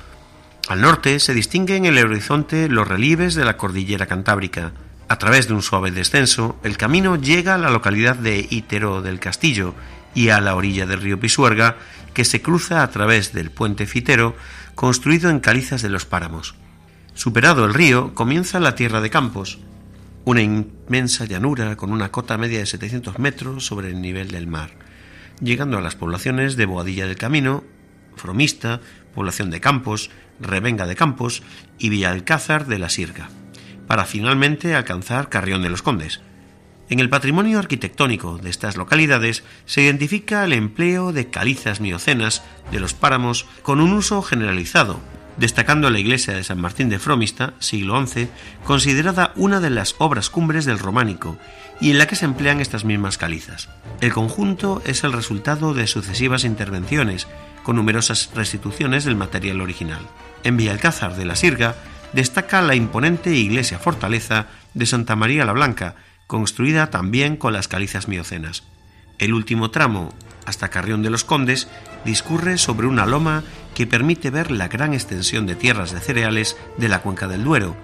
Al 0.68 0.80
norte 0.80 1.18
se 1.18 1.34
distinguen 1.34 1.84
en 1.84 1.96
el 1.96 2.06
horizonte 2.06 2.68
los 2.68 2.86
relieves 2.86 3.34
de 3.34 3.44
la 3.44 3.56
cordillera 3.56 4.06
cantábrica. 4.06 4.72
A 5.08 5.18
través 5.18 5.48
de 5.48 5.54
un 5.54 5.62
suave 5.62 5.90
descenso, 5.90 6.56
el 6.62 6.76
camino 6.76 7.16
llega 7.16 7.56
a 7.56 7.58
la 7.58 7.70
localidad 7.70 8.14
de 8.14 8.46
Ítero 8.48 9.02
del 9.02 9.18
Castillo 9.18 9.74
y 10.14 10.28
a 10.28 10.40
la 10.40 10.54
orilla 10.54 10.86
del 10.86 11.00
río 11.00 11.18
Pisuerga, 11.18 11.76
que 12.14 12.24
se 12.24 12.42
cruza 12.42 12.82
a 12.82 12.90
través 12.90 13.32
del 13.32 13.50
puente 13.50 13.86
Fitero, 13.86 14.36
construido 14.76 15.30
en 15.30 15.40
calizas 15.40 15.82
de 15.82 15.88
los 15.88 16.06
páramos. 16.06 16.54
Superado 17.14 17.64
el 17.64 17.74
río, 17.74 18.14
comienza 18.14 18.60
la 18.60 18.76
tierra 18.76 19.00
de 19.00 19.10
Campos, 19.10 19.58
una 20.24 20.40
inmensa 20.40 21.26
llanura 21.26 21.76
con 21.76 21.92
una 21.92 22.10
cota 22.10 22.38
media 22.38 22.58
de 22.58 22.66
700 22.66 23.18
metros 23.18 23.66
sobre 23.66 23.88
el 23.88 24.00
nivel 24.00 24.30
del 24.30 24.46
mar, 24.46 24.70
llegando 25.40 25.76
a 25.76 25.82
las 25.82 25.96
poblaciones 25.96 26.56
de 26.56 26.66
Boadilla 26.66 27.06
del 27.06 27.16
Camino, 27.16 27.64
Fromista, 28.16 28.80
población 29.14 29.50
de 29.50 29.60
Campos, 29.60 30.10
Revenga 30.40 30.86
de 30.86 30.96
Campos 30.96 31.42
y 31.78 31.90
Villalcázar 31.90 32.66
de 32.66 32.78
la 32.78 32.88
Sirga, 32.88 33.28
para 33.86 34.06
finalmente 34.06 34.74
alcanzar 34.74 35.28
Carrión 35.28 35.62
de 35.62 35.68
los 35.68 35.82
Condes. 35.82 36.20
En 36.88 37.00
el 37.00 37.10
patrimonio 37.10 37.58
arquitectónico 37.58 38.38
de 38.38 38.50
estas 38.50 38.76
localidades 38.76 39.42
se 39.64 39.82
identifica 39.82 40.44
el 40.44 40.52
empleo 40.52 41.12
de 41.12 41.28
calizas 41.28 41.80
miocenas 41.80 42.42
de 42.70 42.80
los 42.80 42.94
páramos 42.94 43.46
con 43.62 43.80
un 43.80 43.92
uso 43.92 44.22
generalizado, 44.22 45.00
destacando 45.36 45.90
la 45.90 45.98
iglesia 45.98 46.34
de 46.34 46.44
San 46.44 46.60
Martín 46.60 46.88
de 46.88 46.98
Fromista, 46.98 47.54
siglo 47.58 48.04
XI, 48.06 48.28
considerada 48.64 49.32
una 49.36 49.60
de 49.60 49.70
las 49.70 49.94
obras 49.98 50.30
cumbres 50.30 50.64
del 50.64 50.78
románico 50.78 51.38
y 51.80 51.90
en 51.90 51.98
la 51.98 52.06
que 52.06 52.16
se 52.16 52.24
emplean 52.24 52.60
estas 52.60 52.84
mismas 52.84 53.18
calizas. 53.18 53.68
El 54.00 54.12
conjunto 54.12 54.82
es 54.84 55.04
el 55.04 55.12
resultado 55.12 55.74
de 55.74 55.86
sucesivas 55.86 56.44
intervenciones, 56.44 57.26
con 57.62 57.76
numerosas 57.76 58.30
restituciones 58.34 59.04
del 59.04 59.16
material 59.16 59.60
original. 59.60 60.00
En 60.44 60.56
Villalcázar 60.56 61.16
de 61.16 61.24
la 61.24 61.34
Sirga 61.34 61.74
destaca 62.12 62.62
la 62.62 62.74
imponente 62.74 63.34
iglesia 63.34 63.78
fortaleza 63.78 64.46
de 64.74 64.86
Santa 64.86 65.16
María 65.16 65.44
la 65.44 65.52
Blanca, 65.52 65.96
construida 66.26 66.90
también 66.90 67.36
con 67.36 67.52
las 67.52 67.68
calizas 67.68 68.06
miocenas. 68.08 68.62
El 69.18 69.34
último 69.34 69.70
tramo, 69.70 70.12
hasta 70.46 70.68
Carrión 70.68 71.02
de 71.02 71.10
los 71.10 71.24
Condes, 71.24 71.68
discurre 72.04 72.58
sobre 72.58 72.86
una 72.86 73.06
loma 73.06 73.42
que 73.74 73.86
permite 73.86 74.30
ver 74.30 74.50
la 74.50 74.68
gran 74.68 74.94
extensión 74.94 75.46
de 75.46 75.54
tierras 75.56 75.92
de 75.92 76.00
cereales 76.00 76.56
de 76.76 76.88
la 76.88 77.02
cuenca 77.02 77.28
del 77.28 77.44
Duero. 77.44 77.76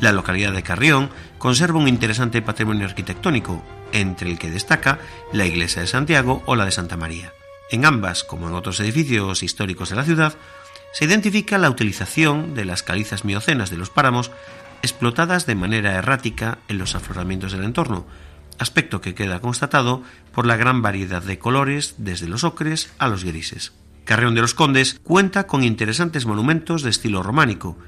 La 0.00 0.12
localidad 0.12 0.52
de 0.52 0.62
Carrión 0.62 1.10
conserva 1.38 1.78
un 1.78 1.88
interesante 1.88 2.42
patrimonio 2.42 2.86
arquitectónico, 2.86 3.62
entre 3.92 4.30
el 4.30 4.38
que 4.38 4.50
destaca 4.50 4.98
la 5.32 5.46
iglesia 5.46 5.82
de 5.82 5.88
Santiago 5.88 6.42
o 6.46 6.56
la 6.56 6.64
de 6.64 6.72
Santa 6.72 6.96
María. 6.96 7.32
En 7.70 7.84
ambas, 7.84 8.24
como 8.24 8.48
en 8.48 8.54
otros 8.54 8.80
edificios 8.80 9.42
históricos 9.42 9.90
de 9.90 9.96
la 9.96 10.04
ciudad, 10.04 10.34
se 10.92 11.06
identifica 11.06 11.58
la 11.58 11.70
utilización 11.70 12.54
de 12.54 12.64
las 12.64 12.82
calizas 12.82 13.24
miocenas 13.24 13.70
de 13.70 13.76
los 13.76 13.90
páramos 13.90 14.30
explotadas 14.82 15.46
de 15.46 15.54
manera 15.54 15.94
errática 15.94 16.58
en 16.68 16.78
los 16.78 16.94
afloramientos 16.94 17.52
del 17.52 17.64
entorno, 17.64 18.06
aspecto 18.58 19.00
que 19.00 19.14
queda 19.14 19.40
constatado 19.40 20.02
por 20.32 20.46
la 20.46 20.56
gran 20.56 20.82
variedad 20.82 21.22
de 21.22 21.38
colores 21.38 21.94
desde 21.98 22.28
los 22.28 22.44
ocres 22.44 22.90
a 22.98 23.08
los 23.08 23.24
grises. 23.24 23.72
Carreón 24.04 24.34
de 24.34 24.42
los 24.42 24.54
Condes 24.54 25.00
cuenta 25.02 25.46
con 25.46 25.64
interesantes 25.64 26.26
monumentos 26.26 26.82
de 26.82 26.90
estilo 26.90 27.22
románico, 27.22 27.78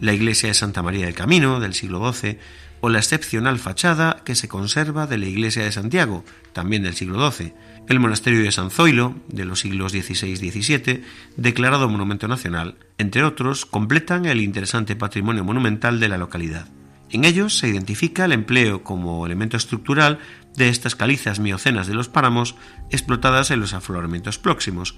la 0.00 0.12
iglesia 0.12 0.48
de 0.48 0.54
Santa 0.54 0.82
María 0.82 1.06
del 1.06 1.14
Camino 1.14 1.60
del 1.60 1.74
siglo 1.74 2.12
XII 2.12 2.38
o 2.80 2.90
la 2.90 2.98
excepcional 2.98 3.58
fachada 3.58 4.20
que 4.24 4.34
se 4.34 4.46
conserva 4.46 5.06
de 5.06 5.16
la 5.16 5.26
iglesia 5.26 5.64
de 5.64 5.72
Santiago, 5.72 6.24
también 6.52 6.82
del 6.82 6.94
siglo 6.94 7.30
XII, 7.30 7.54
el 7.88 7.98
monasterio 7.98 8.42
de 8.42 8.52
San 8.52 8.70
Zoilo, 8.70 9.14
de 9.28 9.44
los 9.46 9.60
siglos 9.60 9.92
XVI 9.92 10.28
y 10.28 10.50
XVII, 10.50 11.02
declarado 11.36 11.88
Monumento 11.88 12.28
Nacional, 12.28 12.76
entre 12.98 13.24
otros, 13.24 13.64
completan 13.64 14.26
el 14.26 14.40
interesante 14.40 14.96
patrimonio 14.96 15.44
monumental 15.44 15.98
de 15.98 16.08
la 16.08 16.18
localidad. 16.18 16.68
En 17.10 17.24
ellos 17.24 17.58
se 17.58 17.68
identifica 17.68 18.24
el 18.24 18.32
empleo 18.32 18.82
como 18.82 19.24
elemento 19.26 19.56
estructural 19.56 20.18
de 20.56 20.68
estas 20.68 20.96
calizas 20.96 21.38
miocenas 21.38 21.86
de 21.86 21.94
los 21.94 22.08
páramos 22.08 22.56
explotadas 22.90 23.50
en 23.50 23.60
los 23.60 23.74
afloramientos 23.74 24.38
próximos, 24.38 24.96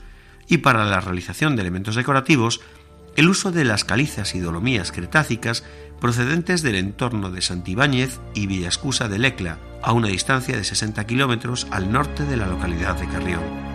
y 0.48 0.58
para 0.58 0.84
la 0.84 1.00
realización 1.00 1.56
de 1.56 1.62
elementos 1.62 1.96
decorativos, 1.96 2.60
el 3.16 3.28
uso 3.28 3.50
de 3.50 3.64
las 3.64 3.84
calizas 3.84 4.34
y 4.34 4.40
dolomías 4.40 4.92
cretácicas 4.92 5.64
procedentes 6.00 6.62
del 6.62 6.76
entorno 6.76 7.30
de 7.30 7.40
Santibáñez 7.40 8.20
y 8.34 8.46
Villascusa 8.46 9.08
de 9.08 9.18
Lecla, 9.18 9.58
a 9.82 9.92
una 9.92 10.08
distancia 10.08 10.56
de 10.56 10.64
60 10.64 11.04
kilómetros 11.06 11.66
al 11.70 11.90
norte 11.90 12.24
de 12.24 12.36
la 12.36 12.46
localidad 12.46 12.96
de 12.96 13.08
Carrión. 13.08 13.65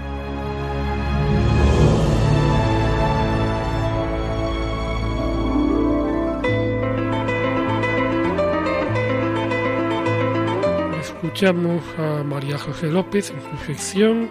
Escuchamos 11.34 11.82
a 11.97 12.23
María 12.25 12.57
José 12.57 12.88
López 12.88 13.32
en 13.32 13.41
su 13.41 13.65
sección 13.65 14.29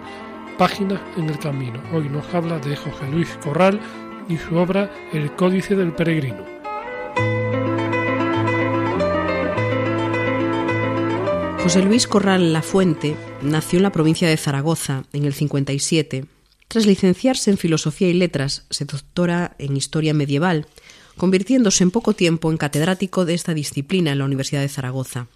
Páginas 0.59 1.01
en 1.17 1.31
el 1.31 1.39
Camino. 1.39 1.81
Hoy 1.91 2.07
nos 2.07 2.31
habla 2.31 2.59
de 2.59 2.75
José 2.75 3.07
Luis 3.11 3.27
Corral 3.43 3.79
y 4.29 4.37
su 4.37 4.55
obra 4.55 4.93
El 5.11 5.35
Códice 5.35 5.75
del 5.75 5.93
Peregrino. 5.93 6.45
José 11.63 11.81
Luis 11.81 12.05
Corral 12.05 12.53
La 12.53 12.61
Fuente 12.61 13.15
nació 13.41 13.77
en 13.77 13.83
la 13.83 13.91
provincia 13.91 14.29
de 14.29 14.37
Zaragoza 14.37 15.05
en 15.11 15.25
el 15.25 15.33
57. 15.33 16.25
Tras 16.67 16.85
licenciarse 16.85 17.49
en 17.49 17.57
Filosofía 17.57 18.09
y 18.09 18.13
Letras, 18.13 18.67
se 18.69 18.85
doctora 18.85 19.55
en 19.57 19.75
Historia 19.75 20.13
Medieval, 20.13 20.67
convirtiéndose 21.17 21.83
en 21.83 21.89
poco 21.89 22.13
tiempo 22.13 22.51
en 22.51 22.57
catedrático 22.57 23.25
de 23.25 23.33
esta 23.33 23.55
disciplina 23.55 24.11
en 24.11 24.19
la 24.19 24.25
Universidad 24.25 24.61
de 24.61 24.69
Zaragoza. 24.69 25.29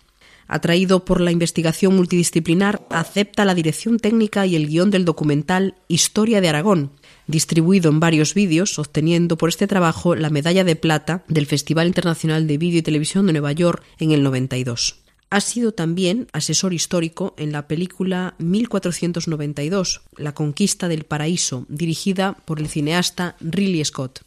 Atraído 0.48 1.06
por 1.06 1.22
la 1.22 1.32
investigación 1.32 1.96
multidisciplinar, 1.96 2.86
acepta 2.89 3.46
la 3.46 3.56
dirección 3.56 3.98
técnica 3.98 4.46
y 4.46 4.56
el 4.56 4.68
guion 4.68 4.91
del 4.91 5.06
documental 5.06 5.76
Historia 5.88 6.39
de 6.39 6.50
Aragón, 6.50 6.91
distribuido 7.28 7.89
en 7.89 8.00
varios 8.00 8.34
vídeos, 8.36 8.78
obteniendo 8.78 9.38
por 9.38 9.50
este 9.50 9.68
trabajo 9.68 10.16
la 10.16 10.30
medalla 10.30 10.64
de 10.64 10.76
plata 10.76 11.24
del 11.28 11.48
Festival 11.48 11.88
Internacional 11.88 12.46
de 12.46 12.58
Vídeo 12.58 12.80
y 12.80 12.84
Televisión 12.84 13.26
de 13.26 13.34
Nueva 13.34 13.54
York 13.54 13.84
en 14.00 14.12
el 14.12 14.22
92. 14.22 14.98
Ha 15.32 15.41
sido 15.41 15.72
también 15.72 16.28
asesor 16.32 16.74
histórico 16.74 17.34
en 17.38 17.52
la 17.52 17.68
película 17.68 18.36
1492, 18.38 20.02
La 20.18 20.34
conquista 20.34 20.88
del 20.88 21.04
paraíso, 21.04 21.66
dirigida 21.68 22.38
por 22.46 22.60
el 22.60 22.70
cineasta 22.70 23.36
Ridley 23.39 23.84
Scott. 23.84 24.22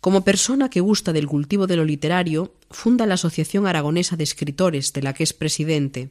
Como 0.00 0.22
persona 0.22 0.70
que 0.70 0.80
gusta 0.80 1.12
del 1.12 1.26
cultivo 1.26 1.66
de 1.66 1.76
lo 1.76 1.84
literario, 1.84 2.52
funda 2.70 3.06
la 3.06 3.14
Asociación 3.14 3.66
Aragonesa 3.66 4.16
de 4.16 4.24
Escritores, 4.24 4.92
de 4.92 5.02
la 5.02 5.14
que 5.14 5.24
es 5.24 5.32
presidente, 5.32 6.10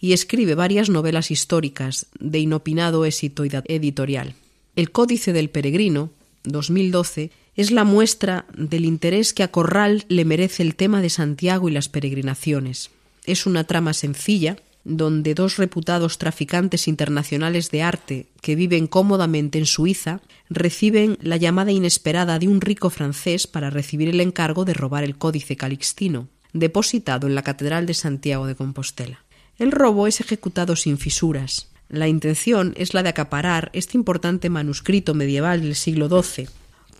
y 0.00 0.12
escribe 0.12 0.54
varias 0.54 0.88
novelas 0.88 1.30
históricas 1.30 2.06
de 2.18 2.38
inopinado 2.38 3.04
éxito 3.04 3.44
editorial. 3.44 4.34
El 4.76 4.90
Códice 4.90 5.32
del 5.32 5.50
Peregrino, 5.50 6.10
2012, 6.44 7.30
es 7.54 7.70
la 7.70 7.84
muestra 7.84 8.46
del 8.56 8.84
interés 8.86 9.34
que 9.34 9.42
a 9.42 9.50
Corral 9.50 10.04
le 10.08 10.24
merece 10.24 10.62
el 10.62 10.74
tema 10.74 11.02
de 11.02 11.10
Santiago 11.10 11.68
y 11.68 11.72
las 11.72 11.88
peregrinaciones. 11.88 12.90
Es 13.26 13.44
una 13.44 13.64
trama 13.64 13.92
sencilla, 13.92 14.56
donde 14.84 15.34
dos 15.34 15.56
reputados 15.56 16.18
traficantes 16.18 16.88
internacionales 16.88 17.70
de 17.70 17.82
arte 17.82 18.26
que 18.40 18.54
viven 18.54 18.86
cómodamente 18.86 19.58
en 19.58 19.66
Suiza 19.66 20.20
reciben 20.48 21.18
la 21.20 21.36
llamada 21.36 21.72
inesperada 21.72 22.38
de 22.38 22.48
un 22.48 22.60
rico 22.60 22.90
francés 22.90 23.46
para 23.46 23.70
recibir 23.70 24.08
el 24.08 24.20
encargo 24.20 24.64
de 24.64 24.74
robar 24.74 25.04
el 25.04 25.18
Códice 25.18 25.56
Calixtino, 25.56 26.28
depositado 26.52 27.26
en 27.26 27.34
la 27.34 27.42
Catedral 27.42 27.86
de 27.86 27.94
Santiago 27.94 28.46
de 28.46 28.54
Compostela. 28.54 29.24
El 29.58 29.72
robo 29.72 30.06
es 30.06 30.20
ejecutado 30.20 30.76
sin 30.76 30.98
fisuras. 30.98 31.68
La 31.88 32.08
intención 32.08 32.72
es 32.76 32.94
la 32.94 33.02
de 33.02 33.10
acaparar 33.10 33.70
este 33.74 33.96
importante 33.96 34.48
manuscrito 34.48 35.12
medieval 35.12 35.60
del 35.60 35.74
siglo 35.74 36.08
XII, 36.08 36.48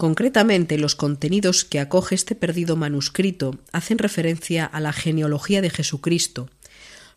Concretamente, 0.00 0.78
los 0.78 0.94
contenidos 0.94 1.66
que 1.66 1.78
acoge 1.78 2.14
este 2.14 2.34
perdido 2.34 2.74
manuscrito 2.74 3.58
hacen 3.70 3.98
referencia 3.98 4.64
a 4.64 4.80
la 4.80 4.94
genealogía 4.94 5.60
de 5.60 5.68
Jesucristo, 5.68 6.48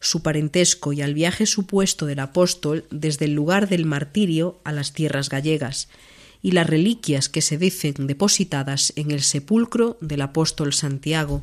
su 0.04 0.22
parentesco 0.22 0.94
y 0.94 1.02
al 1.02 1.14
viaje 1.14 1.46
supuesto 1.46 2.06
del 2.06 2.20
apóstol 2.20 2.86
desde 2.92 3.26
el 3.26 3.34
lugar 3.34 3.70
del 3.70 3.86
martirio 3.86 4.60
a 4.64 4.72
las 4.72 4.94
tierras 4.94 5.30
gallegas, 5.30 5.88
y 6.42 6.52
las 6.52 6.68
reliquias 6.68 7.30
que 7.30 7.42
se 7.42 7.58
dicen 7.58 8.06
depositadas 8.06 8.92
en 8.98 9.12
el 9.12 9.22
sepulcro 9.22 9.98
del 10.02 10.22
apóstol 10.22 10.74
Santiago, 10.74 11.42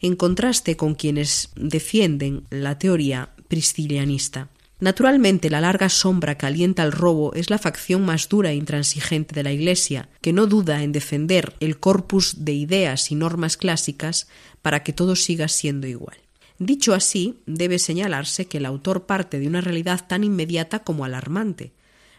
en 0.00 0.16
contraste 0.16 0.78
con 0.78 0.94
quienes 0.94 1.50
defienden 1.56 2.44
la 2.48 2.78
teoría 2.78 3.34
priscilianista. 3.48 4.48
Naturalmente, 4.80 5.50
la 5.50 5.60
larga 5.60 5.90
sombra 5.90 6.38
que 6.38 6.46
alienta 6.46 6.82
el 6.82 6.92
robo 6.92 7.34
es 7.34 7.50
la 7.50 7.58
facción 7.58 8.02
más 8.02 8.30
dura 8.30 8.50
e 8.50 8.54
intransigente 8.54 9.34
de 9.34 9.42
la 9.42 9.52
Iglesia, 9.52 10.08
que 10.22 10.32
no 10.32 10.46
duda 10.46 10.82
en 10.82 10.92
defender 10.92 11.52
el 11.60 11.78
corpus 11.78 12.46
de 12.46 12.54
ideas 12.54 13.10
y 13.10 13.14
normas 13.14 13.58
clásicas 13.58 14.26
para 14.62 14.82
que 14.82 14.94
todo 14.94 15.16
siga 15.16 15.48
siendo 15.48 15.86
igual. 15.86 16.16
Dicho 16.60 16.94
así, 16.94 17.40
debe 17.46 17.80
señalarse 17.80 18.46
que 18.46 18.58
el 18.58 18.66
autor 18.66 19.06
parte 19.06 19.40
de 19.40 19.48
una 19.48 19.60
realidad 19.60 20.06
tan 20.06 20.22
inmediata 20.22 20.84
como 20.84 21.04
alarmante, 21.04 21.72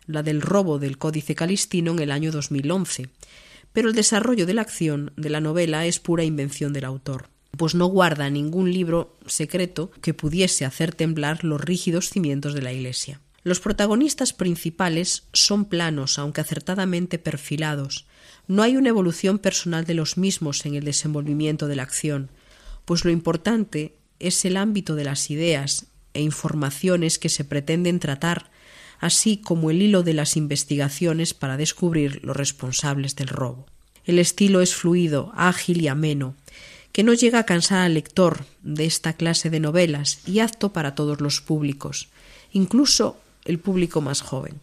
la 0.06 0.22
del 0.22 0.42
robo 0.42 0.80
del 0.80 0.98
Códice 0.98 1.34
Calistino 1.34 1.94
en 1.94 2.00
el 2.00 2.12
año 2.12 2.34
2011, 2.34 3.08
pero 3.72 3.88
el 3.88 3.96
desarrollo 3.96 4.46
de 4.46 4.54
la 4.54 4.64
acción 4.64 5.14
de 5.16 5.30
la 5.30 5.40
novela 5.40 5.86
es 5.86 6.00
pura 6.00 6.26
invención 6.26 6.74
del 6.74 6.84
autor 6.84 7.30
pues 7.58 7.76
no 7.76 7.86
guarda 7.86 8.30
ningún 8.30 8.72
libro 8.72 9.18
secreto 9.28 9.92
que 10.02 10.14
pudiese 10.14 10.66
hacer 10.66 10.96
temblar 10.96 11.44
los 11.44 11.62
rígidos 11.62 12.10
cimientos 12.10 12.54
de 12.54 12.62
la 12.62 12.74
Iglesia. 12.74 13.20
Los 13.44 13.60
protagonistas 13.60 14.34
principales 14.34 15.24
son 15.34 15.66
planos, 15.66 16.20
aunque 16.20 16.42
acertadamente 16.42 17.20
perfilados. 17.20 18.06
No 18.48 18.64
hay 18.64 18.78
una 18.78 18.90
evolución 18.90 19.40
personal 19.40 19.86
de 19.86 19.96
los 19.96 20.18
mismos 20.18 20.66
en 20.66 20.76
el 20.76 20.84
desenvolvimiento 20.84 21.68
de 21.68 21.76
la 21.76 21.84
acción, 21.84 22.30
pues 22.86 23.04
lo 23.04 23.12
importante 23.12 23.96
es 24.22 24.46
el 24.46 24.58
ámbito 24.58 24.96
de 24.96 25.04
las 25.04 25.30
ideas 25.30 25.88
e 26.14 26.22
informaciones 26.22 27.20
que 27.20 27.30
se 27.30 27.44
pretenden 27.44 28.00
tratar, 28.00 28.52
así 29.00 29.38
como 29.38 29.72
el 29.72 29.82
hilo 29.82 30.04
de 30.04 30.14
las 30.14 30.38
investigaciones 30.38 31.34
para 31.34 31.58
descubrir 31.58 32.24
los 32.24 32.36
responsables 32.36 33.16
del 33.16 33.28
robo. 33.28 33.66
El 34.06 34.20
estilo 34.20 34.62
es 34.62 34.76
fluido, 34.76 35.32
ágil 35.36 35.82
y 35.82 35.88
ameno, 35.88 36.36
que 36.92 37.04
no 37.04 37.14
llega 37.14 37.40
a 37.40 37.46
cansar 37.46 37.80
al 37.80 37.94
lector 37.94 38.46
de 38.64 38.86
esta 38.86 39.14
clase 39.14 39.50
de 39.50 39.60
novelas 39.60 40.20
y 40.28 40.40
apto 40.40 40.74
para 40.74 40.96
todos 40.96 41.22
los 41.22 41.42
públicos, 41.42 42.10
incluso 42.52 43.18
el 43.46 43.60
público 43.60 44.02
más 44.02 44.22
joven. 44.22 44.60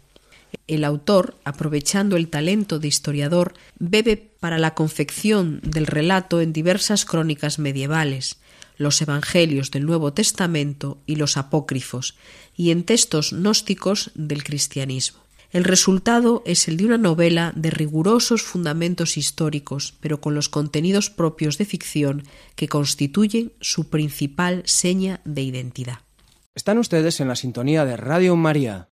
El 0.67 0.85
autor, 0.85 1.37
aprovechando 1.45 2.17
el 2.17 2.29
talento 2.29 2.79
de 2.79 2.89
historiador, 2.89 3.55
bebe 3.79 4.17
para 4.17 4.59
la 4.59 4.75
confección 4.75 5.61
del 5.63 5.87
relato 5.87 6.41
en 6.41 6.53
diversas 6.53 7.05
crónicas 7.05 7.59
medievales, 7.59 8.39
los 8.79 9.03
evangelios 9.03 9.71
del 9.71 9.85
Nuevo 9.85 10.15
Testamento 10.15 11.03
y 11.05 11.17
los 11.17 11.37
apócrifos, 11.37 12.17
y 12.57 12.71
en 12.71 12.85
textos 12.85 13.33
gnósticos 13.33 14.11
del 14.15 14.43
cristianismo. 14.43 15.21
El 15.51 15.65
resultado 15.65 16.43
es 16.45 16.69
el 16.69 16.77
de 16.77 16.85
una 16.85 16.99
novela 16.99 17.53
de 17.57 17.71
rigurosos 17.71 18.43
fundamentos 18.43 19.17
históricos, 19.17 19.95
pero 20.01 20.21
con 20.21 20.35
los 20.35 20.49
contenidos 20.49 21.09
propios 21.09 21.57
de 21.57 21.65
ficción 21.65 22.25
que 22.55 22.69
constituyen 22.69 23.53
su 23.61 23.89
principal 23.89 24.63
seña 24.67 25.21
de 25.25 25.43
identidad. 25.43 26.01
Están 26.55 26.79
ustedes 26.79 27.21
en 27.21 27.29
la 27.29 27.37
sintonía 27.37 27.85
de 27.85 27.97
Radio 27.97 28.37
María. 28.37 28.91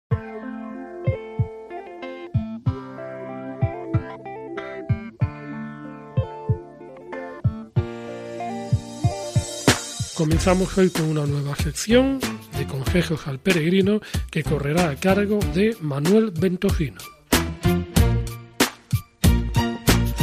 Comenzamos 10.15 10.79
hoy 10.79 10.91
con 10.91 11.07
una 11.07 11.27
nueva 11.27 11.57
sección 11.57 12.21
de 12.57 12.67
consejos 12.69 13.27
al 13.27 13.41
peregrino 13.41 14.01
que 14.31 14.45
correrá 14.45 14.91
a 14.91 14.95
cargo 14.97 15.41
de 15.53 15.77
Manuel 15.81 16.31
Ventosino. 16.31 17.01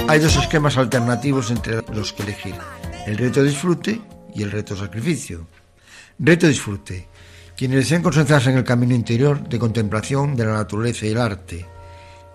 Hay 0.07 0.19
dos 0.19 0.37
esquemas 0.37 0.77
alternativos 0.77 1.51
entre 1.51 1.81
los 1.93 2.13
que 2.13 2.23
elegir, 2.23 2.55
el 3.05 3.17
reto 3.17 3.43
disfrute 3.43 3.99
y 4.33 4.43
el 4.43 4.51
reto 4.51 4.77
sacrificio. 4.77 5.47
Reto 6.17 6.47
disfrute. 6.47 7.09
Quienes 7.57 7.79
desean 7.79 8.01
concentrarse 8.01 8.49
en 8.49 8.57
el 8.57 8.63
camino 8.63 8.95
interior 8.95 9.47
de 9.49 9.59
contemplación 9.59 10.37
de 10.37 10.45
la 10.45 10.53
naturaleza 10.53 11.05
y 11.05 11.09
el 11.09 11.17
arte, 11.17 11.65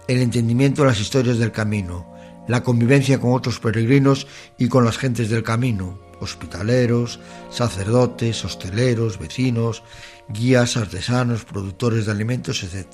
el 0.07 0.19
entendimiento 0.19 0.83
de 0.83 0.89
las 0.89 1.01
historias 1.01 1.39
del 1.39 1.53
camino, 1.53 2.15
la 2.49 2.63
convivencia 2.63 3.19
con 3.19 3.33
otros 3.33 3.61
peregrinos 3.61 4.27
y 4.59 4.69
con 4.69 4.85
las 4.85 4.99
gentes 4.99 5.31
del 5.31 5.43
camino, 5.43 6.06
hospitaleros, 6.21 7.21
sacerdotes, 7.51 8.45
hosteleros, 8.45 9.19
vecinos, 9.19 9.83
guías, 10.29 10.77
artesanos, 10.77 11.45
productores 11.45 12.07
de 12.07 12.13
alimentos, 12.13 12.63
etc. 12.63 12.87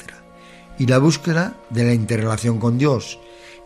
Y 0.79 0.87
la 0.87 0.99
búsqueda 0.99 1.57
de 1.71 1.85
la 1.85 1.95
interrelación 1.95 2.59
con 2.59 2.79
Dios 2.79 3.19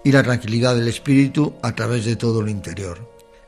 y 0.04 0.12
la 0.12 0.22
tranquilidad 0.22 0.74
del 0.76 0.88
espíritu 0.88 1.54
a 1.62 1.74
través 1.74 2.04
de 2.04 2.16
todo 2.16 2.42
lo 2.42 2.50
interior. 2.50 2.98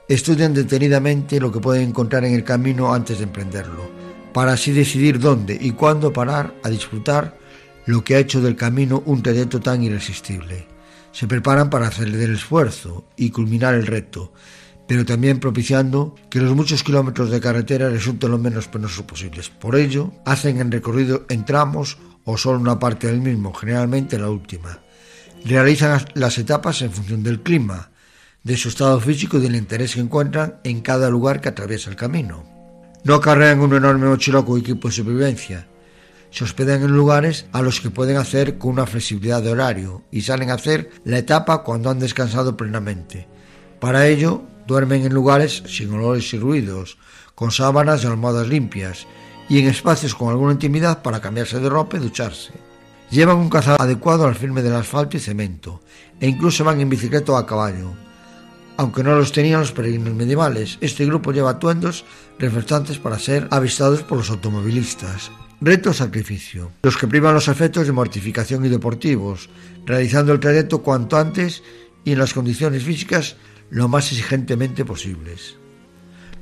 Estudian 0.09 0.55
detenidamente 0.55 1.39
lo 1.39 1.53
que 1.53 1.61
pueden 1.61 1.91
encontrar 1.91 2.25
en 2.25 2.35
el 2.35 2.43
camino 2.43 2.95
antes 2.95 3.19
de 3.19 3.25
emprenderlo, 3.25 3.91
para 4.33 4.53
así 4.53 4.73
decidir 4.73 5.19
dónde 5.19 5.57
y 5.61 5.73
cuándo 5.73 6.13
parar 6.13 6.55
a 6.63 6.69
disfrutar 6.69 7.39
lo 7.87 8.03
que 8.03 8.17
ha 8.17 8.19
hecho 8.19 8.41
del 8.41 8.57
camino 8.57 9.03
un 9.07 9.23
trayecto 9.23 9.61
tan 9.61 9.83
irresistible. 9.83 10.67
Se 11.13 11.27
preparan 11.27 11.71
para 11.71 11.89
hacer 11.89 12.09
el 12.09 12.35
esfuerzo 12.35 13.05
y 13.17 13.31
culminar 13.31 13.75
el 13.75 13.87
reto, 13.87 14.33
pero 14.89 15.05
también 15.05 15.39
propiciando 15.39 16.15
que 16.31 16.41
los 16.41 16.57
muchos 16.57 16.83
kilómetros 16.83 17.31
de 17.31 17.43
carretera 17.43 17.91
resulten 17.91 18.31
lo 18.31 18.39
menos 18.39 18.69
penosos 18.69 19.05
posibles. 19.05 19.51
Por 19.51 19.77
ello, 19.77 20.13
hacen 20.25 20.59
el 20.59 20.73
recorrido 20.73 21.27
en 21.29 21.45
tramos 21.45 21.99
o 22.25 22.39
solo 22.39 22.59
una 22.59 22.79
parte 22.79 23.07
del 23.07 23.21
mismo, 23.21 23.53
generalmente 23.53 24.19
la 24.19 24.31
última. 24.31 24.81
Realizan 25.45 26.03
las 26.15 26.39
etapas 26.39 26.81
en 26.81 26.91
función 26.91 27.23
del 27.23 27.43
clima, 27.43 27.91
de 28.43 28.57
su 28.57 28.71
estado 28.71 28.99
físico 28.99 29.37
y 29.37 29.43
del 29.43 29.57
interés 29.57 29.95
que 29.95 30.01
encuentran 30.01 30.59
en 30.65 30.81
cada 30.81 31.11
lugar 31.11 31.43
que 31.43 31.51
atraviesa 31.51 31.91
el 31.91 31.97
camino. 31.97 32.45
No 33.05 33.21
cargan 33.21 33.61
un 33.61 33.75
enorme 33.75 34.09
mochila 34.09 34.43
con 34.43 34.59
equipo 34.59 34.89
de 34.89 34.95
supervivencia. 34.95 35.69
Se 36.31 36.45
hospedan 36.45 36.83
en 36.83 36.93
lugares 36.93 37.45
a 37.53 37.61
los 37.61 37.83
que 37.83 37.91
pueden 37.91 38.17
hacer 38.17 38.57
con 38.57 38.73
una 38.73 38.87
flexibilidad 38.87 39.43
de 39.43 39.51
horario 39.51 40.03
y 40.11 40.23
salen 40.23 40.51
a 40.51 40.55
hacer 40.55 40.91
la 41.05 41.19
etapa 41.19 41.63
cuando 41.63 41.91
han 41.91 41.99
descansado 41.99 42.57
plenamente. 42.57 43.29
Para 43.81 44.07
ello, 44.07 44.45
Duermen 44.69 45.07
en 45.07 45.15
lugares 45.15 45.63
sin 45.67 45.91
olores 45.95 46.35
y 46.35 46.39
ruidos, 46.39 46.99
con 47.35 47.51
sábanas 47.51 48.05
y 48.05 48.07
almohadas 48.07 48.49
limpias, 48.49 49.07
y 49.49 49.61
en 49.61 49.67
espacios 49.67 50.15
con 50.15 50.29
alguna 50.29 50.53
intimidad 50.53 51.01
para 51.01 51.23
cambiarse 51.23 51.59
de 51.59 51.71
ropa 51.71 51.97
y 51.97 52.01
ducharse. 52.01 52.53
Llevan 53.11 53.39
un 53.39 53.49
calzado 53.49 53.81
adecuado 53.81 54.27
al 54.27 54.35
firme 54.35 54.61
del 54.61 54.75
asfalto 54.75 55.17
y 55.17 55.21
cemento, 55.21 55.81
e 56.21 56.29
incluso 56.29 56.65
van 56.65 56.83
en 56.83 56.91
bicicleta 56.91 57.33
o 57.33 57.37
a 57.39 57.47
caballo. 57.47 57.95
Aunque 58.77 59.03
no 59.03 59.15
los 59.15 59.33
tenían 59.33 59.61
los 59.61 59.73
peregrinos 59.73 60.13
medievales, 60.13 60.77
este 60.83 61.07
grupo 61.07 61.33
lleva 61.33 61.53
atuendos 61.53 62.05
refrescantes 62.39 62.99
para 62.99 63.19
ser 63.19 63.49
avistados 63.51 64.03
por 64.03 64.19
los 64.19 64.29
automovilistas. 64.29 65.31
Reto 65.63 65.95
sacrificio. 65.95 66.73
Los 66.83 66.99
que 66.99 67.09
privan 67.09 67.33
los 67.33 67.49
efectos 67.49 67.87
de 67.87 67.93
mortificación 67.93 68.67
y 68.67 68.69
deportivos, 68.69 69.49
realizando 69.87 70.35
el 70.35 70.41
trayecto 70.41 70.83
cuanto 70.83 71.17
antes 71.17 71.63
y 72.05 72.13
en 72.13 72.19
las 72.19 72.35
condiciones 72.35 72.85
físicas 72.85 73.37
lo 73.71 73.89
más 73.89 74.11
exigentemente 74.13 74.85
posibles. 74.85 75.57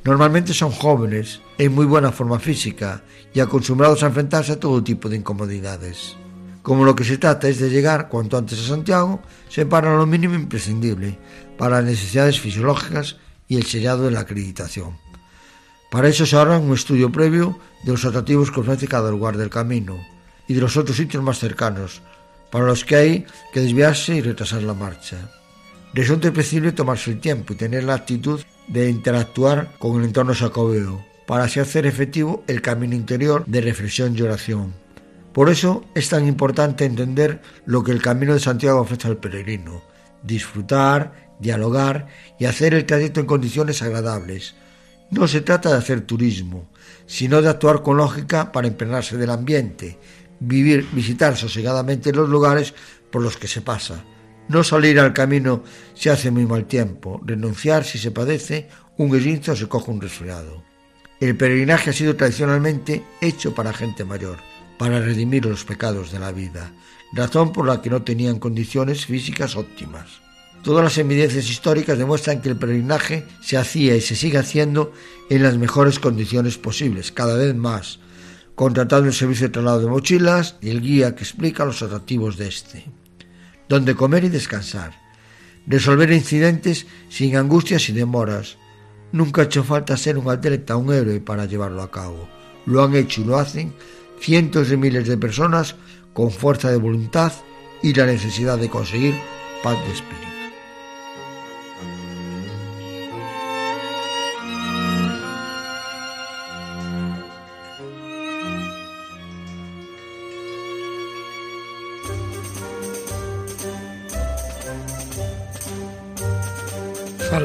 Normalmente 0.04 0.54
son 0.54 0.70
jóvenes, 0.70 1.40
en 1.58 1.74
muy 1.74 1.84
buena 1.84 2.12
forma 2.12 2.38
física 2.38 3.02
y 3.34 3.40
acostumbrados 3.40 4.02
a 4.02 4.06
enfrentarse 4.06 4.52
a 4.52 4.60
todo 4.60 4.84
tipo 4.84 5.08
de 5.08 5.16
incomodidades. 5.16 6.16
Como 6.62 6.84
lo 6.84 6.94
que 6.94 7.04
se 7.04 7.18
trata 7.18 7.48
es 7.48 7.58
de 7.58 7.70
llegar 7.70 8.08
cuanto 8.08 8.38
antes 8.38 8.60
a 8.60 8.68
Santiago, 8.68 9.20
se 9.48 9.66
paran 9.66 9.98
lo 9.98 10.06
mínimo 10.06 10.34
imprescindible 10.34 11.18
para 11.58 11.76
las 11.76 11.86
necesidades 11.86 12.40
fisiológicas 12.40 13.16
y 13.48 13.56
el 13.56 13.66
sellado 13.66 14.04
de 14.04 14.10
la 14.12 14.20
acreditación. 14.20 14.96
Para 15.90 16.08
eso 16.08 16.26
se 16.26 16.36
ahorran 16.36 16.62
un 16.62 16.74
estudio 16.74 17.10
previo 17.10 17.58
de 17.84 17.92
los 17.92 18.04
atractivos 18.04 18.50
que 18.50 18.60
ofrece 18.60 18.88
cada 18.88 19.10
lugar 19.10 19.36
del 19.36 19.50
camino 19.50 19.96
y 20.48 20.54
de 20.54 20.60
los 20.60 20.76
otros 20.76 20.96
sitios 20.96 21.22
más 21.22 21.38
cercanos, 21.38 22.02
para 22.50 22.66
los 22.66 22.84
que 22.84 22.96
hay 22.96 23.26
que 23.52 23.60
desviarse 23.60 24.14
y 24.14 24.20
retrasar 24.20 24.62
la 24.62 24.74
marcha. 24.74 25.16
Resulta 25.96 26.28
imprescindible 26.28 26.72
tomarse 26.72 27.10
el 27.10 27.20
tiempo 27.20 27.54
y 27.54 27.56
tener 27.56 27.84
la 27.84 27.94
actitud 27.94 28.42
de 28.68 28.90
interactuar 28.90 29.72
con 29.78 29.98
el 29.98 30.04
entorno 30.04 30.34
sacobeo, 30.34 31.02
para 31.26 31.44
así 31.44 31.58
hacer 31.58 31.86
efectivo 31.86 32.44
el 32.48 32.60
camino 32.60 32.94
interior 32.94 33.46
de 33.46 33.62
reflexión 33.62 34.14
y 34.14 34.20
oración. 34.20 34.74
Por 35.32 35.48
eso 35.48 35.86
es 35.94 36.10
tan 36.10 36.28
importante 36.28 36.84
entender 36.84 37.40
lo 37.64 37.82
que 37.82 37.92
el 37.92 38.02
Camino 38.02 38.34
de 38.34 38.40
Santiago 38.40 38.80
ofrece 38.80 39.08
al 39.08 39.16
peregrino, 39.16 39.84
disfrutar, 40.22 41.30
dialogar 41.40 42.08
y 42.38 42.44
hacer 42.44 42.74
el 42.74 42.84
trayecto 42.84 43.20
en 43.20 43.26
condiciones 43.26 43.80
agradables. 43.80 44.54
No 45.10 45.26
se 45.26 45.40
trata 45.40 45.70
de 45.70 45.78
hacer 45.78 46.02
turismo, 46.02 46.68
sino 47.06 47.40
de 47.40 47.48
actuar 47.48 47.80
con 47.82 47.96
lógica 47.96 48.52
para 48.52 48.68
impregnarse 48.68 49.16
del 49.16 49.30
ambiente, 49.30 49.98
vivir, 50.40 50.86
visitar 50.92 51.38
sosegadamente 51.38 52.12
los 52.12 52.28
lugares 52.28 52.74
por 53.10 53.22
los 53.22 53.38
que 53.38 53.48
se 53.48 53.62
pasa, 53.62 54.04
no 54.48 54.62
salir 54.62 55.00
al 55.00 55.12
camino 55.12 55.62
si 55.94 56.08
hace 56.08 56.30
muy 56.30 56.46
mal 56.46 56.66
tiempo, 56.66 57.20
renunciar 57.24 57.84
si 57.84 57.98
se 57.98 58.10
padece 58.10 58.68
un 58.96 59.14
esguince 59.14 59.50
o 59.50 59.56
se 59.56 59.68
coge 59.68 59.90
un 59.90 60.00
resfriado. 60.00 60.62
El 61.20 61.36
peregrinaje 61.36 61.90
ha 61.90 61.92
sido 61.92 62.16
tradicionalmente 62.16 63.02
hecho 63.20 63.54
para 63.54 63.72
gente 63.72 64.04
mayor, 64.04 64.38
para 64.78 65.00
redimir 65.00 65.46
los 65.46 65.64
pecados 65.64 66.12
de 66.12 66.18
la 66.18 66.32
vida, 66.32 66.72
razón 67.12 67.52
por 67.52 67.66
la 67.66 67.80
que 67.80 67.90
no 67.90 68.02
tenían 68.02 68.38
condiciones 68.38 69.06
físicas 69.06 69.56
óptimas. 69.56 70.20
Todas 70.62 70.84
las 70.84 70.98
evidencias 70.98 71.48
históricas 71.48 71.96
demuestran 71.96 72.42
que 72.42 72.48
el 72.48 72.56
peregrinaje 72.56 73.24
se 73.40 73.56
hacía 73.56 73.94
y 73.94 74.00
se 74.00 74.16
sigue 74.16 74.38
haciendo 74.38 74.92
en 75.30 75.42
las 75.42 75.56
mejores 75.56 75.98
condiciones 75.98 76.58
posibles, 76.58 77.12
cada 77.12 77.36
vez 77.36 77.54
más, 77.54 78.00
contratando 78.54 79.06
el 79.06 79.14
servicio 79.14 79.46
de 79.46 79.52
traslado 79.52 79.80
de 79.80 79.86
mochilas 79.86 80.56
y 80.60 80.70
el 80.70 80.80
guía 80.80 81.14
que 81.14 81.24
explica 81.24 81.64
los 81.64 81.82
atractivos 81.82 82.36
de 82.36 82.48
este 82.48 82.84
donde 83.68 83.94
comer 83.94 84.24
y 84.24 84.28
descansar, 84.28 84.92
resolver 85.66 86.10
incidentes 86.12 86.86
sin 87.08 87.36
angustias 87.36 87.88
y 87.88 87.92
demoras. 87.92 88.58
Nunca 89.12 89.42
ha 89.42 89.44
hecho 89.44 89.64
falta 89.64 89.96
ser 89.96 90.18
un 90.18 90.30
atleta, 90.30 90.76
un 90.76 90.92
héroe 90.92 91.20
para 91.20 91.46
llevarlo 91.46 91.82
a 91.82 91.90
cabo. 91.90 92.28
Lo 92.66 92.82
han 92.82 92.94
hecho 92.94 93.20
y 93.20 93.24
lo 93.24 93.38
hacen 93.38 93.74
cientos 94.20 94.68
de 94.68 94.76
miles 94.76 95.06
de 95.06 95.16
personas 95.16 95.76
con 96.12 96.30
fuerza 96.30 96.70
de 96.70 96.78
voluntad 96.78 97.32
y 97.82 97.94
la 97.94 98.06
necesidad 98.06 98.58
de 98.58 98.70
conseguir 98.70 99.14
paz 99.62 99.76
de 99.86 99.92
espíritu. 99.92 100.35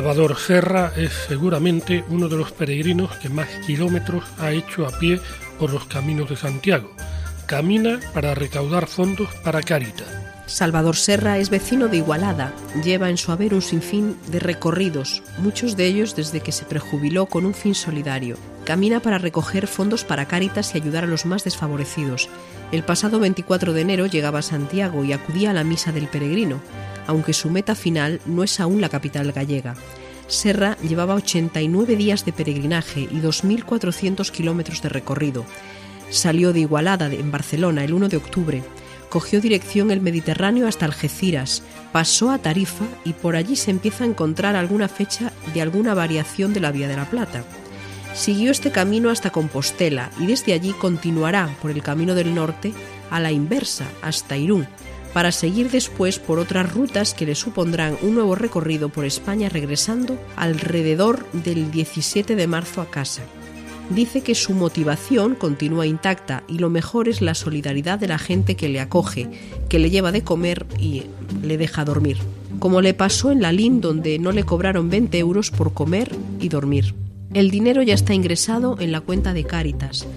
Salvador 0.02 0.36
Serra 0.36 0.92
es 0.98 1.12
seguramente 1.28 2.04
uno 2.10 2.28
de 2.28 2.36
los 2.36 2.52
peregrinos 2.52 3.16
que 3.18 3.30
más 3.30 3.48
kilómetros 3.68 4.24
ha 4.40 4.52
hecho 4.52 4.88
a 4.88 4.90
pie 4.98 5.20
por 5.60 5.72
los 5.72 5.86
caminos 5.86 6.28
de 6.28 6.36
Santiago. 6.36 6.92
Camina 7.46 8.00
para 8.12 8.34
recaudar 8.34 8.88
fondos 8.88 9.30
para 9.44 9.62
Caritas. 9.62 10.08
Salvador 10.48 10.96
Serra 10.96 11.38
es 11.38 11.52
vecino 11.52 11.88
de 11.88 11.98
Igualada. 11.98 12.52
Lleva 12.84 13.12
en 13.12 13.18
su 13.18 13.32
haber 13.32 13.54
un 13.54 13.62
sinfín 13.62 14.18
de 14.32 14.40
recorridos, 14.40 15.22
muchos 15.38 15.78
de 15.78 15.86
ellos 15.86 16.16
desde 16.16 16.40
que 16.40 16.52
se 16.52 16.66
prejubiló 16.66 17.28
con 17.28 17.46
un 17.46 17.54
fin 17.54 17.76
solidario. 17.76 18.38
Camina 18.66 19.02
para 19.02 19.20
recoger 19.20 19.68
fondos 19.68 20.04
para 20.04 20.26
Cáritas 20.26 20.74
y 20.74 20.80
ayudar 20.80 21.04
a 21.04 21.08
los 21.08 21.28
más 21.28 21.44
desfavorecidos. 21.44 22.28
El 22.72 22.82
pasado 22.82 23.20
24 23.20 23.72
de 23.72 23.82
enero 23.82 24.08
llegaba 24.08 24.40
a 24.40 24.42
Santiago 24.42 25.04
y 25.04 25.14
acudía 25.14 25.52
a 25.52 25.54
la 25.54 25.64
misa 25.64 25.92
del 25.92 26.08
peregrino 26.08 26.60
aunque 27.08 27.34
su 27.34 27.50
meta 27.50 27.76
final 27.76 28.22
no 28.26 28.44
es 28.44 28.60
aún 28.60 28.82
la 28.82 28.90
capital 28.90 29.32
gallega. 29.32 29.76
Serra 30.28 30.78
llevaba 30.78 31.16
89 31.16 31.96
días 31.96 32.24
de 32.26 32.32
peregrinaje 32.32 33.02
y 33.02 33.20
2.400 33.20 34.32
kilómetros 34.32 34.82
de 34.82 34.90
recorrido. 34.90 35.46
Salió 36.10 36.54
de 36.54 36.62
Igualada, 36.62 37.08
en 37.08 37.32
Barcelona, 37.32 37.84
el 37.84 37.94
1 37.94 38.10
de 38.10 38.18
octubre. 38.18 38.64
cogió 39.10 39.42
dirección 39.42 39.92
el 39.92 40.00
Mediterráneo 40.00 40.70
hasta 40.70 40.86
Algeciras, 40.86 41.64
pasó 41.92 42.32
a 42.32 42.38
Tarifa 42.38 42.86
y 43.04 43.12
por 43.12 43.36
allí 43.36 43.58
se 43.58 43.70
empieza 43.70 44.06
a 44.06 44.08
encontrar 44.08 44.56
alguna 44.56 44.88
fecha 44.88 45.34
de 45.54 45.62
alguna 45.62 45.94
variación 45.94 46.54
de 46.54 46.62
la 46.62 46.72
Vía 46.72 46.88
de 46.88 46.96
la 46.96 47.10
Plata. 47.10 47.44
Siguió 48.14 48.52
este 48.52 48.72
camino 48.72 49.10
hasta 49.10 49.30
Compostela 49.30 50.12
y 50.18 50.28
desde 50.28 50.54
allí 50.54 50.72
continuará 50.72 51.50
por 51.62 51.72
el 51.72 51.82
camino 51.82 52.16
del 52.16 52.34
norte 52.34 52.74
a 53.10 53.20
la 53.20 53.32
inversa 53.32 53.86
hasta 54.02 54.38
Irún, 54.38 54.68
para 55.14 55.32
seguir 55.32 55.70
después 55.70 56.20
por 56.20 56.40
otras 56.40 56.72
rutas 56.72 57.14
que 57.14 57.26
le 57.26 57.36
supondrán 57.36 57.98
un 58.02 58.16
nuevo 58.16 58.36
recorrido 58.36 58.90
por 58.90 59.06
España 59.06 59.50
regresando 59.50 60.18
alrededor 60.36 61.26
del 61.32 61.72
17 61.72 62.36
de 62.36 62.48
marzo 62.48 62.82
a 62.82 62.90
casa. 62.90 63.24
Dice 63.90 64.22
que 64.22 64.36
su 64.36 64.54
motivación 64.54 65.36
continúa 65.36 65.86
intacta 65.86 66.44
y 66.48 66.60
lo 66.60 66.70
mejor 66.70 67.10
es 67.10 67.22
la 67.22 67.34
solidaridad 67.34 68.00
de 68.00 68.08
la 68.08 68.18
gente 68.18 68.56
que 68.56 68.70
le 68.70 68.80
acoge, 68.80 69.28
que 69.68 69.80
le 69.80 69.90
lleva 69.90 70.14
de 70.14 70.24
comer 70.24 70.66
y 70.80 71.04
le 71.44 71.58
deja 71.58 71.84
dormir, 71.84 72.18
como 72.60 72.80
le 72.80 72.94
pasó 72.94 73.32
en 73.32 73.42
la 73.42 73.52
LIN 73.52 73.82
donde 73.82 74.18
no 74.18 74.32
le 74.32 74.46
cobraron 74.46 74.90
20 74.90 75.18
euros 75.20 75.52
por 75.52 75.74
comer 75.74 76.16
y 76.40 76.48
dormir. 76.48 76.96
El 77.34 77.50
dinero 77.50 77.82
ya 77.82 77.94
está 77.94 78.14
ingresado 78.14 78.78
en 78.80 78.94
la 78.94 79.02
cuenta 79.02 79.34
de 79.34 79.44
Cáritas. 79.44 80.08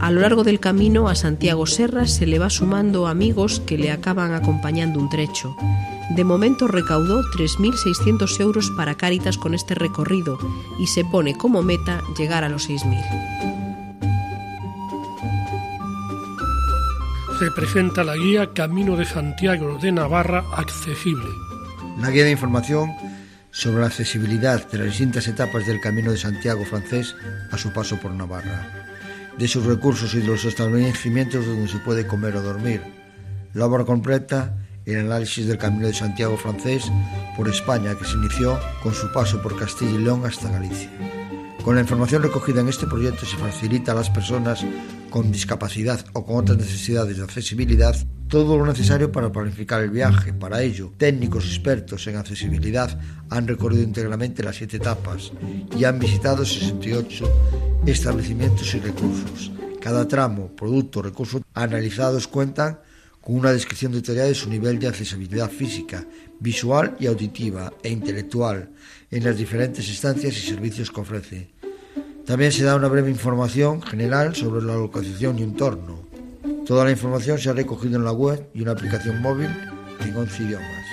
A 0.00 0.10
lo 0.10 0.22
largo 0.22 0.44
del 0.44 0.60
camino 0.60 1.08
a 1.08 1.14
Santiago 1.14 1.66
Serra 1.66 2.06
se 2.06 2.26
le 2.26 2.38
va 2.38 2.48
sumando 2.48 3.06
amigos 3.06 3.60
que 3.60 3.76
le 3.76 3.90
acaban 3.90 4.32
acompañando 4.32 4.98
un 4.98 5.10
trecho. 5.10 5.54
De 6.16 6.24
momento 6.24 6.66
recaudó 6.66 7.22
3.600 7.22 8.40
euros 8.40 8.70
para 8.76 8.96
Cáritas 8.96 9.36
con 9.36 9.52
este 9.54 9.74
recorrido 9.74 10.38
y 10.78 10.86
se 10.86 11.04
pone 11.04 11.36
como 11.36 11.62
meta 11.62 12.02
llegar 12.18 12.44
a 12.44 12.48
los 12.48 12.68
6.000. 12.68 13.38
Se 17.38 17.50
presenta 17.50 18.02
la 18.02 18.16
guía 18.16 18.54
Camino 18.54 18.96
de 18.96 19.04
Santiago 19.04 19.78
de 19.78 19.92
Navarra 19.92 20.44
accesible. 20.56 21.28
Una 21.98 22.08
guía 22.08 22.24
de 22.24 22.30
información 22.30 22.90
sobre 23.50 23.80
la 23.80 23.88
accesibilidad 23.88 24.66
de 24.70 24.78
las 24.78 24.86
distintas 24.88 25.28
etapas 25.28 25.66
del 25.66 25.80
Camino 25.80 26.10
de 26.10 26.16
Santiago 26.16 26.64
francés 26.64 27.14
a 27.50 27.58
su 27.58 27.72
paso 27.72 27.98
por 27.98 28.12
Navarra, 28.12 28.79
de 29.40 29.48
sus 29.48 29.64
recursos 29.64 30.14
y 30.14 30.18
de 30.20 30.26
los 30.26 30.44
establecimientos 30.44 31.46
donde 31.46 31.66
se 31.66 31.78
puede 31.78 32.06
comer 32.06 32.36
o 32.36 32.42
dormir. 32.42 32.82
La 33.54 33.64
obra 33.64 33.86
completa, 33.86 34.54
el 34.84 34.98
análisis 34.98 35.46
del 35.46 35.56
Camino 35.56 35.86
de 35.86 35.94
Santiago 35.94 36.36
francés 36.36 36.92
por 37.38 37.48
España 37.48 37.96
que 37.96 38.04
se 38.04 38.18
inició 38.18 38.60
con 38.82 38.92
su 38.92 39.10
paso 39.12 39.40
por 39.40 39.58
Castilla 39.58 39.92
y 39.92 40.04
León 40.04 40.26
hasta 40.26 40.50
Galicia. 40.50 40.90
Con 41.64 41.74
la 41.74 41.82
información 41.82 42.22
recogida 42.22 42.60
en 42.60 42.68
este 42.68 42.86
proyecto 42.86 43.26
se 43.26 43.36
facilita 43.36 43.92
a 43.92 43.94
las 43.94 44.10
personas 44.10 44.64
con 45.10 45.30
discapacidad 45.30 46.04
o 46.14 46.24
con 46.24 46.36
otras 46.36 46.58
necesidades 46.58 47.18
de 47.18 47.24
accesibilidad 47.24 47.94
todo 48.28 48.56
lo 48.56 48.64
necesario 48.64 49.10
para 49.10 49.32
planificar 49.32 49.82
el 49.82 49.90
viaje. 49.90 50.32
Para 50.32 50.62
ello, 50.62 50.92
técnicos 50.96 51.44
expertos 51.46 52.06
en 52.06 52.16
accesibilidad 52.16 52.98
han 53.28 53.48
recorrido 53.48 53.82
íntegramente 53.82 54.44
las 54.44 54.56
siete 54.56 54.76
etapas 54.76 55.32
y 55.76 55.84
han 55.84 55.98
visitado 55.98 56.44
68 56.44 57.28
establecimientos 57.86 58.72
y 58.74 58.78
recursos. 58.78 59.50
Cada 59.80 60.06
tramo, 60.06 60.54
producto, 60.54 61.02
recurso 61.02 61.42
analizados 61.54 62.28
cuentan 62.28 62.78
con 63.20 63.36
una 63.36 63.52
descripción 63.52 63.92
detallada 63.92 64.28
de 64.28 64.34
su 64.34 64.48
nivel 64.48 64.78
de 64.78 64.88
accesibilidad 64.88 65.50
física, 65.50 66.04
visual 66.38 66.96
y 66.98 67.06
auditiva 67.06 67.72
e 67.82 67.90
intelectual 67.90 68.70
en 69.10 69.24
las 69.24 69.36
diferentes 69.36 69.88
instancias 69.88 70.36
y 70.36 70.40
servicios 70.40 70.90
que 70.90 71.00
ofrece. 71.00 71.50
También 72.26 72.52
se 72.52 72.64
da 72.64 72.76
una 72.76 72.88
breve 72.88 73.10
información 73.10 73.82
general 73.82 74.34
sobre 74.34 74.64
la 74.64 74.74
localización 74.74 75.38
y 75.38 75.42
entorno. 75.42 76.06
Toda 76.66 76.84
la 76.84 76.90
información 76.92 77.38
se 77.38 77.50
ha 77.50 77.52
recogido 77.52 77.96
en 77.96 78.04
la 78.04 78.12
web 78.12 78.48
y 78.54 78.62
una 78.62 78.72
aplicación 78.72 79.20
móvil 79.20 79.50
en 80.00 80.16
11 80.16 80.42
idiomas. 80.42 80.84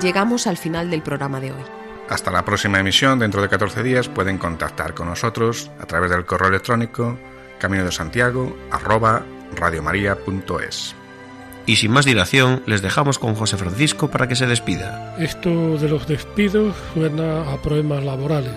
Llegamos 0.00 0.46
al 0.46 0.56
final 0.56 0.90
del 0.90 1.02
programa 1.02 1.40
de 1.40 1.52
hoy. 1.52 1.62
Hasta 2.08 2.30
la 2.30 2.44
próxima 2.44 2.80
emisión, 2.80 3.18
dentro 3.18 3.42
de 3.42 3.48
14 3.48 3.82
días, 3.82 4.08
pueden 4.08 4.38
contactar 4.38 4.94
con 4.94 5.08
nosotros 5.08 5.70
a 5.78 5.86
través 5.86 6.10
del 6.10 6.24
correo 6.24 6.48
electrónico 6.48 7.18
camino 7.60 7.84
de 7.84 7.92
Santiago 7.92 8.56
arroba 8.72 9.24
radiomaria.es. 9.54 10.96
Y 11.66 11.76
sin 11.76 11.92
más 11.92 12.04
dilación, 12.04 12.62
les 12.66 12.82
dejamos 12.82 13.20
con 13.20 13.36
José 13.36 13.56
Francisco 13.56 14.10
para 14.10 14.26
que 14.26 14.34
se 14.34 14.46
despida. 14.46 15.14
Esto 15.20 15.78
de 15.78 15.88
los 15.88 16.08
despidos 16.08 16.74
suena 16.94 17.52
a 17.52 17.62
problemas 17.62 18.02
laborales. 18.02 18.54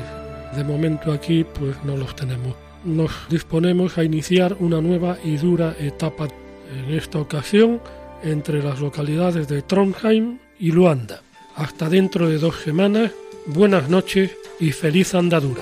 De 0.56 0.64
momento 0.64 1.12
aquí 1.12 1.44
pues 1.44 1.76
no 1.84 1.96
los 1.96 2.16
tenemos. 2.16 2.56
Nos 2.84 3.12
disponemos 3.30 3.98
a 3.98 4.04
iniciar 4.04 4.56
una 4.60 4.82
nueva 4.82 5.18
y 5.24 5.38
dura 5.38 5.76
etapa 5.80 6.28
en 6.72 6.94
esta 6.94 7.20
ocasión 7.20 7.82
entre 8.24 8.64
las 8.64 8.80
localidades 8.80 9.48
de 9.48 9.62
Trondheim 9.62 10.40
y 10.60 10.72
Luanda. 10.72 11.22
Hasta 11.56 11.90
dentro 11.90 12.30
de 12.30 12.40
dos 12.40 12.62
semanas, 12.62 13.12
buenas 13.46 13.90
noches 13.90 14.32
y 14.60 14.72
feliz 14.72 15.14
andadura. 15.14 15.62